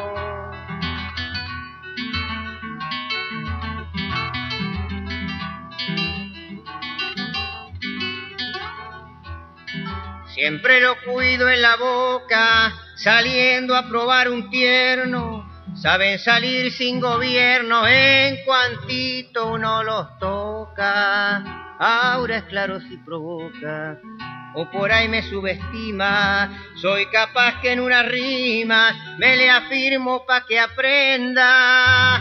Siempre 10.43 10.81
lo 10.81 10.97
cuido 11.03 11.49
en 11.49 11.63
la 11.63 11.77
boca, 11.77 12.75
saliendo 12.97 13.77
a 13.77 13.89
probar 13.89 14.29
un 14.29 14.51
tierno. 14.51 15.49
Saben 15.81 16.19
salir 16.19 16.73
sin 16.73 16.99
gobierno 16.99 17.87
en 17.87 18.45
cuantito 18.45 19.53
uno 19.53 19.85
los 19.85 20.19
toca. 20.19 21.77
Ahora 21.79 22.39
es 22.39 22.43
claro 22.47 22.81
si 22.81 22.97
provoca 22.97 24.01
o 24.57 24.69
por 24.69 24.91
ahí 24.91 25.07
me 25.07 25.23
subestima. 25.23 26.51
Soy 26.75 27.07
capaz 27.07 27.61
que 27.61 27.71
en 27.71 27.79
una 27.79 28.03
rima 28.03 29.15
me 29.19 29.37
le 29.37 29.49
afirmo 29.49 30.27
pa' 30.27 30.45
que 30.45 30.59
aprenda 30.59 32.21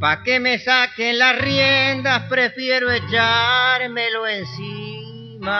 Pa' 0.00 0.24
que 0.24 0.40
me 0.40 0.58
saquen 0.58 1.20
las 1.20 1.38
riendas, 1.38 2.24
prefiero 2.28 2.90
echármelo 2.90 4.26
encima. 4.26 5.50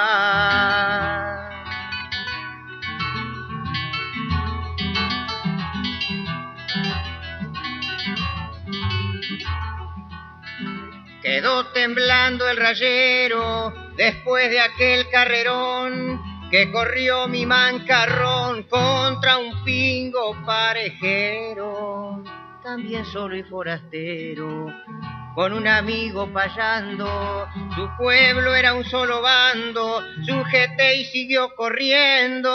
Quedó 11.30 11.66
temblando 11.66 12.48
el 12.48 12.56
rayero 12.56 13.72
después 13.96 14.50
de 14.50 14.58
aquel 14.58 15.08
carrerón 15.10 16.20
que 16.50 16.72
corrió 16.72 17.28
mi 17.28 17.46
mancarrón 17.46 18.64
contra 18.64 19.38
un 19.38 19.62
pingo 19.62 20.36
parejero, 20.44 22.24
también 22.64 23.04
solo 23.04 23.36
y 23.36 23.44
forastero, 23.44 24.74
con 25.36 25.52
un 25.52 25.68
amigo 25.68 26.28
payando, 26.32 27.46
su 27.76 27.88
pueblo 27.96 28.52
era 28.56 28.74
un 28.74 28.84
solo 28.84 29.22
bando, 29.22 30.02
sujeté 30.26 30.96
y 30.96 31.04
siguió 31.04 31.54
corriendo, 31.54 32.50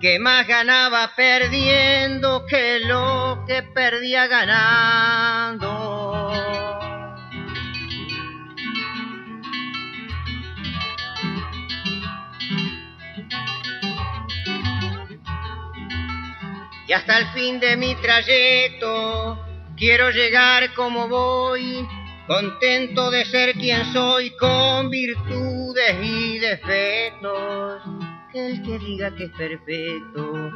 que 0.00 0.18
más 0.18 0.44
ganaba 0.48 1.12
perdiendo 1.14 2.46
que 2.46 2.80
lo 2.80 3.44
que 3.46 3.62
perdía 3.62 4.26
ganando. 4.26 5.73
Y 16.86 16.92
hasta 16.92 17.18
el 17.18 17.26
fin 17.28 17.60
de 17.60 17.76
mi 17.76 17.94
trayecto 17.96 19.38
quiero 19.76 20.10
llegar 20.10 20.72
como 20.74 21.08
voy, 21.08 21.86
contento 22.26 23.10
de 23.10 23.24
ser 23.24 23.54
quien 23.54 23.92
soy, 23.92 24.30
con 24.36 24.90
virtudes 24.90 25.96
y 26.02 26.38
defectos. 26.38 27.82
Que 28.32 28.46
el 28.46 28.62
que 28.62 28.78
diga 28.78 29.14
que 29.14 29.24
es 29.24 29.30
perfecto, 29.30 30.50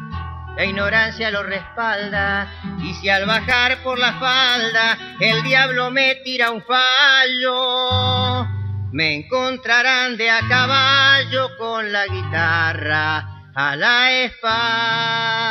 la 0.56 0.64
ignorancia 0.64 1.30
lo 1.30 1.42
respalda, 1.44 2.52
y 2.82 2.92
si 2.94 3.08
al 3.08 3.24
bajar 3.26 3.82
por 3.82 3.98
la 3.98 4.14
falda 4.14 5.16
el 5.20 5.42
diablo 5.44 5.90
me 5.90 6.16
tira 6.16 6.50
un 6.50 6.62
fallo, 6.62 8.46
me 8.90 9.14
encontrarán 9.14 10.16
de 10.16 10.30
a 10.30 10.40
caballo 10.48 11.56
con 11.56 11.92
la 11.92 12.06
guitarra 12.06 13.37
a 13.60 13.74
la 13.74 14.12
espalda 14.22 15.50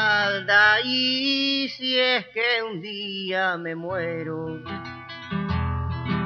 y 0.86 1.68
si 1.68 2.00
es 2.00 2.26
que 2.28 2.64
un 2.64 2.82
día 2.82 3.58
me 3.58 3.76
muero, 3.76 4.64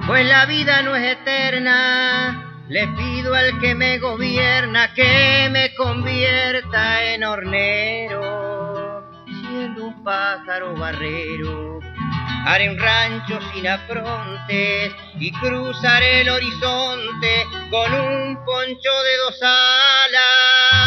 pues 0.06 0.24
la 0.28 0.46
vida 0.46 0.84
no 0.84 0.96
es 0.96 1.18
eterna, 1.18 2.64
le 2.70 2.88
pido 2.90 3.34
al 3.34 3.60
que 3.60 3.74
me 3.74 3.98
gobierna 3.98 4.94
que 4.94 5.50
me 5.50 5.74
convierta 5.74 7.04
en 7.04 7.24
hornero, 7.24 9.04
siendo 9.26 9.86
un 9.86 10.04
pájaro 10.04 10.76
barrero. 10.76 11.80
Haré 12.46 12.70
un 12.70 12.78
rancho 12.78 13.40
sin 13.56 13.68
afrontes 13.68 14.94
y 15.20 15.32
cruzaré 15.32 16.22
el 16.22 16.30
horizonte 16.30 17.48
con 17.72 17.92
un 17.92 18.36
poncho 18.46 19.04
de 19.04 19.18
dos 19.26 19.42
alas 19.42 20.82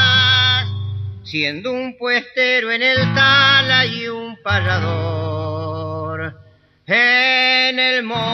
siendo 1.25 1.73
un 1.73 1.97
puestero 1.97 2.71
en 2.71 2.83
el 2.83 2.99
tala 3.15 3.87
y 3.87 4.09
un 4.09 4.37
payador 4.43 6.35
en 6.87 7.79
el 7.79 8.03
monte. 8.03 8.25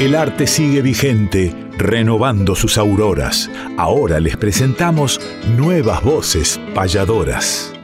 El 0.00 0.14
arte 0.14 0.46
sigue 0.46 0.80
vigente, 0.80 1.52
renovando 1.76 2.54
sus 2.54 2.78
auroras. 2.78 3.50
Ahora 3.76 4.20
les 4.20 4.36
presentamos 4.36 5.20
nuevas 5.56 6.02
voces 6.02 6.60
payadoras. 6.72 7.77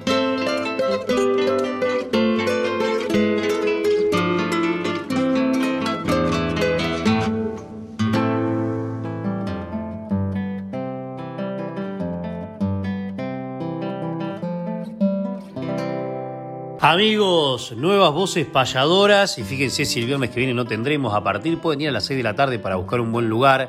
Amigos, 16.95 17.75
nuevas 17.77 18.13
voces 18.13 18.47
payadoras 18.47 19.37
y 19.39 19.43
fíjense 19.43 19.85
si 19.85 19.99
el 19.99 20.07
viernes 20.07 20.31
que 20.31 20.37
viene 20.37 20.55
no 20.55 20.65
tendremos 20.65 21.13
a 21.13 21.25
partir, 21.25 21.59
pueden 21.59 21.81
ir 21.81 21.89
a 21.89 21.91
las 21.91 22.05
6 22.05 22.19
de 22.19 22.23
la 22.23 22.37
tarde 22.37 22.61
para 22.61 22.77
buscar 22.77 23.01
un 23.01 23.11
buen 23.11 23.29
lugar. 23.29 23.69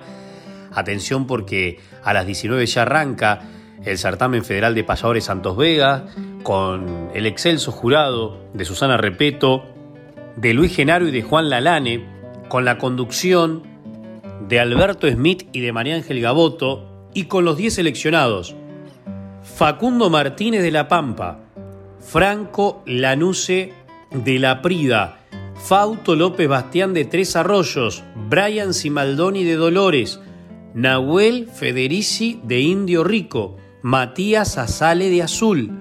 Atención 0.71 1.25
porque 1.25 1.79
a 2.03 2.13
las 2.13 2.27
19 2.27 2.63
ya 2.67 2.83
arranca 2.83 3.41
el 3.83 3.97
certamen 3.97 4.45
federal 4.45 4.75
de 4.75 4.83
payadores 4.83 5.23
Santos 5.23 5.57
Vega 5.57 6.05
con 6.43 7.09
el 7.15 7.25
excelso 7.25 7.71
jurado 7.71 8.45
de 8.53 8.63
Susana 8.63 8.95
Repeto, 8.95 9.63
de 10.35 10.53
Luis 10.53 10.75
Genaro 10.75 11.07
y 11.07 11.11
de 11.11 11.23
Juan 11.23 11.49
Lalane, 11.49 12.05
con 12.47 12.63
la 12.63 12.77
conducción 12.77 13.63
de 14.47 14.59
Alberto 14.59 15.09
Smith 15.09 15.49
y 15.51 15.61
de 15.61 15.71
María 15.71 15.95
Ángel 15.95 16.21
Gaboto 16.21 17.09
y 17.15 17.23
con 17.23 17.43
los 17.43 17.57
10 17.57 17.73
seleccionados. 17.73 18.55
Facundo 19.41 20.11
Martínez 20.11 20.61
de 20.61 20.69
La 20.69 20.87
Pampa, 20.87 21.44
Franco 22.05 22.83
Lanuse 22.85 23.73
de 24.11 24.39
La 24.39 24.61
Prida, 24.61 25.17
Fauto 25.55 26.15
López 26.15 26.47
Bastián 26.47 26.93
de 26.93 27.03
Tres 27.03 27.35
Arroyos, 27.35 28.03
Brian 28.29 28.73
Simaldoni 28.73 29.43
de 29.43 29.55
Dolores, 29.55 30.19
Nahuel 30.75 31.47
Federici 31.47 32.39
de 32.43 32.61
Indio 32.61 33.03
Rico, 33.03 33.57
Matías 33.81 34.57
Azale 34.57 35.09
de 35.09 35.23
Azul, 35.23 35.71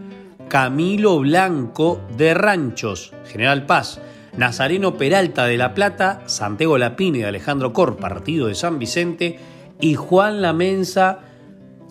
Camilo 0.49 1.21
Blanco 1.21 2.01
de 2.17 2.33
Ranchos, 2.33 3.13
General 3.27 3.67
Paz, 3.67 4.01
Nazareno 4.37 4.97
Peralta 4.97 5.45
de 5.45 5.59
La 5.59 5.75
Plata, 5.75 6.23
Santiago 6.25 6.79
Lapine 6.79 7.19
de 7.19 7.27
Alejandro 7.27 7.73
Cor, 7.73 7.97
partido 7.97 8.49
de 8.49 8.55
San 8.55 8.79
Vicente, 8.79 9.39
y 9.79 9.95
Juan 9.95 10.41
Lamensa 10.41 11.19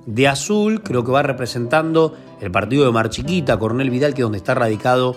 de 0.06 0.28
Azul, 0.28 0.82
creo 0.82 1.04
que 1.04 1.12
va 1.12 1.24
representando 1.24 2.18
el 2.44 2.52
partido 2.52 2.86
de 2.86 2.92
Mar 2.92 3.10
Chiquita, 3.10 3.58
Cornel 3.58 3.90
Vidal, 3.90 4.14
que 4.14 4.22
es 4.22 4.26
donde 4.26 4.38
está 4.38 4.54
radicado 4.54 5.16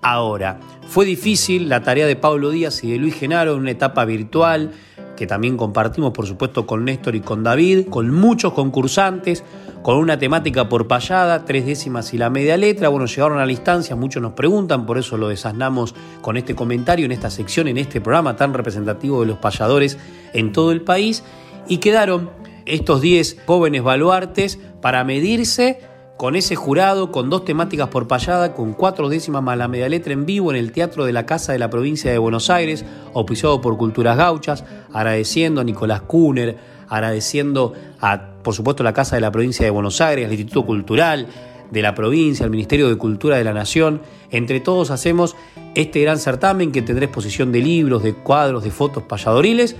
ahora. 0.00 0.58
Fue 0.88 1.04
difícil 1.04 1.68
la 1.68 1.82
tarea 1.82 2.06
de 2.06 2.16
Pablo 2.16 2.50
Díaz 2.50 2.82
y 2.82 2.90
de 2.90 2.98
Luis 2.98 3.14
Genaro 3.14 3.54
en 3.54 3.60
una 3.60 3.70
etapa 3.70 4.04
virtual 4.04 4.72
que 5.16 5.26
también 5.26 5.56
compartimos 5.56 6.12
por 6.12 6.26
supuesto 6.26 6.66
con 6.66 6.84
Néstor 6.84 7.14
y 7.14 7.20
con 7.20 7.44
David, 7.44 7.88
con 7.90 8.10
muchos 8.10 8.54
concursantes, 8.54 9.44
con 9.82 9.98
una 9.98 10.18
temática 10.18 10.68
por 10.68 10.88
payada, 10.88 11.44
tres 11.44 11.66
décimas 11.66 12.14
y 12.14 12.18
la 12.18 12.30
media 12.30 12.56
letra. 12.56 12.88
Bueno, 12.88 13.06
llegaron 13.06 13.38
a 13.38 13.46
la 13.46 13.52
instancia, 13.52 13.94
muchos 13.94 14.22
nos 14.22 14.32
preguntan, 14.32 14.86
por 14.86 14.98
eso 14.98 15.16
lo 15.16 15.28
desasnamos 15.28 15.94
con 16.22 16.36
este 16.36 16.54
comentario 16.54 17.04
en 17.04 17.12
esta 17.12 17.30
sección, 17.30 17.68
en 17.68 17.78
este 17.78 18.00
programa 18.00 18.34
tan 18.34 18.54
representativo 18.54 19.20
de 19.20 19.26
los 19.26 19.38
payadores 19.38 19.98
en 20.32 20.52
todo 20.52 20.72
el 20.72 20.80
país. 20.80 21.22
Y 21.68 21.78
quedaron 21.78 22.30
estos 22.64 23.00
10 23.00 23.42
jóvenes 23.46 23.82
baluartes 23.82 24.58
para 24.80 25.04
medirse 25.04 25.91
con 26.22 26.36
ese 26.36 26.54
jurado, 26.54 27.10
con 27.10 27.30
dos 27.30 27.44
temáticas 27.44 27.88
por 27.88 28.06
payada, 28.06 28.54
con 28.54 28.74
cuatro 28.74 29.08
décimas 29.08 29.42
más 29.42 29.58
la 29.58 29.66
media 29.66 29.88
letra 29.88 30.12
en 30.12 30.24
vivo 30.24 30.52
en 30.52 30.56
el 30.56 30.70
Teatro 30.70 31.04
de 31.04 31.12
la 31.12 31.26
Casa 31.26 31.50
de 31.50 31.58
la 31.58 31.68
Provincia 31.68 32.12
de 32.12 32.18
Buenos 32.18 32.48
Aires, 32.48 32.84
auspiciado 33.12 33.60
por 33.60 33.76
Culturas 33.76 34.16
Gauchas, 34.16 34.62
agradeciendo 34.92 35.60
a 35.60 35.64
Nicolás 35.64 36.02
Kuhner, 36.02 36.56
agradeciendo 36.88 37.72
a, 38.00 38.36
por 38.44 38.54
supuesto, 38.54 38.84
la 38.84 38.92
Casa 38.92 39.16
de 39.16 39.20
la 39.20 39.32
Provincia 39.32 39.64
de 39.64 39.72
Buenos 39.72 40.00
Aires, 40.00 40.26
al 40.26 40.30
Instituto 40.30 40.64
Cultural 40.64 41.26
de 41.72 41.82
la 41.82 41.92
provincia, 41.96 42.44
al 42.44 42.52
Ministerio 42.52 42.88
de 42.88 42.96
Cultura 42.96 43.36
de 43.36 43.42
la 43.42 43.52
Nación. 43.52 44.00
Entre 44.30 44.60
todos 44.60 44.92
hacemos 44.92 45.34
este 45.74 46.02
gran 46.02 46.20
certamen 46.20 46.70
que 46.70 46.82
tendrá 46.82 47.04
exposición 47.04 47.50
de 47.50 47.62
libros, 47.62 48.04
de 48.04 48.14
cuadros, 48.14 48.62
de 48.62 48.70
fotos 48.70 49.02
payadoriles 49.02 49.74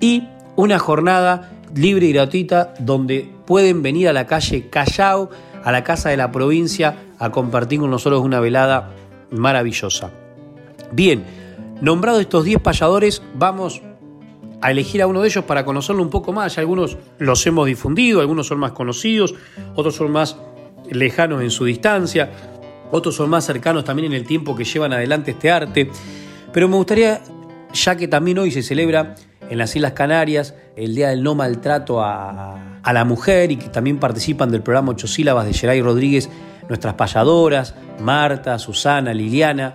y 0.00 0.24
una 0.56 0.80
jornada 0.80 1.52
libre 1.72 2.06
y 2.06 2.12
gratuita 2.12 2.74
donde 2.80 3.30
pueden 3.46 3.82
venir 3.82 4.08
a 4.08 4.12
la 4.12 4.26
calle 4.26 4.68
Callao 4.70 5.30
a 5.68 5.72
la 5.72 5.84
Casa 5.84 6.08
de 6.08 6.16
la 6.16 6.32
Provincia 6.32 6.96
a 7.18 7.28
compartir 7.28 7.80
con 7.80 7.90
nosotros 7.90 8.22
una 8.22 8.40
velada 8.40 8.88
maravillosa. 9.30 10.10
Bien, 10.92 11.26
nombrados 11.82 12.22
estos 12.22 12.46
10 12.46 12.62
payadores, 12.62 13.22
vamos 13.34 13.82
a 14.62 14.70
elegir 14.70 15.02
a 15.02 15.06
uno 15.06 15.20
de 15.20 15.28
ellos 15.28 15.44
para 15.44 15.66
conocerlo 15.66 16.02
un 16.02 16.08
poco 16.08 16.32
más. 16.32 16.56
algunos 16.56 16.96
los 17.18 17.46
hemos 17.46 17.66
difundido, 17.66 18.22
algunos 18.22 18.46
son 18.46 18.60
más 18.60 18.72
conocidos, 18.72 19.34
otros 19.74 19.94
son 19.94 20.10
más 20.10 20.38
lejanos 20.90 21.42
en 21.42 21.50
su 21.50 21.66
distancia, 21.66 22.30
otros 22.90 23.16
son 23.16 23.28
más 23.28 23.44
cercanos 23.44 23.84
también 23.84 24.06
en 24.06 24.14
el 24.14 24.26
tiempo 24.26 24.56
que 24.56 24.64
llevan 24.64 24.94
adelante 24.94 25.32
este 25.32 25.50
arte. 25.50 25.90
Pero 26.50 26.66
me 26.70 26.76
gustaría 26.76 27.20
ya 27.74 27.94
que 27.94 28.08
también 28.08 28.38
hoy 28.38 28.50
se 28.52 28.62
celebra 28.62 29.16
en 29.50 29.58
las 29.58 29.74
Islas 29.74 29.92
Canarias 29.92 30.54
el 30.76 30.94
Día 30.94 31.08
del 31.08 31.22
No 31.22 31.34
Maltrato 31.34 32.00
a, 32.00 32.80
a 32.82 32.92
la 32.92 33.04
Mujer 33.04 33.50
y 33.52 33.56
que 33.56 33.68
también 33.68 33.98
participan 33.98 34.50
del 34.50 34.62
programa 34.62 34.92
Ocho 34.92 35.06
Sílabas 35.06 35.46
de 35.46 35.52
Geray 35.52 35.82
Rodríguez, 35.82 36.28
nuestras 36.68 36.94
payadoras, 36.94 37.74
Marta, 38.00 38.58
Susana, 38.58 39.12
Liliana. 39.12 39.74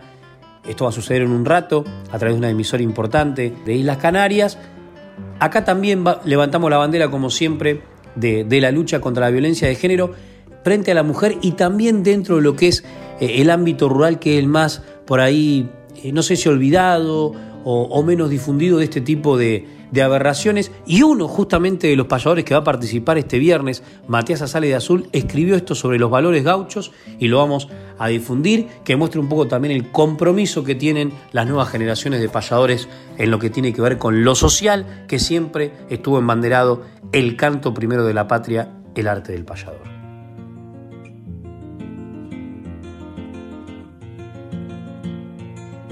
Esto 0.68 0.86
va 0.86 0.92
a 0.92 0.94
suceder 0.94 1.24
en 1.24 1.32
un 1.32 1.46
rato 1.46 1.84
a 2.12 2.18
través 2.18 2.36
de 2.36 2.40
una 2.40 2.50
emisora 2.50 2.84
importante 2.84 3.54
de 3.66 3.74
Islas 3.74 3.98
Canarias. 3.98 4.58
Acá 5.40 5.66
también 5.66 6.04
levantamos 6.26 6.70
la 6.70 6.78
bandera, 6.78 7.12
como 7.12 7.30
siempre, 7.30 7.82
de, 8.16 8.46
de, 8.46 8.62
la 8.62 8.72
lucha 8.72 9.02
contra 9.02 9.26
la 9.26 9.32
violencia 9.32 9.68
de 9.68 9.76
género 9.76 10.14
frente 10.64 10.92
a 10.92 10.96
la 10.96 11.04
mujer 11.04 11.38
y 11.42 11.52
también 11.52 12.04
dentro 12.04 12.38
de 12.38 12.42
lo 12.42 12.56
que 12.56 12.70
es 12.70 12.84
eh, 13.20 13.42
el 13.42 13.50
ámbito 13.50 13.90
rural, 13.90 14.20
que 14.20 14.38
es 14.38 14.44
el 14.44 14.48
más 14.48 14.82
por 15.06 15.20
ahí, 15.20 15.70
eh, 16.02 16.12
no 16.12 16.24
sé 16.24 16.36
si 16.36 16.50
olvidado 16.50 17.34
o, 17.64 18.04
menos 18.04 18.30
difundido 18.30 18.78
de 18.78 18.86
este 18.86 19.02
tipo 19.02 19.38
de, 19.38 19.66
aberraciones. 20.04 20.72
Y 20.86 21.04
uno 21.04 21.28
justamente 21.28 21.88
de 21.88 21.96
los 21.96 22.08
payadores 22.08 22.46
que 22.46 22.54
va 22.54 22.62
a 22.62 22.64
participar 22.64 23.18
este 23.18 23.38
viernes, 23.38 23.84
Matías 24.08 24.42
Azale 24.42 24.68
de 24.68 24.76
Azul, 24.76 25.08
escribió 25.12 25.56
esto 25.56 25.76
sobre 25.76 26.00
los 26.00 26.10
valores 26.10 26.44
gauchos 26.44 26.92
y 27.20 27.28
lo 27.28 27.38
vamos 27.38 27.70
a 28.00 28.08
difundir, 28.08 28.68
que 28.84 28.96
muestre 28.96 29.20
un 29.20 29.30
poco 29.30 29.48
también 29.48 29.74
el 29.74 29.92
compromiso 29.92 30.64
que 30.64 30.76
tienen 30.76 31.12
las 31.32 31.48
nuevas 31.48 31.70
generaciones 31.70 32.22
de 32.22 32.30
payadores 32.30 32.88
en 33.18 33.30
lo 33.30 33.40
que 33.40 33.50
tiene 33.50 33.72
que 33.72 33.82
ver 33.82 33.98
con 33.98 34.24
lo 34.24 34.34
social, 34.34 35.06
que 35.08 35.20
siempre 35.20 35.72
estuvo 35.90 36.18
embanderado 36.18 36.82
el 37.12 37.38
canto 37.38 37.74
primero 37.74 38.04
de 38.06 38.14
la 38.16 38.28
patria, 38.28 38.70
el 38.96 39.08
arte 39.08 39.32
del 39.32 39.46
payador. 39.46 40.03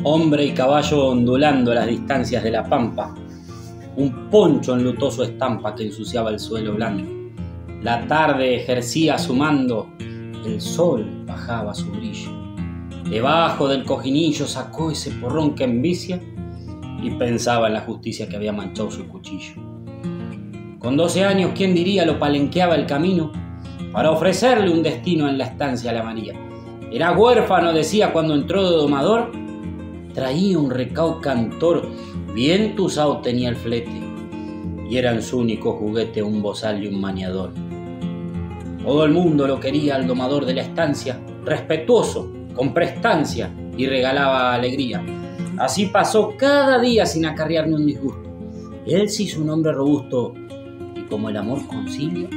Hombre 0.03 0.45
y 0.45 0.51
caballo 0.53 1.07
ondulando 1.07 1.73
las 1.73 1.87
distancias 1.87 2.43
de 2.43 2.51
la 2.51 2.63
pampa, 2.63 3.13
un 3.95 4.29
poncho 4.29 4.75
enlutó 4.75 5.11
su 5.11 5.23
estampa 5.23 5.75
que 5.75 5.85
ensuciaba 5.85 6.29
el 6.29 6.39
suelo 6.39 6.73
blando. 6.73 7.03
La 7.83 8.07
tarde 8.07 8.55
ejercía 8.55 9.17
su 9.17 9.35
mando, 9.35 9.89
el 10.45 10.61
sol 10.61 11.23
bajaba 11.25 11.73
su 11.73 11.91
brillo. 11.91 12.31
Debajo 13.09 13.67
del 13.67 13.83
cojinillo 13.83 14.47
sacó 14.47 14.91
ese 14.91 15.11
porrón 15.11 15.55
que 15.55 15.65
envicia 15.65 16.21
y 17.03 17.11
pensaba 17.11 17.67
en 17.67 17.73
la 17.73 17.81
justicia 17.81 18.29
que 18.29 18.35
había 18.37 18.53
manchado 18.53 18.89
su 18.89 19.07
cuchillo. 19.07 19.55
Con 20.79 20.97
doce 20.97 21.23
años, 21.25 21.51
¿quién 21.55 21.75
diría 21.75 22.05
lo 22.05 22.17
palenqueaba 22.17 22.75
el 22.75 22.85
camino 22.85 23.31
para 23.91 24.11
ofrecerle 24.11 24.71
un 24.71 24.81
destino 24.81 25.27
en 25.27 25.37
la 25.37 25.45
estancia 25.45 25.91
a 25.91 25.93
la 25.93 26.03
María? 26.03 26.33
Era 26.91 27.11
huérfano, 27.11 27.73
decía 27.73 28.13
cuando 28.13 28.33
entró 28.33 28.69
de 28.69 28.77
domador, 28.77 29.31
traía 30.13 30.57
un 30.57 30.69
recao 30.69 31.19
cantor, 31.21 31.87
bien 32.33 32.75
tusao 32.75 33.21
tenía 33.21 33.49
el 33.49 33.55
flete, 33.55 34.01
y 34.89 34.97
eran 34.97 35.21
su 35.21 35.39
único 35.39 35.73
juguete 35.73 36.21
un 36.21 36.41
bozal 36.41 36.83
y 36.83 36.87
un 36.87 36.99
maniador. 36.99 37.51
Todo 38.83 39.05
el 39.05 39.11
mundo 39.11 39.47
lo 39.47 39.59
quería 39.59 39.95
al 39.95 40.07
domador 40.07 40.45
de 40.45 40.55
la 40.55 40.61
estancia, 40.61 41.19
respetuoso, 41.45 42.31
con 42.55 42.73
prestancia, 42.73 43.51
y 43.77 43.87
regalaba 43.87 44.53
alegría. 44.53 45.03
Así 45.57 45.85
pasó 45.87 46.33
cada 46.37 46.79
día 46.79 47.05
sin 47.05 47.25
acarrear 47.25 47.67
ni 47.67 47.73
un 47.73 47.85
disgusto. 47.85 48.29
Él 48.85 49.09
se 49.09 49.23
hizo 49.23 49.41
un 49.41 49.49
hombre 49.49 49.71
robusto, 49.71 50.33
y 50.95 51.01
como 51.03 51.29
el 51.29 51.37
amor 51.37 51.65
concilia, 51.67 52.29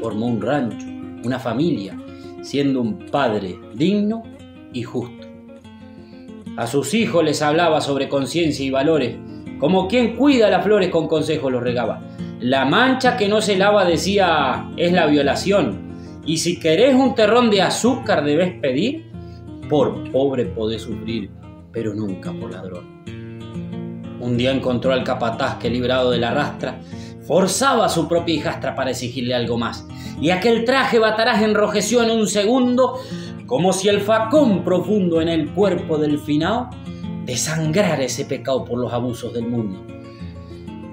formó 0.00 0.26
un 0.26 0.40
rancho, 0.40 0.86
una 1.24 1.38
familia, 1.38 1.98
siendo 2.42 2.80
un 2.80 2.98
padre 3.10 3.58
digno 3.74 4.22
y 4.72 4.82
justo. 4.82 5.19
A 6.56 6.66
sus 6.66 6.94
hijos 6.94 7.24
les 7.24 7.42
hablaba 7.42 7.80
sobre 7.80 8.08
conciencia 8.08 8.64
y 8.64 8.70
valores, 8.70 9.16
como 9.58 9.88
quien 9.88 10.16
cuida 10.16 10.50
las 10.50 10.64
flores 10.64 10.90
con 10.90 11.06
consejos 11.06 11.52
los 11.52 11.62
regaba. 11.62 12.02
La 12.40 12.64
mancha 12.64 13.16
que 13.16 13.28
no 13.28 13.40
se 13.40 13.56
lava, 13.56 13.84
decía, 13.84 14.70
es 14.76 14.92
la 14.92 15.06
violación. 15.06 16.22
Y 16.24 16.38
si 16.38 16.58
querés 16.58 16.94
un 16.94 17.14
terrón 17.14 17.50
de 17.50 17.62
azúcar 17.62 18.24
debes 18.24 18.54
pedir, 18.60 19.10
por 19.68 20.10
pobre 20.10 20.46
podés 20.46 20.82
sufrir, 20.82 21.30
pero 21.72 21.94
nunca 21.94 22.32
por 22.32 22.52
ladrón. 22.52 23.02
Un 24.20 24.36
día 24.36 24.50
encontró 24.52 24.92
al 24.92 25.04
capataz 25.04 25.56
que 25.56 25.70
librado 25.70 26.10
de 26.10 26.18
la 26.18 26.32
rastra, 26.32 26.80
forzaba 27.26 27.86
a 27.86 27.88
su 27.88 28.08
propia 28.08 28.34
hijastra 28.34 28.74
para 28.74 28.90
exigirle 28.90 29.34
algo 29.34 29.56
más. 29.56 29.86
Y 30.20 30.30
aquel 30.30 30.64
traje 30.64 30.98
batarás 30.98 31.42
enrojeció 31.42 32.02
en 32.02 32.10
un 32.10 32.26
segundo 32.26 32.98
como 33.50 33.72
si 33.72 33.88
el 33.88 34.00
facón 34.00 34.62
profundo 34.62 35.20
en 35.20 35.28
el 35.28 35.50
cuerpo 35.50 35.98
del 35.98 36.20
finao 36.20 36.70
desangrara 37.24 38.04
ese 38.04 38.24
pecado 38.24 38.64
por 38.64 38.78
los 38.78 38.92
abusos 38.92 39.34
del 39.34 39.48
mundo. 39.48 39.84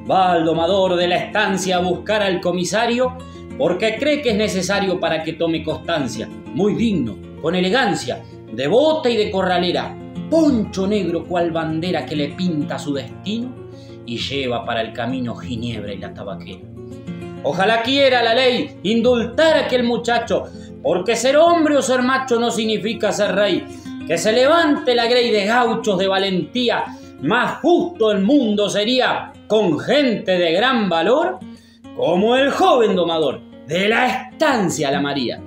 Va 0.10 0.32
al 0.32 0.43
domador 0.43 0.95
de 0.95 1.08
la 1.08 1.18
estancia 1.18 1.78
a 1.78 1.82
buscar 1.82 2.24
al 2.24 2.41
comisario 2.41 3.16
porque 3.60 3.97
cree 3.99 4.24
que 4.24 4.32
es 4.32 4.38
necesario 4.38 4.99
para 4.99 5.24
que 5.24 5.34
tome 5.34 5.64
constancia, 5.64 6.28
muy 6.55 6.74
digno, 6.74 7.16
con 7.43 7.53
elegancia, 7.53 8.24
de 8.51 8.68
bota 8.68 9.08
y 9.08 9.18
de 9.18 9.30
corralera, 9.30 9.95
poncho 10.28 10.88
negro 10.88 11.26
cual 11.26 11.51
bandera 11.51 12.08
que 12.08 12.16
le 12.16 12.30
pinta 12.30 12.80
su 12.80 12.91
destino 12.91 13.53
y 14.03 14.18
lleva 14.18 14.66
para 14.66 14.82
el 14.82 14.93
camino 14.93 15.36
Ginebra 15.36 15.93
y 15.93 15.99
la 15.99 16.12
tabaquera. 16.12 16.62
Ojalá 17.43 17.84
quiera 17.84 18.24
la 18.24 18.34
ley 18.34 18.80
indultar 18.82 19.58
a 19.58 19.66
aquel 19.66 19.84
muchacho, 19.84 20.45
porque 20.82 21.15
ser 21.15 21.38
hombre 21.38 21.78
o 21.78 21.82
ser 21.82 22.01
macho 22.01 22.39
no 22.39 22.51
significa 22.51 23.11
ser 23.11 23.36
rey. 23.36 23.65
Que 24.07 24.17
se 24.17 24.32
levante 24.32 24.95
la 24.95 25.05
grey 25.05 25.32
de 25.32 25.45
gauchos 25.45 25.97
de 25.97 26.07
valentía. 26.07 26.86
Más 27.21 27.59
justo 27.61 28.11
el 28.11 28.21
mundo 28.21 28.69
sería 28.69 29.34
con 29.47 29.80
gente 29.80 30.38
de 30.38 30.53
gran 30.53 30.88
valor, 30.88 31.39
como 31.95 32.36
el 32.36 32.51
joven 32.51 32.95
domador 32.95 33.41
de 33.67 33.89
la 33.89 34.07
estancia 34.07 34.91
La 34.91 35.01
María. 35.01 35.41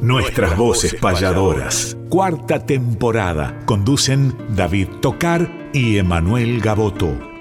Nuestras 0.00 0.56
voces 0.56 0.94
payadoras. 0.94 1.96
Cuarta 2.08 2.64
temporada. 2.64 3.58
Conducen 3.64 4.36
David 4.54 4.88
Tocar 5.00 5.50
y 5.72 5.98
Emanuel 5.98 6.60
Gaboto. 6.60 7.35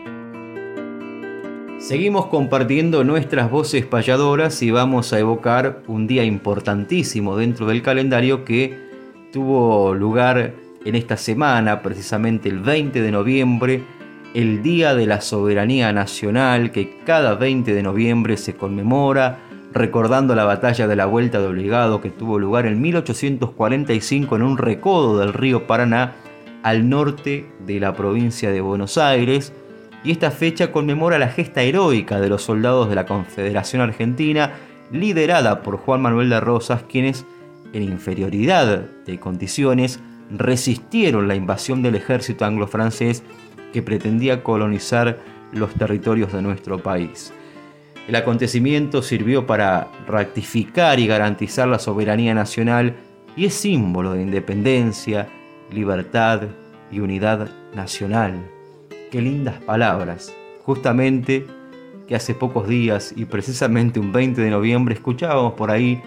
Seguimos 1.86 2.26
compartiendo 2.26 3.04
nuestras 3.04 3.52
voces 3.52 3.86
payadoras 3.86 4.64
y 4.64 4.72
vamos 4.72 5.14
a 5.14 5.20
evocar 5.20 5.84
un 5.86 6.08
día 6.08 6.24
importantísimo 6.24 7.38
dentro 7.38 7.68
del 7.68 7.84
calendario 7.84 8.44
que 8.44 8.76
tuvo 9.32 9.94
lugar 9.94 10.56
en 10.84 10.96
esta 10.96 11.16
semana, 11.16 11.84
precisamente 11.84 12.50
el 12.50 12.60
20 12.62 13.04
de 13.04 13.12
noviembre, 13.12 13.84
el 14.34 14.64
Día 14.64 14.96
de 14.96 15.06
la 15.06 15.22
Soberanía 15.22 15.94
Nacional, 15.94 16.72
que 16.72 16.98
cada 17.06 17.36
20 17.36 17.76
de 17.76 17.84
noviembre 17.84 18.38
se 18.38 18.56
conmemora, 18.56 19.38
recordando 19.72 20.34
la 20.34 20.46
batalla 20.46 20.88
de 20.88 20.96
la 20.96 21.06
Vuelta 21.06 21.40
de 21.40 21.46
Obligado 21.46 22.02
que 22.02 22.10
tuvo 22.10 22.40
lugar 22.40 22.66
en 22.66 22.82
1845 22.82 24.36
en 24.36 24.42
un 24.42 24.58
recodo 24.58 25.20
del 25.20 25.34
río 25.34 25.68
Paraná, 25.68 26.16
al 26.64 26.90
norte 26.90 27.46
de 27.64 27.80
la 27.80 27.94
provincia 27.94 28.50
de 28.50 28.62
Buenos 28.62 28.98
Aires, 28.98 29.54
y 30.06 30.12
esta 30.12 30.30
fecha 30.30 30.72
conmemora 30.72 31.18
la 31.18 31.30
gesta 31.30 31.64
heroica 31.64 32.20
de 32.20 32.30
los 32.30 32.44
soldados 32.44 32.88
de 32.88 32.96
la 32.96 33.08
Confederación 33.08 33.82
Argentina, 33.82 34.54
liderada 34.92 35.64
por 35.64 35.78
Juan 35.78 36.02
Manuel 36.02 36.30
de 36.30 36.40
Rosas, 36.40 36.84
quienes, 36.84 37.26
en 37.74 37.82
inferioridad 37.82 38.82
de 39.06 39.20
condiciones, 39.20 40.00
resistieron 40.30 41.28
la 41.28 41.36
invasión 41.36 41.82
del 41.82 41.96
ejército 41.96 42.46
anglo-francés 42.46 43.24
que 43.74 43.82
pretendía 43.82 44.44
colonizar 44.44 45.18
los 45.52 45.74
territorios 45.74 46.32
de 46.32 46.44
nuestro 46.44 46.78
país. 46.78 47.34
El 48.08 48.16
acontecimiento 48.16 49.02
sirvió 49.02 49.48
para 49.48 49.88
ratificar 50.08 51.00
y 51.00 51.08
garantizar 51.08 51.68
la 51.68 51.80
soberanía 51.80 52.36
nacional 52.36 52.96
y 53.36 53.46
es 53.46 53.56
símbolo 53.56 54.14
de 54.14 54.22
independencia, 54.22 55.28
libertad 55.72 56.44
y 56.92 57.00
unidad 57.00 57.50
nacional. 57.74 58.55
Qué 59.12 59.22
lindas 59.22 59.62
palabras. 59.62 60.34
Justamente 60.64 61.46
que 62.08 62.16
hace 62.16 62.34
pocos 62.34 62.68
días 62.68 63.14
y 63.16 63.26
precisamente 63.26 64.00
un 64.00 64.12
20 64.12 64.42
de 64.42 64.50
noviembre 64.50 64.96
escuchábamos 64.96 65.54
por 65.54 65.72
ahí 65.72 66.02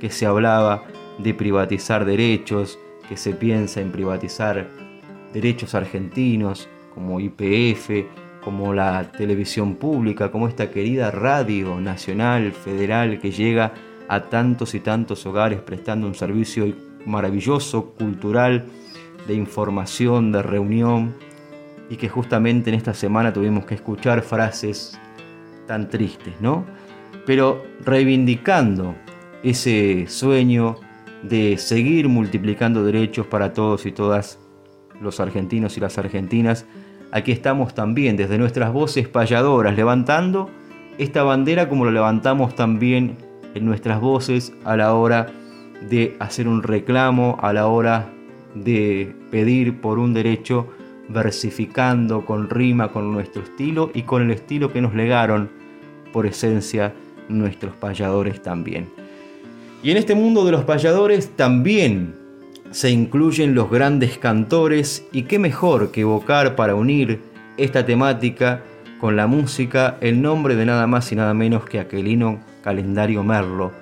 que 0.00 0.10
se 0.10 0.26
hablaba 0.26 0.84
de 1.18 1.34
privatizar 1.34 2.04
derechos, 2.04 2.78
que 3.08 3.16
se 3.16 3.32
piensa 3.32 3.80
en 3.80 3.90
privatizar 3.92 4.68
derechos 5.32 5.74
argentinos 5.74 6.68
como 6.94 7.20
IPF, 7.20 8.06
como 8.42 8.72
la 8.72 9.10
televisión 9.10 9.74
pública, 9.76 10.30
como 10.30 10.48
esta 10.48 10.70
querida 10.70 11.10
radio 11.10 11.80
nacional, 11.80 12.52
federal, 12.52 13.18
que 13.20 13.32
llega 13.32 13.74
a 14.08 14.24
tantos 14.24 14.74
y 14.74 14.80
tantos 14.80 15.26
hogares 15.26 15.60
prestando 15.60 16.06
un 16.06 16.14
servicio 16.14 16.72
maravilloso, 17.06 17.94
cultural, 17.98 18.66
de 19.26 19.34
información, 19.34 20.30
de 20.32 20.42
reunión, 20.42 21.14
y 21.94 21.96
que 21.96 22.08
justamente 22.08 22.70
en 22.70 22.74
esta 22.74 22.92
semana 22.92 23.32
tuvimos 23.32 23.66
que 23.66 23.76
escuchar 23.76 24.22
frases 24.22 24.98
tan 25.68 25.88
tristes, 25.88 26.34
¿no? 26.40 26.66
Pero 27.24 27.62
reivindicando 27.84 28.96
ese 29.44 30.06
sueño 30.08 30.74
de 31.22 31.56
seguir 31.56 32.08
multiplicando 32.08 32.82
derechos 32.82 33.28
para 33.28 33.52
todos 33.52 33.86
y 33.86 33.92
todas 33.92 34.40
los 35.00 35.20
argentinos 35.20 35.76
y 35.76 35.80
las 35.80 35.96
argentinas, 35.96 36.66
aquí 37.12 37.30
estamos 37.30 37.76
también 37.76 38.16
desde 38.16 38.38
nuestras 38.38 38.72
voces 38.72 39.06
payadoras 39.06 39.76
levantando 39.76 40.50
esta 40.98 41.22
bandera 41.22 41.68
como 41.68 41.84
lo 41.84 41.92
levantamos 41.92 42.56
también 42.56 43.18
en 43.54 43.64
nuestras 43.64 44.00
voces 44.00 44.52
a 44.64 44.76
la 44.76 44.94
hora 44.94 45.28
de 45.88 46.16
hacer 46.18 46.48
un 46.48 46.64
reclamo, 46.64 47.38
a 47.40 47.52
la 47.52 47.68
hora 47.68 48.10
de 48.56 49.14
pedir 49.30 49.80
por 49.80 50.00
un 50.00 50.12
derecho, 50.12 50.73
versificando 51.08 52.24
con 52.24 52.48
rima, 52.50 52.90
con 52.90 53.12
nuestro 53.12 53.42
estilo 53.42 53.90
y 53.94 54.02
con 54.02 54.22
el 54.22 54.30
estilo 54.30 54.72
que 54.72 54.80
nos 54.80 54.94
legaron 54.94 55.50
por 56.12 56.26
esencia 56.26 56.94
nuestros 57.28 57.74
payadores 57.76 58.42
también. 58.42 58.88
Y 59.82 59.90
en 59.90 59.96
este 59.96 60.14
mundo 60.14 60.44
de 60.44 60.52
los 60.52 60.64
payadores 60.64 61.30
también 61.36 62.14
se 62.70 62.90
incluyen 62.90 63.54
los 63.54 63.70
grandes 63.70 64.18
cantores 64.18 65.06
y 65.12 65.22
qué 65.22 65.38
mejor 65.38 65.90
que 65.92 66.00
evocar 66.00 66.56
para 66.56 66.74
unir 66.74 67.20
esta 67.56 67.84
temática 67.84 68.62
con 68.98 69.16
la 69.16 69.26
música 69.26 69.98
el 70.00 70.22
nombre 70.22 70.56
de 70.56 70.66
nada 70.66 70.86
más 70.86 71.12
y 71.12 71.16
nada 71.16 71.34
menos 71.34 71.66
que 71.66 71.78
Aquelino 71.78 72.40
Calendario 72.62 73.22
Merlo, 73.22 73.72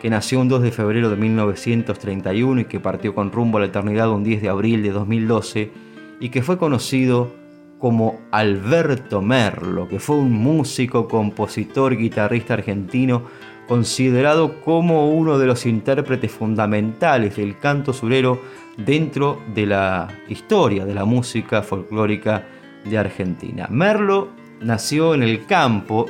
que 0.00 0.08
nació 0.08 0.40
un 0.40 0.48
2 0.48 0.62
de 0.62 0.70
febrero 0.70 1.10
de 1.10 1.16
1931 1.16 2.60
y 2.60 2.64
que 2.66 2.78
partió 2.78 3.14
con 3.14 3.32
rumbo 3.32 3.58
a 3.58 3.62
la 3.62 3.66
eternidad 3.66 4.10
un 4.10 4.22
10 4.22 4.40
de 4.40 4.48
abril 4.48 4.82
de 4.82 4.90
2012 4.90 5.87
y 6.20 6.30
que 6.30 6.42
fue 6.42 6.58
conocido 6.58 7.32
como 7.78 8.20
Alberto 8.32 9.22
Merlo, 9.22 9.88
que 9.88 10.00
fue 10.00 10.16
un 10.16 10.32
músico, 10.32 11.06
compositor, 11.06 11.96
guitarrista 11.96 12.54
argentino, 12.54 13.22
considerado 13.68 14.60
como 14.62 15.10
uno 15.10 15.38
de 15.38 15.46
los 15.46 15.66
intérpretes 15.66 16.32
fundamentales 16.32 17.36
del 17.36 17.58
canto 17.58 17.92
surero 17.92 18.40
dentro 18.76 19.40
de 19.54 19.66
la 19.66 20.08
historia 20.28 20.84
de 20.84 20.94
la 20.94 21.04
música 21.04 21.62
folclórica 21.62 22.46
de 22.84 22.98
Argentina. 22.98 23.68
Merlo 23.70 24.28
nació 24.60 25.14
en 25.14 25.22
el 25.22 25.46
campo, 25.46 26.06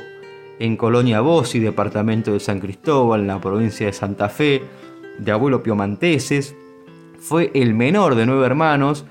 en 0.57 0.75
Colonia 0.75 1.21
Bossi, 1.21 1.59
departamento 1.59 2.33
de 2.33 2.39
San 2.39 2.59
Cristóbal, 2.59 3.21
en 3.21 3.27
la 3.27 3.41
provincia 3.41 3.85
de 3.85 3.93
Santa 3.93 4.29
Fe, 4.29 4.63
de 5.17 5.31
abuelo 5.31 5.61
piomanteses. 5.61 6.55
Fue 7.19 7.51
el 7.53 7.73
menor 7.73 8.15
de 8.15 8.25
nueve 8.25 8.45
hermanos 8.45 9.05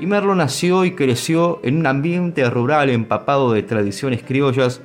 y 0.00 0.06
Merlo 0.06 0.34
nació 0.34 0.84
y 0.84 0.92
creció 0.92 1.60
en 1.62 1.78
un 1.78 1.86
ambiente 1.86 2.48
rural 2.50 2.90
empapado 2.90 3.52
de 3.52 3.62
tradiciones 3.62 4.22
criollas 4.22 4.80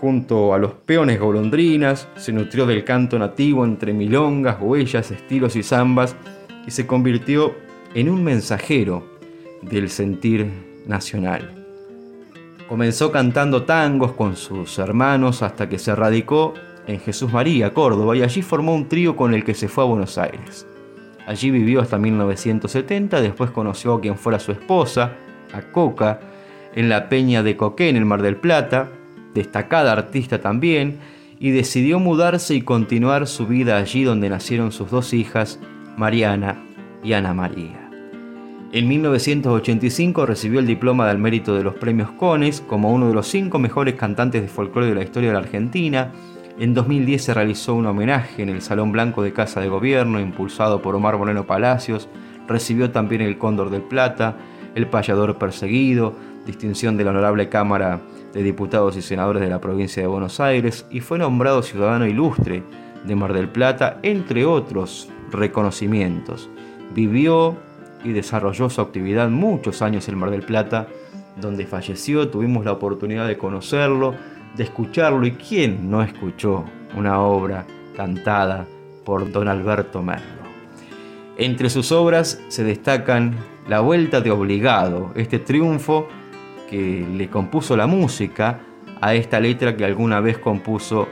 Junto 0.00 0.54
a 0.54 0.58
los 0.58 0.72
peones 0.72 1.20
golondrinas, 1.20 2.08
se 2.16 2.32
nutrió 2.32 2.64
del 2.64 2.84
canto 2.84 3.18
nativo 3.18 3.66
entre 3.66 3.92
milongas, 3.92 4.56
huellas, 4.58 5.10
estilos 5.10 5.56
y 5.56 5.62
zambas 5.62 6.16
y 6.66 6.70
se 6.70 6.86
convirtió 6.86 7.54
en 7.94 8.08
un 8.08 8.24
mensajero 8.24 9.04
del 9.60 9.90
sentir 9.90 10.50
nacional. 10.86 11.54
Comenzó 12.66 13.12
cantando 13.12 13.64
tangos 13.64 14.12
con 14.12 14.36
sus 14.36 14.78
hermanos 14.78 15.42
hasta 15.42 15.68
que 15.68 15.78
se 15.78 15.94
radicó 15.94 16.54
en 16.86 16.98
Jesús 16.98 17.30
María, 17.30 17.74
Córdoba, 17.74 18.16
y 18.16 18.22
allí 18.22 18.40
formó 18.40 18.74
un 18.74 18.88
trío 18.88 19.16
con 19.16 19.34
el 19.34 19.44
que 19.44 19.52
se 19.52 19.68
fue 19.68 19.84
a 19.84 19.88
Buenos 19.88 20.16
Aires. 20.16 20.66
Allí 21.30 21.52
vivió 21.52 21.80
hasta 21.80 21.96
1970, 21.96 23.20
después 23.20 23.52
conoció 23.52 23.94
a 23.94 24.00
quien 24.00 24.18
fuera 24.18 24.40
su 24.40 24.50
esposa, 24.50 25.12
a 25.52 25.62
Coca, 25.70 26.18
en 26.74 26.88
la 26.88 27.08
Peña 27.08 27.44
de 27.44 27.56
Coquén, 27.56 27.90
en 27.90 27.98
el 27.98 28.04
Mar 28.04 28.20
del 28.20 28.34
Plata, 28.34 28.90
destacada 29.32 29.92
artista 29.92 30.40
también, 30.40 30.98
y 31.38 31.52
decidió 31.52 32.00
mudarse 32.00 32.56
y 32.56 32.62
continuar 32.62 33.28
su 33.28 33.46
vida 33.46 33.76
allí 33.76 34.02
donde 34.02 34.28
nacieron 34.28 34.72
sus 34.72 34.90
dos 34.90 35.14
hijas, 35.14 35.60
Mariana 35.96 36.64
y 37.04 37.12
Ana 37.12 37.32
María. 37.32 37.88
En 38.72 38.88
1985 38.88 40.26
recibió 40.26 40.58
el 40.58 40.66
diploma 40.66 41.06
del 41.06 41.18
mérito 41.18 41.54
de 41.54 41.62
los 41.62 41.74
premios 41.74 42.10
Cones 42.10 42.60
como 42.60 42.92
uno 42.92 43.06
de 43.06 43.14
los 43.14 43.28
cinco 43.28 43.60
mejores 43.60 43.94
cantantes 43.94 44.42
de 44.42 44.48
folclore 44.48 44.88
de 44.88 44.96
la 44.96 45.04
historia 45.04 45.28
de 45.28 45.34
la 45.34 45.42
Argentina. 45.42 46.10
En 46.60 46.74
2010 46.74 47.24
se 47.24 47.32
realizó 47.32 47.74
un 47.74 47.86
homenaje 47.86 48.42
en 48.42 48.50
el 48.50 48.60
Salón 48.60 48.92
Blanco 48.92 49.22
de 49.22 49.32
Casa 49.32 49.62
de 49.62 49.70
Gobierno, 49.70 50.20
impulsado 50.20 50.82
por 50.82 50.94
Omar 50.94 51.16
Moreno 51.16 51.46
Palacios. 51.46 52.06
Recibió 52.46 52.90
también 52.90 53.22
el 53.22 53.38
Cóndor 53.38 53.70
del 53.70 53.80
Plata, 53.80 54.36
el 54.74 54.86
Payador 54.86 55.38
Perseguido, 55.38 56.14
distinción 56.44 56.98
de 56.98 57.04
la 57.04 57.12
Honorable 57.12 57.48
Cámara 57.48 58.00
de 58.34 58.42
Diputados 58.42 58.94
y 58.98 59.00
Senadores 59.00 59.40
de 59.40 59.48
la 59.48 59.62
provincia 59.62 60.02
de 60.02 60.08
Buenos 60.08 60.38
Aires 60.38 60.84
y 60.90 61.00
fue 61.00 61.18
nombrado 61.18 61.62
Ciudadano 61.62 62.06
Ilustre 62.06 62.62
de 63.06 63.16
Mar 63.16 63.32
del 63.32 63.48
Plata, 63.48 63.98
entre 64.02 64.44
otros 64.44 65.08
reconocimientos. 65.30 66.50
Vivió 66.94 67.56
y 68.04 68.12
desarrolló 68.12 68.68
su 68.68 68.82
actividad 68.82 69.30
muchos 69.30 69.80
años 69.80 70.06
en 70.10 70.18
Mar 70.18 70.30
del 70.30 70.42
Plata, 70.42 70.88
donde 71.40 71.64
falleció, 71.64 72.28
tuvimos 72.28 72.66
la 72.66 72.72
oportunidad 72.72 73.26
de 73.26 73.38
conocerlo, 73.38 74.14
de 74.56 74.64
escucharlo 74.64 75.26
y 75.26 75.32
quién 75.32 75.90
no 75.90 76.02
escuchó 76.02 76.64
una 76.96 77.20
obra 77.20 77.66
cantada 77.96 78.66
por 79.04 79.30
don 79.30 79.48
Alberto 79.48 80.02
Merlo. 80.02 80.40
Entre 81.36 81.70
sus 81.70 81.92
obras 81.92 82.42
se 82.48 82.64
destacan 82.64 83.34
La 83.68 83.80
Vuelta 83.80 84.20
de 84.20 84.30
Obligado, 84.30 85.12
este 85.14 85.38
triunfo 85.38 86.08
que 86.68 87.06
le 87.16 87.28
compuso 87.28 87.76
la 87.76 87.86
música 87.86 88.60
a 89.00 89.14
esta 89.14 89.40
letra 89.40 89.76
que 89.76 89.84
alguna 89.84 90.20
vez 90.20 90.38
compuso 90.38 91.08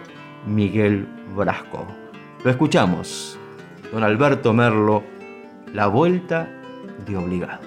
Miguel 0.47 1.09
Brasco. 1.35 1.87
Lo 2.45 2.51
escuchamos, 2.51 3.39
don 3.93 4.05
Alberto 4.05 4.53
Merlo, 4.53 5.03
La 5.73 5.87
Vuelta 5.87 6.49
de 7.07 7.17
Obligado. 7.17 7.61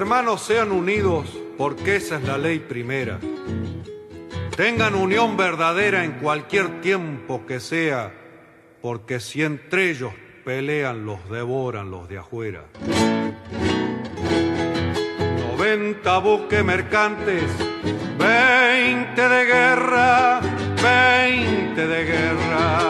Hermanos 0.00 0.42
sean 0.42 0.72
unidos 0.72 1.26
porque 1.56 1.96
esa 1.96 2.16
es 2.16 2.24
la 2.24 2.38
ley 2.38 2.58
primera 2.58 3.18
tengan 4.60 4.94
unión 4.94 5.38
verdadera 5.38 6.04
en 6.04 6.12
cualquier 6.12 6.82
tiempo 6.82 7.46
que 7.46 7.60
sea, 7.60 8.12
porque 8.82 9.18
si 9.18 9.42
entre 9.42 9.88
ellos 9.88 10.12
pelean, 10.44 11.06
los 11.06 11.30
devoran 11.30 11.90
los 11.90 12.06
de 12.10 12.18
afuera. 12.18 12.64
90 15.56 16.18
buques 16.18 16.62
mercantes, 16.62 17.44
20 18.18 19.28
de 19.28 19.44
guerra, 19.46 20.40
20 20.82 21.86
de 21.86 22.04
guerra. 22.04 22.89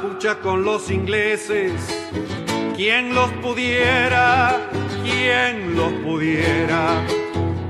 Pucha 0.00 0.38
con 0.38 0.64
los 0.64 0.90
ingleses. 0.90 1.72
Quien 2.76 3.14
los 3.14 3.30
pudiera, 3.44 4.68
quien 5.02 5.76
los 5.76 5.92
pudiera. 6.04 7.04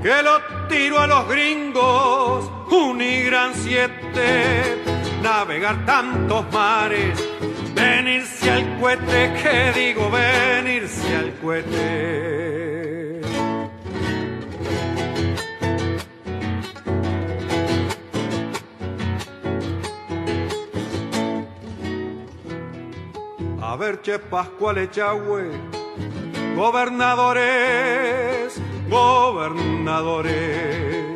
Que 0.03 0.23
lo 0.23 0.67
tiro 0.69 0.99
a 0.99 1.07
los 1.07 1.29
gringos, 1.29 2.51
un 2.71 3.01
y 3.01 3.23
gran 3.23 3.55
siete. 3.55 4.83
Navegar 5.23 5.87
tantos 5.87 6.45
mares, 6.53 7.17
venirse 7.75 8.51
al 8.51 8.81
cohete, 8.81 9.33
que 9.41 9.81
digo 9.81 10.11
venirse 10.11 11.17
al 11.17 11.33
cohete. 11.41 12.72
A 23.73 23.75
ver, 23.75 24.03
Che 24.03 24.19
Pascual 24.19 24.77
Echagüe, 24.77 25.51
gobernadores, 26.55 28.61
gobernadores. 28.91 31.07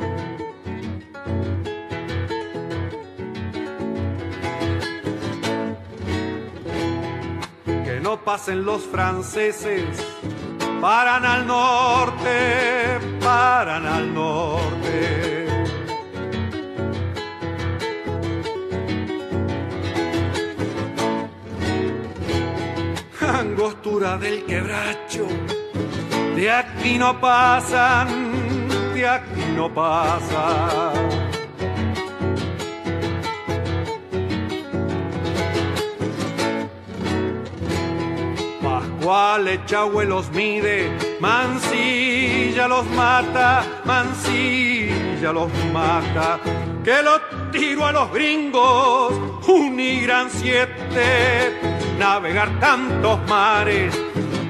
Que 7.84 8.00
no 8.00 8.24
pasen 8.24 8.64
los 8.64 8.86
franceses, 8.86 10.02
paran 10.80 11.26
al 11.26 11.46
norte, 11.46 12.98
paran 13.20 13.84
al 13.84 14.14
norte. 14.14 15.35
Angostura 23.38 24.16
del 24.16 24.46
quebracho, 24.46 25.26
de 26.34 26.50
aquí 26.50 26.96
no 26.96 27.20
pasan, 27.20 28.08
de 28.94 29.06
aquí 29.06 29.44
no 29.54 29.72
pasan. 29.74 30.94
Pascual 38.62 39.48
Echagüe 39.48 40.06
los 40.06 40.30
mide, 40.30 40.90
Mansilla 41.20 42.66
los 42.68 42.86
mata, 42.86 43.66
Mansilla 43.84 45.32
los 45.34 45.50
mata, 45.74 46.40
que 46.82 47.02
lo 47.02 47.20
tiro 47.52 47.84
a 47.84 47.92
los 47.92 48.10
gringos, 48.12 49.12
un 49.46 49.76
gran 50.02 50.30
siete, 50.30 51.75
navegar 51.98 52.60
tantos 52.60 53.18
mares, 53.28 53.94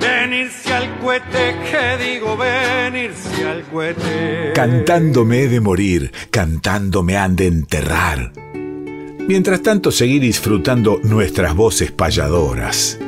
venirse 0.01 0.73
al 0.73 0.99
cohete, 0.99 1.57
que 1.71 2.05
digo 2.05 2.37
venirse 2.37 3.49
al 3.49 3.63
cohete. 3.65 4.53
Cantándome 4.55 5.43
he 5.43 5.49
de 5.49 5.61
morir, 5.61 6.13
cantándome 6.31 7.17
han 7.17 7.37
de 7.37 7.47
enterrar. 7.47 8.33
Mientras 9.29 9.63
tanto, 9.63 9.91
seguir 9.91 10.23
disfrutando 10.23 11.01
nuestras 11.03 11.55
voces 11.55 11.91
payadoras. 11.91 12.99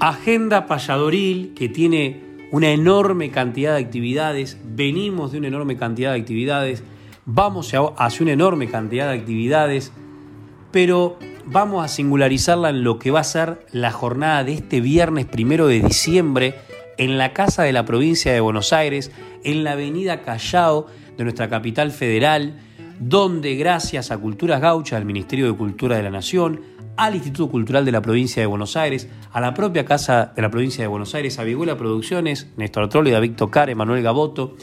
Agenda 0.00 0.66
payadoril 0.66 1.54
que 1.54 1.70
tiene 1.70 2.20
una 2.50 2.70
enorme 2.70 3.30
cantidad 3.30 3.74
de 3.74 3.82
actividades, 3.82 4.58
venimos 4.64 5.32
de 5.32 5.38
una 5.38 5.48
enorme 5.48 5.76
cantidad 5.76 6.12
de 6.12 6.20
actividades, 6.20 6.82
vamos 7.24 7.72
hacia 7.96 8.22
una 8.22 8.32
enorme 8.32 8.68
cantidad 8.68 9.08
de 9.08 9.18
actividades, 9.18 9.92
pero 10.70 11.18
vamos 11.46 11.84
a 11.84 11.88
singularizarla 11.88 12.70
en 12.70 12.84
lo 12.84 12.98
que 12.98 13.10
va 13.10 13.20
a 13.20 13.24
ser 13.24 13.66
la 13.72 13.90
jornada 13.90 14.44
de 14.44 14.54
este 14.54 14.80
viernes 14.80 15.26
primero 15.26 15.66
de 15.66 15.80
diciembre 15.80 16.54
en 16.96 17.18
la 17.18 17.32
Casa 17.32 17.62
de 17.62 17.72
la 17.72 17.84
Provincia 17.84 18.32
de 18.32 18.40
Buenos 18.40 18.72
Aires, 18.72 19.10
en 19.42 19.64
la 19.64 19.72
Avenida 19.72 20.22
Callao 20.22 20.86
de 21.16 21.24
nuestra 21.24 21.48
capital 21.48 21.90
federal, 21.90 22.60
donde 22.98 23.56
gracias 23.56 24.10
a 24.10 24.18
Culturas 24.18 24.60
Gauchas 24.60 24.98
del 24.98 25.06
Ministerio 25.06 25.46
de 25.46 25.56
Cultura 25.56 25.96
de 25.96 26.02
la 26.02 26.10
Nación, 26.10 26.60
al 26.96 27.14
Instituto 27.14 27.50
Cultural 27.50 27.84
de 27.84 27.92
la 27.92 28.00
Provincia 28.00 28.40
de 28.40 28.46
Buenos 28.46 28.76
Aires, 28.76 29.08
a 29.32 29.40
la 29.40 29.52
propia 29.52 29.84
Casa 29.84 30.32
de 30.34 30.42
la 30.42 30.50
Provincia 30.50 30.82
de 30.82 30.88
Buenos 30.88 31.14
Aires, 31.14 31.38
a 31.38 31.44
Vigula 31.44 31.76
Producciones, 31.76 32.48
Néstor 32.56 32.88
Trolli, 32.88 33.10
David 33.10 33.32
Tocar, 33.32 33.68
Emanuel 33.68 34.02
Gaboto, 34.02 34.56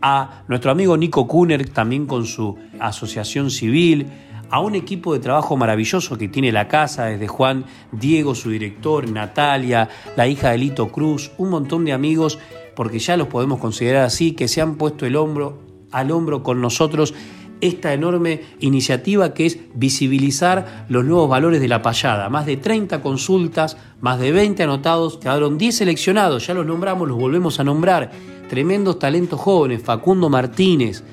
a 0.00 0.44
nuestro 0.48 0.70
amigo 0.70 0.96
Nico 0.96 1.26
Kuner, 1.26 1.68
también 1.68 2.06
con 2.06 2.24
su 2.26 2.56
asociación 2.78 3.50
civil, 3.50 4.06
a 4.50 4.60
un 4.60 4.74
equipo 4.74 5.12
de 5.12 5.20
trabajo 5.20 5.56
maravilloso 5.56 6.18
que 6.18 6.28
tiene 6.28 6.52
la 6.52 6.68
casa, 6.68 7.06
desde 7.06 7.28
Juan 7.28 7.64
Diego, 7.92 8.34
su 8.34 8.50
director, 8.50 9.08
Natalia, 9.08 9.88
la 10.16 10.26
hija 10.26 10.50
de 10.50 10.58
Lito 10.58 10.88
Cruz, 10.90 11.30
un 11.38 11.50
montón 11.50 11.84
de 11.84 11.92
amigos, 11.92 12.38
porque 12.74 12.98
ya 12.98 13.16
los 13.16 13.28
podemos 13.28 13.58
considerar 13.58 14.04
así, 14.04 14.32
que 14.32 14.48
se 14.48 14.60
han 14.60 14.76
puesto 14.76 15.06
el 15.06 15.16
hombro 15.16 15.70
al 15.92 16.10
hombro 16.10 16.42
con 16.42 16.60
nosotros 16.60 17.14
esta 17.60 17.92
enorme 17.92 18.40
iniciativa 18.60 19.34
que 19.34 19.46
es 19.46 19.58
visibilizar 19.74 20.86
los 20.88 21.04
nuevos 21.04 21.28
valores 21.28 21.60
de 21.60 21.68
la 21.68 21.82
payada. 21.82 22.28
Más 22.28 22.46
de 22.46 22.56
30 22.56 23.02
consultas, 23.02 23.76
más 24.00 24.18
de 24.18 24.32
20 24.32 24.62
anotados, 24.62 25.18
quedaron 25.18 25.58
10 25.58 25.76
seleccionados, 25.76 26.46
ya 26.46 26.54
los 26.54 26.66
nombramos, 26.66 27.06
los 27.08 27.18
volvemos 27.18 27.60
a 27.60 27.64
nombrar. 27.64 28.10
Tremendos 28.48 28.98
talentos 28.98 29.38
jóvenes, 29.38 29.82
Facundo 29.82 30.28
Martínez, 30.28 31.04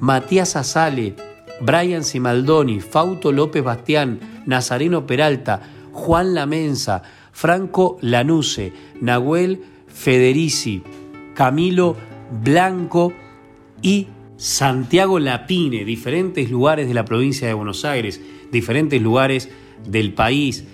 Matías 0.00 0.56
Azale, 0.56 1.14
Brian 1.60 2.04
Simaldoni, 2.04 2.80
Fauto 2.80 3.32
López 3.32 3.62
Bastián, 3.62 4.20
Nazareno 4.46 5.06
Peralta, 5.06 5.62
Juan 5.92 6.34
Lamensa, 6.34 7.02
Franco 7.32 7.98
Lanuse, 8.00 8.72
Nahuel 9.00 9.62
Federici, 9.86 10.82
Camilo 11.34 11.96
Blanco 12.42 13.12
y 13.82 14.08
Santiago 14.36 15.18
Lapine, 15.18 15.84
diferentes 15.84 16.50
lugares 16.50 16.88
de 16.88 16.94
la 16.94 17.04
provincia 17.04 17.46
de 17.46 17.54
Buenos 17.54 17.84
Aires, 17.84 18.20
diferentes 18.50 19.00
lugares 19.00 19.48
del 19.86 20.12
país. 20.12 20.64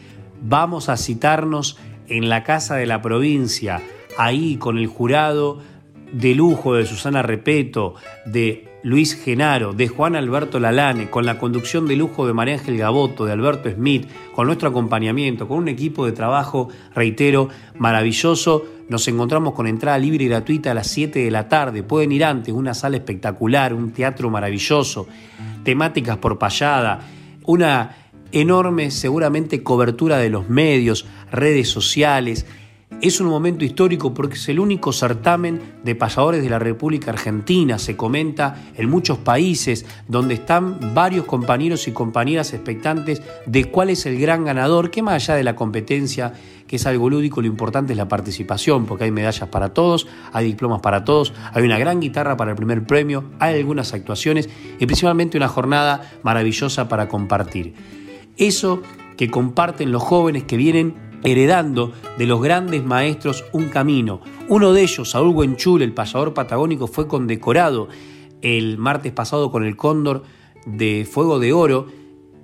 Vamos 0.42 0.88
a 0.88 0.96
citarnos 0.96 1.78
en 2.08 2.28
la 2.28 2.42
Casa 2.42 2.76
de 2.76 2.86
la 2.86 3.02
Provincia, 3.02 3.82
ahí 4.16 4.56
con 4.56 4.78
el 4.78 4.86
jurado 4.86 5.60
de 6.12 6.34
lujo 6.34 6.74
de 6.74 6.86
Susana 6.86 7.22
Repeto, 7.22 7.94
de 8.24 8.69
Luis 8.82 9.14
Genaro, 9.14 9.74
de 9.74 9.88
Juan 9.88 10.16
Alberto 10.16 10.58
Lalane, 10.58 11.10
con 11.10 11.26
la 11.26 11.38
conducción 11.38 11.86
de 11.86 11.96
lujo 11.96 12.26
de 12.26 12.32
María 12.32 12.54
Ángel 12.54 12.78
Gaboto, 12.78 13.26
de 13.26 13.32
Alberto 13.32 13.70
Smith, 13.70 14.08
con 14.34 14.46
nuestro 14.46 14.70
acompañamiento, 14.70 15.46
con 15.46 15.58
un 15.58 15.68
equipo 15.68 16.06
de 16.06 16.12
trabajo, 16.12 16.68
reitero, 16.94 17.50
maravilloso. 17.78 18.64
Nos 18.88 19.06
encontramos 19.06 19.52
con 19.52 19.66
entrada 19.66 19.98
libre 19.98 20.24
y 20.24 20.28
gratuita 20.28 20.70
a 20.70 20.74
las 20.74 20.86
7 20.86 21.18
de 21.18 21.30
la 21.30 21.48
tarde. 21.48 21.82
Pueden 21.82 22.10
ir 22.12 22.24
antes, 22.24 22.54
una 22.54 22.72
sala 22.72 22.96
espectacular, 22.96 23.74
un 23.74 23.90
teatro 23.92 24.30
maravilloso, 24.30 25.06
temáticas 25.62 26.16
por 26.16 26.38
payada, 26.38 27.00
una 27.44 27.96
enorme 28.32 28.90
seguramente 28.90 29.62
cobertura 29.62 30.16
de 30.16 30.30
los 30.30 30.48
medios, 30.48 31.06
redes 31.30 31.68
sociales, 31.68 32.46
es 33.02 33.20
un 33.20 33.28
momento 33.28 33.64
histórico 33.64 34.12
porque 34.12 34.34
es 34.34 34.48
el 34.48 34.60
único 34.60 34.92
certamen 34.92 35.60
de 35.82 35.94
pasadores 35.94 36.42
de 36.42 36.50
la 36.50 36.58
República 36.58 37.10
Argentina. 37.10 37.78
Se 37.78 37.96
comenta 37.96 38.70
en 38.76 38.90
muchos 38.90 39.18
países 39.18 39.86
donde 40.06 40.34
están 40.34 40.94
varios 40.94 41.24
compañeros 41.24 41.88
y 41.88 41.92
compañeras 41.92 42.52
expectantes 42.52 43.22
de 43.46 43.64
cuál 43.66 43.90
es 43.90 44.04
el 44.04 44.20
gran 44.20 44.44
ganador, 44.44 44.90
que 44.90 45.02
más 45.02 45.14
allá 45.14 45.36
de 45.36 45.44
la 45.44 45.56
competencia, 45.56 46.34
que 46.66 46.76
es 46.76 46.86
algo 46.86 47.08
lúdico, 47.08 47.40
lo 47.40 47.46
importante 47.46 47.94
es 47.94 47.96
la 47.96 48.08
participación, 48.08 48.84
porque 48.84 49.04
hay 49.04 49.10
medallas 49.10 49.48
para 49.48 49.72
todos, 49.72 50.06
hay 50.32 50.46
diplomas 50.46 50.80
para 50.80 51.04
todos, 51.04 51.32
hay 51.52 51.64
una 51.64 51.78
gran 51.78 52.00
guitarra 52.00 52.36
para 52.36 52.50
el 52.50 52.56
primer 52.56 52.84
premio, 52.86 53.24
hay 53.38 53.58
algunas 53.58 53.94
actuaciones 53.94 54.48
y 54.78 54.86
principalmente 54.86 55.38
una 55.38 55.48
jornada 55.48 56.10
maravillosa 56.22 56.88
para 56.88 57.08
compartir. 57.08 57.74
Eso 58.36 58.82
que 59.16 59.30
comparten 59.30 59.90
los 59.90 60.02
jóvenes 60.02 60.44
que 60.44 60.56
vienen 60.56 61.09
heredando 61.22 61.92
de 62.18 62.26
los 62.26 62.42
grandes 62.42 62.84
maestros 62.84 63.44
un 63.52 63.68
camino. 63.68 64.20
Uno 64.48 64.72
de 64.72 64.82
ellos, 64.82 65.10
Saúl 65.10 65.34
Buenchul, 65.34 65.82
el 65.82 65.92
pasador 65.92 66.34
patagónico, 66.34 66.86
fue 66.86 67.06
condecorado 67.06 67.88
el 68.42 68.78
martes 68.78 69.12
pasado 69.12 69.50
con 69.50 69.64
el 69.64 69.76
cóndor 69.76 70.22
de 70.66 71.06
Fuego 71.10 71.38
de 71.38 71.52
Oro. 71.52 71.86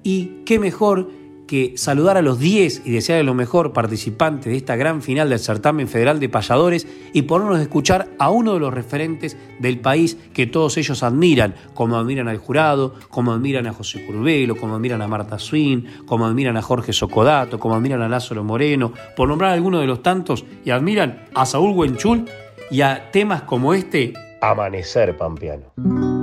Y 0.02 0.42
qué 0.44 0.58
mejor 0.58 1.10
que 1.46 1.74
saludar 1.76 2.16
a 2.16 2.22
los 2.22 2.38
10 2.38 2.82
y 2.84 2.90
desearles 2.90 3.26
lo 3.26 3.34
mejor 3.34 3.72
participantes 3.72 4.46
de 4.46 4.56
esta 4.56 4.76
gran 4.76 5.02
final 5.02 5.28
del 5.28 5.38
certamen 5.38 5.88
federal 5.88 6.20
de 6.20 6.28
payadores 6.28 6.86
y 7.12 7.22
ponernos 7.22 7.58
a 7.58 7.62
escuchar 7.62 8.08
a 8.18 8.30
uno 8.30 8.54
de 8.54 8.60
los 8.60 8.74
referentes 8.74 9.36
del 9.58 9.80
país 9.80 10.16
que 10.34 10.46
todos 10.46 10.76
ellos 10.76 11.02
admiran, 11.02 11.54
como 11.74 11.96
admiran 11.96 12.28
al 12.28 12.38
jurado, 12.38 12.94
como 13.08 13.32
admiran 13.32 13.66
a 13.66 13.72
José 13.72 14.04
Curvelo, 14.04 14.56
como 14.56 14.76
admiran 14.76 15.02
a 15.02 15.08
Marta 15.08 15.38
Swin, 15.38 15.86
como 16.06 16.26
admiran 16.26 16.56
a 16.56 16.62
Jorge 16.62 16.92
Socodato, 16.92 17.58
como 17.58 17.74
admiran 17.74 18.02
a 18.02 18.08
Lázaro 18.08 18.44
Moreno, 18.44 18.92
por 19.16 19.28
nombrar 19.28 19.52
algunos 19.52 19.80
de 19.80 19.86
los 19.86 20.02
tantos, 20.02 20.44
y 20.64 20.70
admiran 20.70 21.26
a 21.34 21.46
Saúl 21.46 21.76
Huenchul 21.76 22.26
y 22.70 22.80
a 22.80 23.10
temas 23.10 23.42
como 23.42 23.74
este 23.74 24.12
Amanecer 24.40 25.16
Pampeano. 25.16 26.15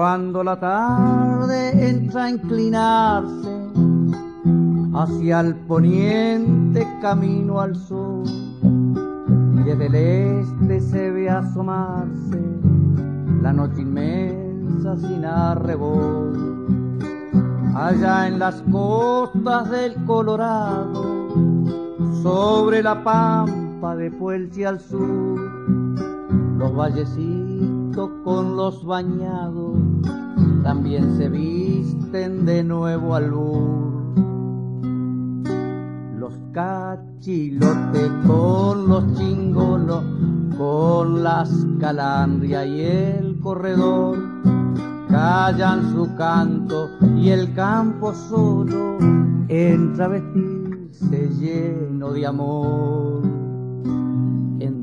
Cuando 0.00 0.42
la 0.42 0.58
tarde 0.58 1.90
entra 1.90 2.24
a 2.24 2.30
inclinarse 2.30 3.50
hacia 4.94 5.40
el 5.40 5.54
poniente 5.54 6.88
camino 7.02 7.60
al 7.60 7.76
sur 7.76 8.24
y 8.26 9.62
desde 9.62 9.86
el 9.88 9.94
este 9.94 10.80
se 10.80 11.10
ve 11.10 11.28
asomarse 11.28 12.40
la 13.42 13.52
noche 13.52 13.82
inmensa 13.82 14.96
sin 14.96 15.22
arrebol. 15.22 16.64
Allá 17.74 18.26
en 18.26 18.38
las 18.38 18.62
costas 18.72 19.70
del 19.70 20.02
Colorado, 20.06 21.28
sobre 22.22 22.82
la 22.82 23.04
pampa 23.04 23.94
de 23.96 24.10
Puelche 24.10 24.66
al 24.66 24.80
sur, 24.80 25.38
los 26.56 26.74
vallecitos 26.74 27.49
con 27.96 28.56
los 28.56 28.84
bañados 28.84 29.76
también 30.62 31.16
se 31.16 31.28
visten 31.28 32.46
de 32.46 32.62
nuevo 32.62 33.14
al 33.14 33.30
bur. 33.30 33.90
Los 36.16 36.34
cachilotes 36.52 38.10
con 38.26 38.88
los 38.88 39.14
chingolos, 39.14 40.04
con 40.56 41.22
las 41.22 41.50
calandria 41.80 42.64
y 42.64 42.80
el 42.80 43.40
corredor, 43.40 44.18
callan 45.08 45.92
su 45.92 46.14
canto 46.14 46.90
y 47.16 47.30
el 47.30 47.52
campo 47.54 48.12
solo 48.14 48.98
entra 49.48 50.04
a 50.04 50.08
vestirse 50.08 51.28
lleno 51.40 52.12
de 52.12 52.26
amor. 52.26 53.29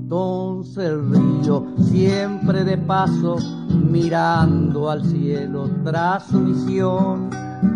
Entonces 0.07 0.85
el 0.85 1.09
río, 1.11 1.65
siempre 1.79 2.63
de 2.63 2.77
paso, 2.77 3.35
mirando 3.69 4.89
al 4.89 5.03
cielo 5.03 5.69
tras 5.83 6.27
su 6.27 6.39
misión, 6.39 7.29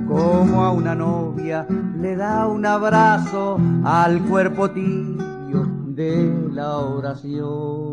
como 0.08 0.64
a 0.64 0.72
una 0.72 0.96
novia 0.96 1.68
le 2.00 2.16
da 2.16 2.48
un 2.48 2.66
abrazo 2.66 3.60
al 3.84 4.22
cuerpo 4.22 4.72
tibio 4.72 5.68
de 5.88 6.50
la 6.54 6.78
oración. 6.78 7.92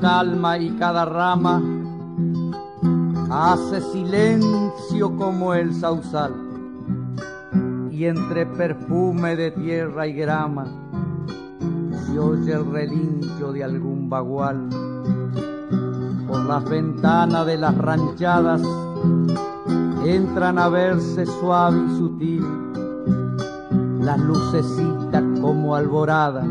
Calma 0.00 0.58
y 0.58 0.70
cada 0.70 1.04
rama 1.04 1.62
hace 3.30 3.80
silencio 3.80 5.14
como 5.16 5.54
el 5.54 5.74
sausal. 5.74 6.32
Y 7.90 8.06
entre 8.06 8.46
perfume 8.46 9.36
de 9.36 9.50
tierra 9.50 10.06
y 10.06 10.14
grama 10.14 10.66
se 12.06 12.18
oye 12.18 12.52
el 12.52 12.70
relincho 12.70 13.52
de 13.52 13.64
algún 13.64 14.08
bagual. 14.08 14.68
Por 16.26 16.44
las 16.44 16.64
ventanas 16.68 17.46
de 17.46 17.58
las 17.58 17.76
ranchadas 17.76 18.62
entran 20.04 20.58
a 20.58 20.68
verse 20.68 21.26
suave 21.26 21.78
y 21.86 21.98
sutil 21.98 22.44
las 24.00 24.18
lucecitas 24.20 25.22
como 25.40 25.74
alborada 25.74 26.44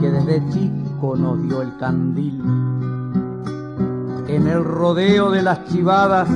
que 0.00 0.10
desde 0.10 0.48
chico 0.50 0.89
nos 1.00 1.42
dio 1.42 1.62
el 1.62 1.76
candil. 1.78 2.42
En 4.28 4.46
el 4.46 4.62
rodeo 4.62 5.30
de 5.30 5.42
las 5.42 5.64
chivadas, 5.64 6.28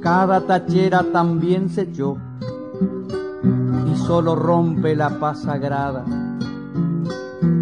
cada 0.00 0.40
tachera 0.46 1.04
también 1.12 1.68
se 1.68 1.82
echó 1.82 2.16
y 3.86 3.96
solo 3.96 4.34
rompe 4.34 4.96
la 4.96 5.10
paz 5.20 5.42
sagrada 5.42 6.04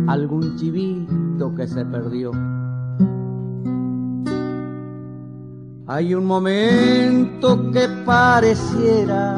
algún 0.07 0.57
chivito 0.57 1.53
que 1.55 1.67
se 1.67 1.85
perdió. 1.85 2.31
Hay 5.89 6.15
un 6.15 6.27
momento 6.27 7.71
que 7.73 7.89
pareciera 8.07 9.37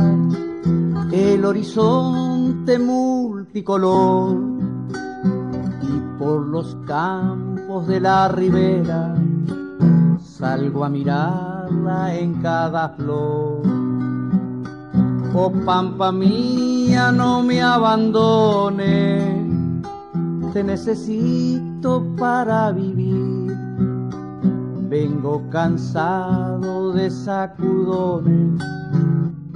el 1.10 1.44
horizonte 1.44 2.78
multicolor 2.78 4.59
por 6.20 6.46
los 6.46 6.76
campos 6.86 7.86
de 7.86 7.98
la 7.98 8.28
ribera, 8.28 9.16
salgo 10.22 10.84
a 10.84 10.90
mirarla 10.90 12.14
en 12.14 12.34
cada 12.42 12.90
flor. 12.90 13.62
Oh 15.34 15.50
pampa 15.64 16.12
mía, 16.12 17.10
no 17.10 17.42
me 17.42 17.62
abandone, 17.62 19.18
te 20.52 20.62
necesito 20.62 22.04
para 22.18 22.70
vivir. 22.70 23.56
Vengo 24.90 25.42
cansado 25.48 26.92
de 26.92 27.10
sacudones 27.10 28.62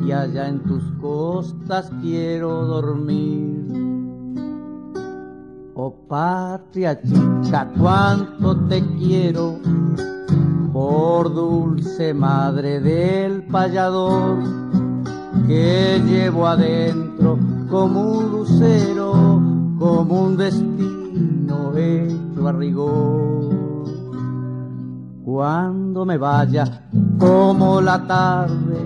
y 0.03 0.13
allá 0.13 0.49
en 0.49 0.61
tus 0.61 0.83
costas 0.93 1.93
quiero 2.01 2.65
dormir. 2.65 3.54
Oh 5.77 5.93
patria 6.09 7.01
chica, 7.03 7.69
cuánto 7.77 8.57
te 8.69 8.81
quiero, 8.97 9.59
por 10.73 11.35
dulce 11.35 12.15
madre 12.15 12.79
del 12.79 13.43
payador, 13.43 14.39
que 15.49 16.01
llevo 16.07 16.47
adentro 16.47 17.37
como 17.69 18.03
un 18.03 18.31
lucero, 18.31 19.13
como 19.77 20.27
un 20.27 20.37
destino 20.37 21.77
hecho 21.77 22.47
a 22.47 22.53
rigor. 22.53 23.85
Cuando 25.25 26.05
me 26.05 26.19
vaya 26.19 26.87
como 27.19 27.81
la 27.81 28.07
tarde, 28.07 28.79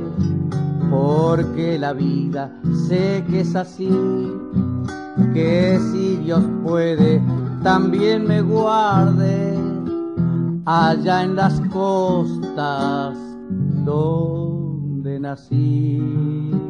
porque 0.91 1.78
la 1.78 1.93
vida 1.93 2.51
sé 2.89 3.22
que 3.28 3.41
es 3.41 3.55
así 3.55 3.91
que 5.33 5.79
si 5.93 6.16
Dios 6.16 6.43
puede, 6.64 7.21
también 7.62 8.27
me 8.27 8.41
guarde 8.41 9.57
allá 10.64 11.23
en 11.25 11.37
las 11.37 11.61
costas 11.73 13.16
donde 13.85 15.19
nací. 15.21 16.68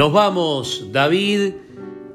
Nos 0.00 0.14
vamos, 0.14 0.86
David, 0.92 1.52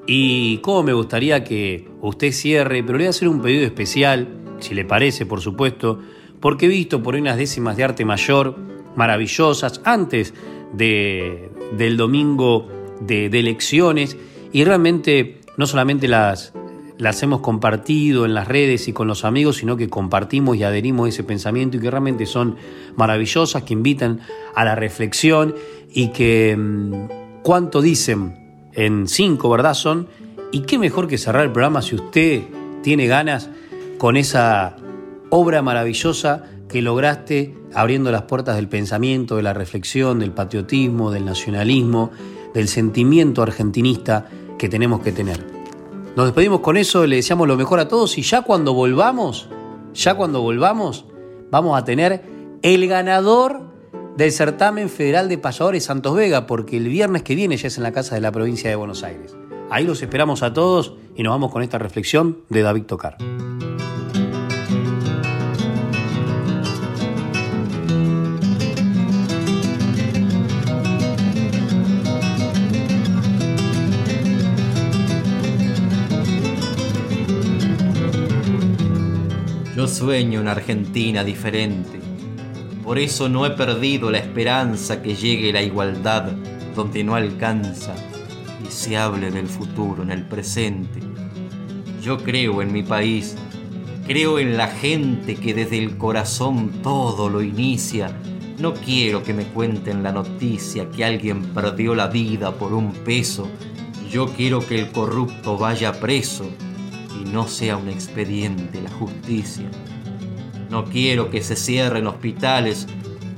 y 0.08 0.58
cómo 0.64 0.82
me 0.82 0.94
gustaría 0.94 1.44
que 1.44 1.88
usted 2.02 2.32
cierre, 2.32 2.82
pero 2.82 2.98
le 2.98 3.04
voy 3.04 3.06
a 3.06 3.10
hacer 3.12 3.28
un 3.28 3.44
pedido 3.44 3.64
especial, 3.64 4.28
si 4.58 4.74
le 4.74 4.86
parece, 4.86 5.28
por 5.28 5.40
supuesto, 5.40 6.00
porque 6.40 6.66
he 6.66 6.70
visto 6.70 7.04
por 7.04 7.14
unas 7.14 7.38
décimas 7.38 7.78
de 7.78 7.84
arte 7.84 8.04
mayor 8.04 8.56
maravillosas 8.96 9.82
antes 9.84 10.34
de, 10.74 11.52
del 11.78 11.96
domingo 11.96 12.68
de, 13.02 13.28
elecciones 13.28 14.18
y 14.52 14.64
realmente 14.64 15.42
no 15.56 15.68
solamente 15.68 16.08
las, 16.08 16.54
las 16.98 17.22
hemos 17.22 17.42
compartido 17.42 18.26
en 18.26 18.34
las 18.34 18.48
redes 18.48 18.88
y 18.88 18.94
con 18.94 19.08
los 19.08 19.24
amigos, 19.26 19.58
sino 19.58 19.78
que 19.78 19.90
compartimos 19.90 20.58
y 20.58 20.64
adherimos 20.64 21.06
a 21.06 21.10
ese 21.10 21.24
pensamiento 21.24 21.78
y 21.78 21.82
que 21.82 21.92
realmente 21.92 22.26
son 22.26 22.56
maravillosas, 22.96 23.62
que 23.62 23.74
invitan 23.74 24.22
a 24.56 24.66
la 24.66 24.74
reflexión 24.74 25.54
y 25.94 26.08
que 26.08 26.58
mm, 26.58 27.25
cuánto 27.46 27.84
dicen 27.84 28.72
en 28.74 29.08
cinco, 29.08 29.52
¿verdad? 29.52 29.76
Son. 29.76 30.08
Y 30.52 30.62
qué 30.62 30.80
mejor 30.80 31.08
que 31.08 31.20
cerrar 31.20 31.44
el 31.44 31.52
programa 31.52 31.84
si 31.84 31.94
usted 31.94 32.42
tiene 32.82 33.06
ganas 33.06 33.52
con 34.00 34.18
esa 34.18 34.78
obra 35.30 35.62
maravillosa 35.62 36.46
que 36.68 36.82
lograste 36.82 37.56
abriendo 37.76 38.12
las 38.12 38.24
puertas 38.24 38.56
del 38.56 38.68
pensamiento, 38.68 39.36
de 39.36 39.44
la 39.44 39.54
reflexión, 39.54 40.18
del 40.18 40.32
patriotismo, 40.32 41.12
del 41.12 41.24
nacionalismo, 41.24 42.10
del 42.56 42.68
sentimiento 42.68 43.44
argentinista 43.44 44.28
que 44.58 44.68
tenemos 44.68 45.02
que 45.02 45.12
tener. 45.12 45.46
Nos 46.16 46.26
despedimos 46.26 46.62
con 46.62 46.78
eso, 46.78 47.06
le 47.06 47.18
deseamos 47.18 47.48
lo 47.48 47.58
mejor 47.58 47.80
a 47.80 47.88
todos 47.88 48.18
y 48.18 48.24
ya 48.24 48.42
cuando 48.42 48.74
volvamos, 48.74 49.50
ya 49.94 50.16
cuando 50.16 50.42
volvamos, 50.42 51.06
vamos 51.52 51.78
a 51.80 51.86
tener 51.86 52.24
el 52.64 52.88
ganador 52.88 53.75
del 54.18 54.32
certamen 54.32 54.90
federal 54.90 55.28
de 55.28 55.38
payadores 55.38 55.84
Santos 55.84 56.16
Vega, 56.16 56.48
porque 56.48 56.78
el 56.78 56.88
viernes 56.88 57.24
que 57.24 57.36
viene 57.36 57.58
ya 57.58 57.68
es 57.68 57.78
en 57.78 57.84
la 57.84 57.92
Casa 57.92 58.16
de 58.16 58.22
la 58.22 58.32
Provincia 58.32 58.70
de 58.70 58.76
Buenos 58.76 59.04
Aires. 59.04 59.36
Ahí 59.70 59.86
los 59.86 60.02
esperamos 60.02 60.44
a 60.44 60.54
todos 60.54 60.94
y 61.16 61.24
nos 61.24 61.32
vamos 61.32 61.52
con 61.52 61.64
esta 61.64 61.78
reflexión 61.78 62.40
de 62.50 62.62
David 62.62 62.84
Tocar. 62.84 63.18
Yo 79.76 79.88
sueño 79.90 80.40
una 80.40 80.52
Argentina 80.52 81.24
diferente 81.26 82.05
por 82.86 83.00
eso 83.00 83.28
no 83.30 83.48
he 83.48 83.50
perdido 83.50 84.12
la 84.12 84.20
esperanza 84.20 85.02
que 85.02 85.16
llegue 85.16 85.52
la 85.52 85.64
igualdad 85.64 86.32
donde 86.76 87.04
no 87.04 87.16
alcanza 87.16 87.96
y 88.64 88.72
se 88.72 88.96
hable 88.96 89.32
del 89.32 89.48
futuro 89.48 90.04
en 90.04 90.12
el 90.12 90.22
presente. 90.22 91.00
Yo 92.04 92.20
creo 92.20 92.62
en 92.62 92.72
mi 92.72 92.84
país, 92.84 93.36
creo 94.06 94.38
en 94.38 94.56
la 94.56 94.68
gente 94.68 95.36
que 95.36 95.56
desde 95.56 95.80
el 95.80 95.98
corazón 95.98 96.84
todo 96.84 97.28
lo 97.28 97.42
inicia. 97.42 98.16
No 98.60 98.76
quiero 98.76 99.24
que 99.24 99.34
me 99.34 99.46
cuenten 99.46 100.04
la 100.04 100.12
noticia 100.12 100.88
que 100.92 101.04
alguien 101.04 101.42
perdió 101.56 101.96
la 101.96 102.06
vida 102.06 102.52
por 102.52 102.72
un 102.72 102.92
peso. 102.94 103.50
Yo 104.12 104.28
quiero 104.28 104.60
que 104.60 104.80
el 104.80 104.92
corrupto 104.92 105.58
vaya 105.58 106.00
preso 106.00 106.46
y 107.20 107.28
no 107.28 107.48
sea 107.48 107.78
un 107.78 107.90
expediente 107.90 108.80
la 108.80 108.92
justicia. 108.92 109.72
No 110.70 110.86
quiero 110.86 111.30
que 111.30 111.42
se 111.42 111.56
cierren 111.56 112.08
hospitales, 112.08 112.88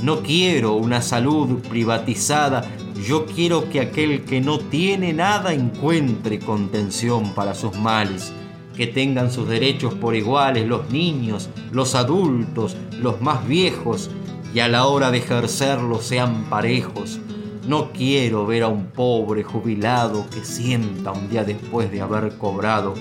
no 0.01 0.21
quiero 0.21 0.75
una 0.75 1.01
salud 1.01 1.59
privatizada, 1.67 2.63
yo 3.07 3.25
quiero 3.25 3.69
que 3.69 3.79
aquel 3.79 4.23
que 4.25 4.41
no 4.41 4.59
tiene 4.59 5.11
nada 5.13 5.53
encuentre 5.53 6.39
contención 6.39 7.33
para 7.33 7.53
sus 7.53 7.75
males, 7.77 8.31
que 8.75 8.87
tengan 8.87 9.31
sus 9.31 9.47
derechos 9.47 9.93
por 9.95 10.15
iguales 10.15 10.67
los 10.67 10.89
niños, 10.91 11.49
los 11.71 11.95
adultos, 11.95 12.77
los 12.99 13.21
más 13.21 13.47
viejos, 13.47 14.09
y 14.53 14.59
a 14.59 14.67
la 14.67 14.85
hora 14.85 15.11
de 15.11 15.17
ejercerlos 15.17 16.05
sean 16.05 16.45
parejos. 16.45 17.19
No 17.67 17.91
quiero 17.91 18.45
ver 18.45 18.63
a 18.63 18.67
un 18.67 18.85
pobre 18.85 19.43
jubilado 19.43 20.25
que 20.29 20.45
sienta 20.45 21.11
un 21.11 21.29
día 21.29 21.43
después 21.43 21.91
de 21.91 22.01
haber 22.01 22.37
cobrado 22.37 22.93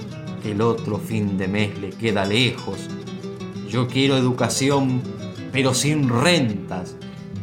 que 0.43 0.53
el 0.53 0.61
otro 0.61 0.99
fin 0.99 1.39
de 1.39 1.47
mes 1.47 1.79
le 1.79 1.91
queda 1.91 2.25
lejos 2.25 2.89
yo 3.69 3.87
quiero 3.89 4.17
educación, 4.17 5.03
pero 5.53 5.75
sin 5.75 6.09
rentas. 6.09 6.97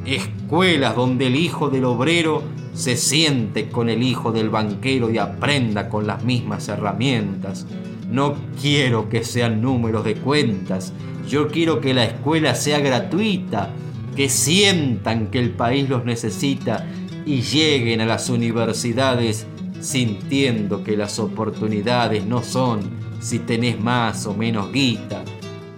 Escuelas 0.05 0.95
donde 0.95 1.27
el 1.27 1.35
hijo 1.35 1.69
del 1.69 1.85
obrero 1.85 2.43
se 2.73 2.97
siente 2.97 3.69
con 3.69 3.89
el 3.89 4.03
hijo 4.03 4.31
del 4.31 4.49
banquero 4.49 5.09
y 5.09 5.17
aprenda 5.17 5.89
con 5.89 6.07
las 6.07 6.23
mismas 6.23 6.67
herramientas. 6.67 7.65
No 8.09 8.35
quiero 8.61 9.09
que 9.09 9.23
sean 9.23 9.61
números 9.61 10.03
de 10.03 10.15
cuentas. 10.15 10.93
Yo 11.27 11.47
quiero 11.47 11.79
que 11.79 11.93
la 11.93 12.03
escuela 12.03 12.55
sea 12.55 12.79
gratuita, 12.79 13.69
que 14.15 14.29
sientan 14.29 15.27
que 15.27 15.39
el 15.39 15.51
país 15.51 15.89
los 15.89 16.05
necesita 16.05 16.85
y 17.25 17.41
lleguen 17.41 18.01
a 18.01 18.05
las 18.05 18.29
universidades 18.29 19.47
sintiendo 19.79 20.83
que 20.83 20.97
las 20.97 21.19
oportunidades 21.19 22.25
no 22.25 22.43
son 22.43 22.81
si 23.19 23.39
tenés 23.39 23.79
más 23.79 24.25
o 24.25 24.33
menos 24.33 24.71
guita, 24.71 25.23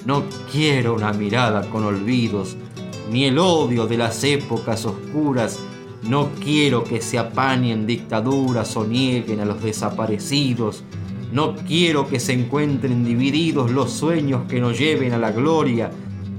no 0.06 0.24
quiero 0.51 0.93
una 0.93 1.14
mirada 1.14 1.68
con 1.70 1.84
olvidos, 1.84 2.56
ni 3.12 3.26
el 3.26 3.39
odio 3.39 3.88
de 3.88 3.97
las 3.97 4.24
épocas 4.24 4.86
oscuras. 4.86 5.60
No 6.03 6.30
quiero 6.39 6.84
que 6.84 7.01
se 7.01 7.18
apañen 7.18 7.88
dictaduras 7.88 8.78
o 8.78 8.86
nieguen 8.86 9.39
a 9.39 9.45
los 9.45 9.64
desaparecidos. 9.64 10.84
No 11.32 11.56
quiero 11.56 12.08
que 12.08 12.20
se 12.20 12.34
encuentren 12.34 13.03
divididos 13.03 13.72
los 13.72 13.91
sueños 13.91 14.43
que 14.47 14.62
nos 14.62 14.78
lleven 14.78 15.12
a 15.14 15.18
la 15.18 15.32
gloria. 15.32 15.89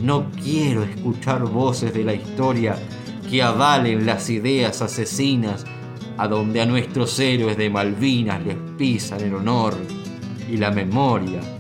No 0.01 0.31
quiero 0.31 0.85
escuchar 0.85 1.43
voces 1.43 1.93
de 1.93 2.05
la 2.05 2.15
historia 2.15 2.77
que 3.29 3.43
avalen 3.43 4.07
las 4.07 4.31
ideas 4.31 4.81
asesinas, 4.81 5.65
a 6.19 6.29
donde 6.29 6.61
a 6.61 6.67
nuestros 6.67 7.19
héroes 7.19 7.57
de 7.57 7.69
Malvinas 7.69 8.47
les 8.47 8.57
pisan 8.79 9.23
el 9.23 9.35
honor 9.35 9.75
y 10.49 10.57
la 10.57 10.71
memoria 10.71 11.56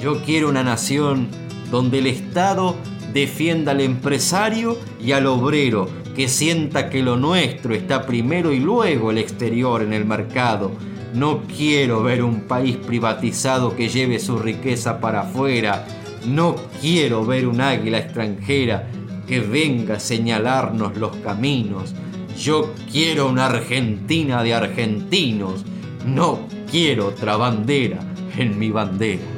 yo 0.00 0.22
quiero 0.22 0.48
una 0.48 0.62
nación 0.62 1.28
donde 1.70 1.98
el 1.98 2.06
Estado 2.06 2.76
defienda 3.12 3.72
al 3.72 3.80
empresario 3.80 4.78
y 5.00 5.12
al 5.12 5.26
obrero, 5.26 5.88
que 6.14 6.28
sienta 6.28 6.90
que 6.90 7.02
lo 7.02 7.16
nuestro 7.16 7.74
está 7.74 8.06
primero 8.06 8.52
y 8.52 8.60
luego 8.60 9.10
el 9.10 9.18
exterior 9.18 9.82
en 9.82 9.92
el 9.92 10.04
mercado. 10.04 10.72
No 11.14 11.42
quiero 11.44 12.02
ver 12.02 12.22
un 12.22 12.42
país 12.42 12.76
privatizado 12.76 13.74
que 13.74 13.88
lleve 13.88 14.18
su 14.18 14.38
riqueza 14.38 15.00
para 15.00 15.22
afuera. 15.22 15.86
No 16.26 16.56
quiero 16.80 17.24
ver 17.24 17.46
un 17.46 17.60
águila 17.60 17.98
extranjera 17.98 18.88
que 19.26 19.40
venga 19.40 19.94
a 19.94 20.00
señalarnos 20.00 20.96
los 20.96 21.16
caminos. 21.16 21.94
Yo 22.38 22.74
quiero 22.92 23.28
una 23.28 23.46
Argentina 23.46 24.42
de 24.42 24.54
argentinos. 24.54 25.64
No 26.06 26.40
quiero 26.70 27.08
otra 27.08 27.36
bandera 27.36 27.98
en 28.36 28.58
mi 28.58 28.70
bandera. 28.70 29.35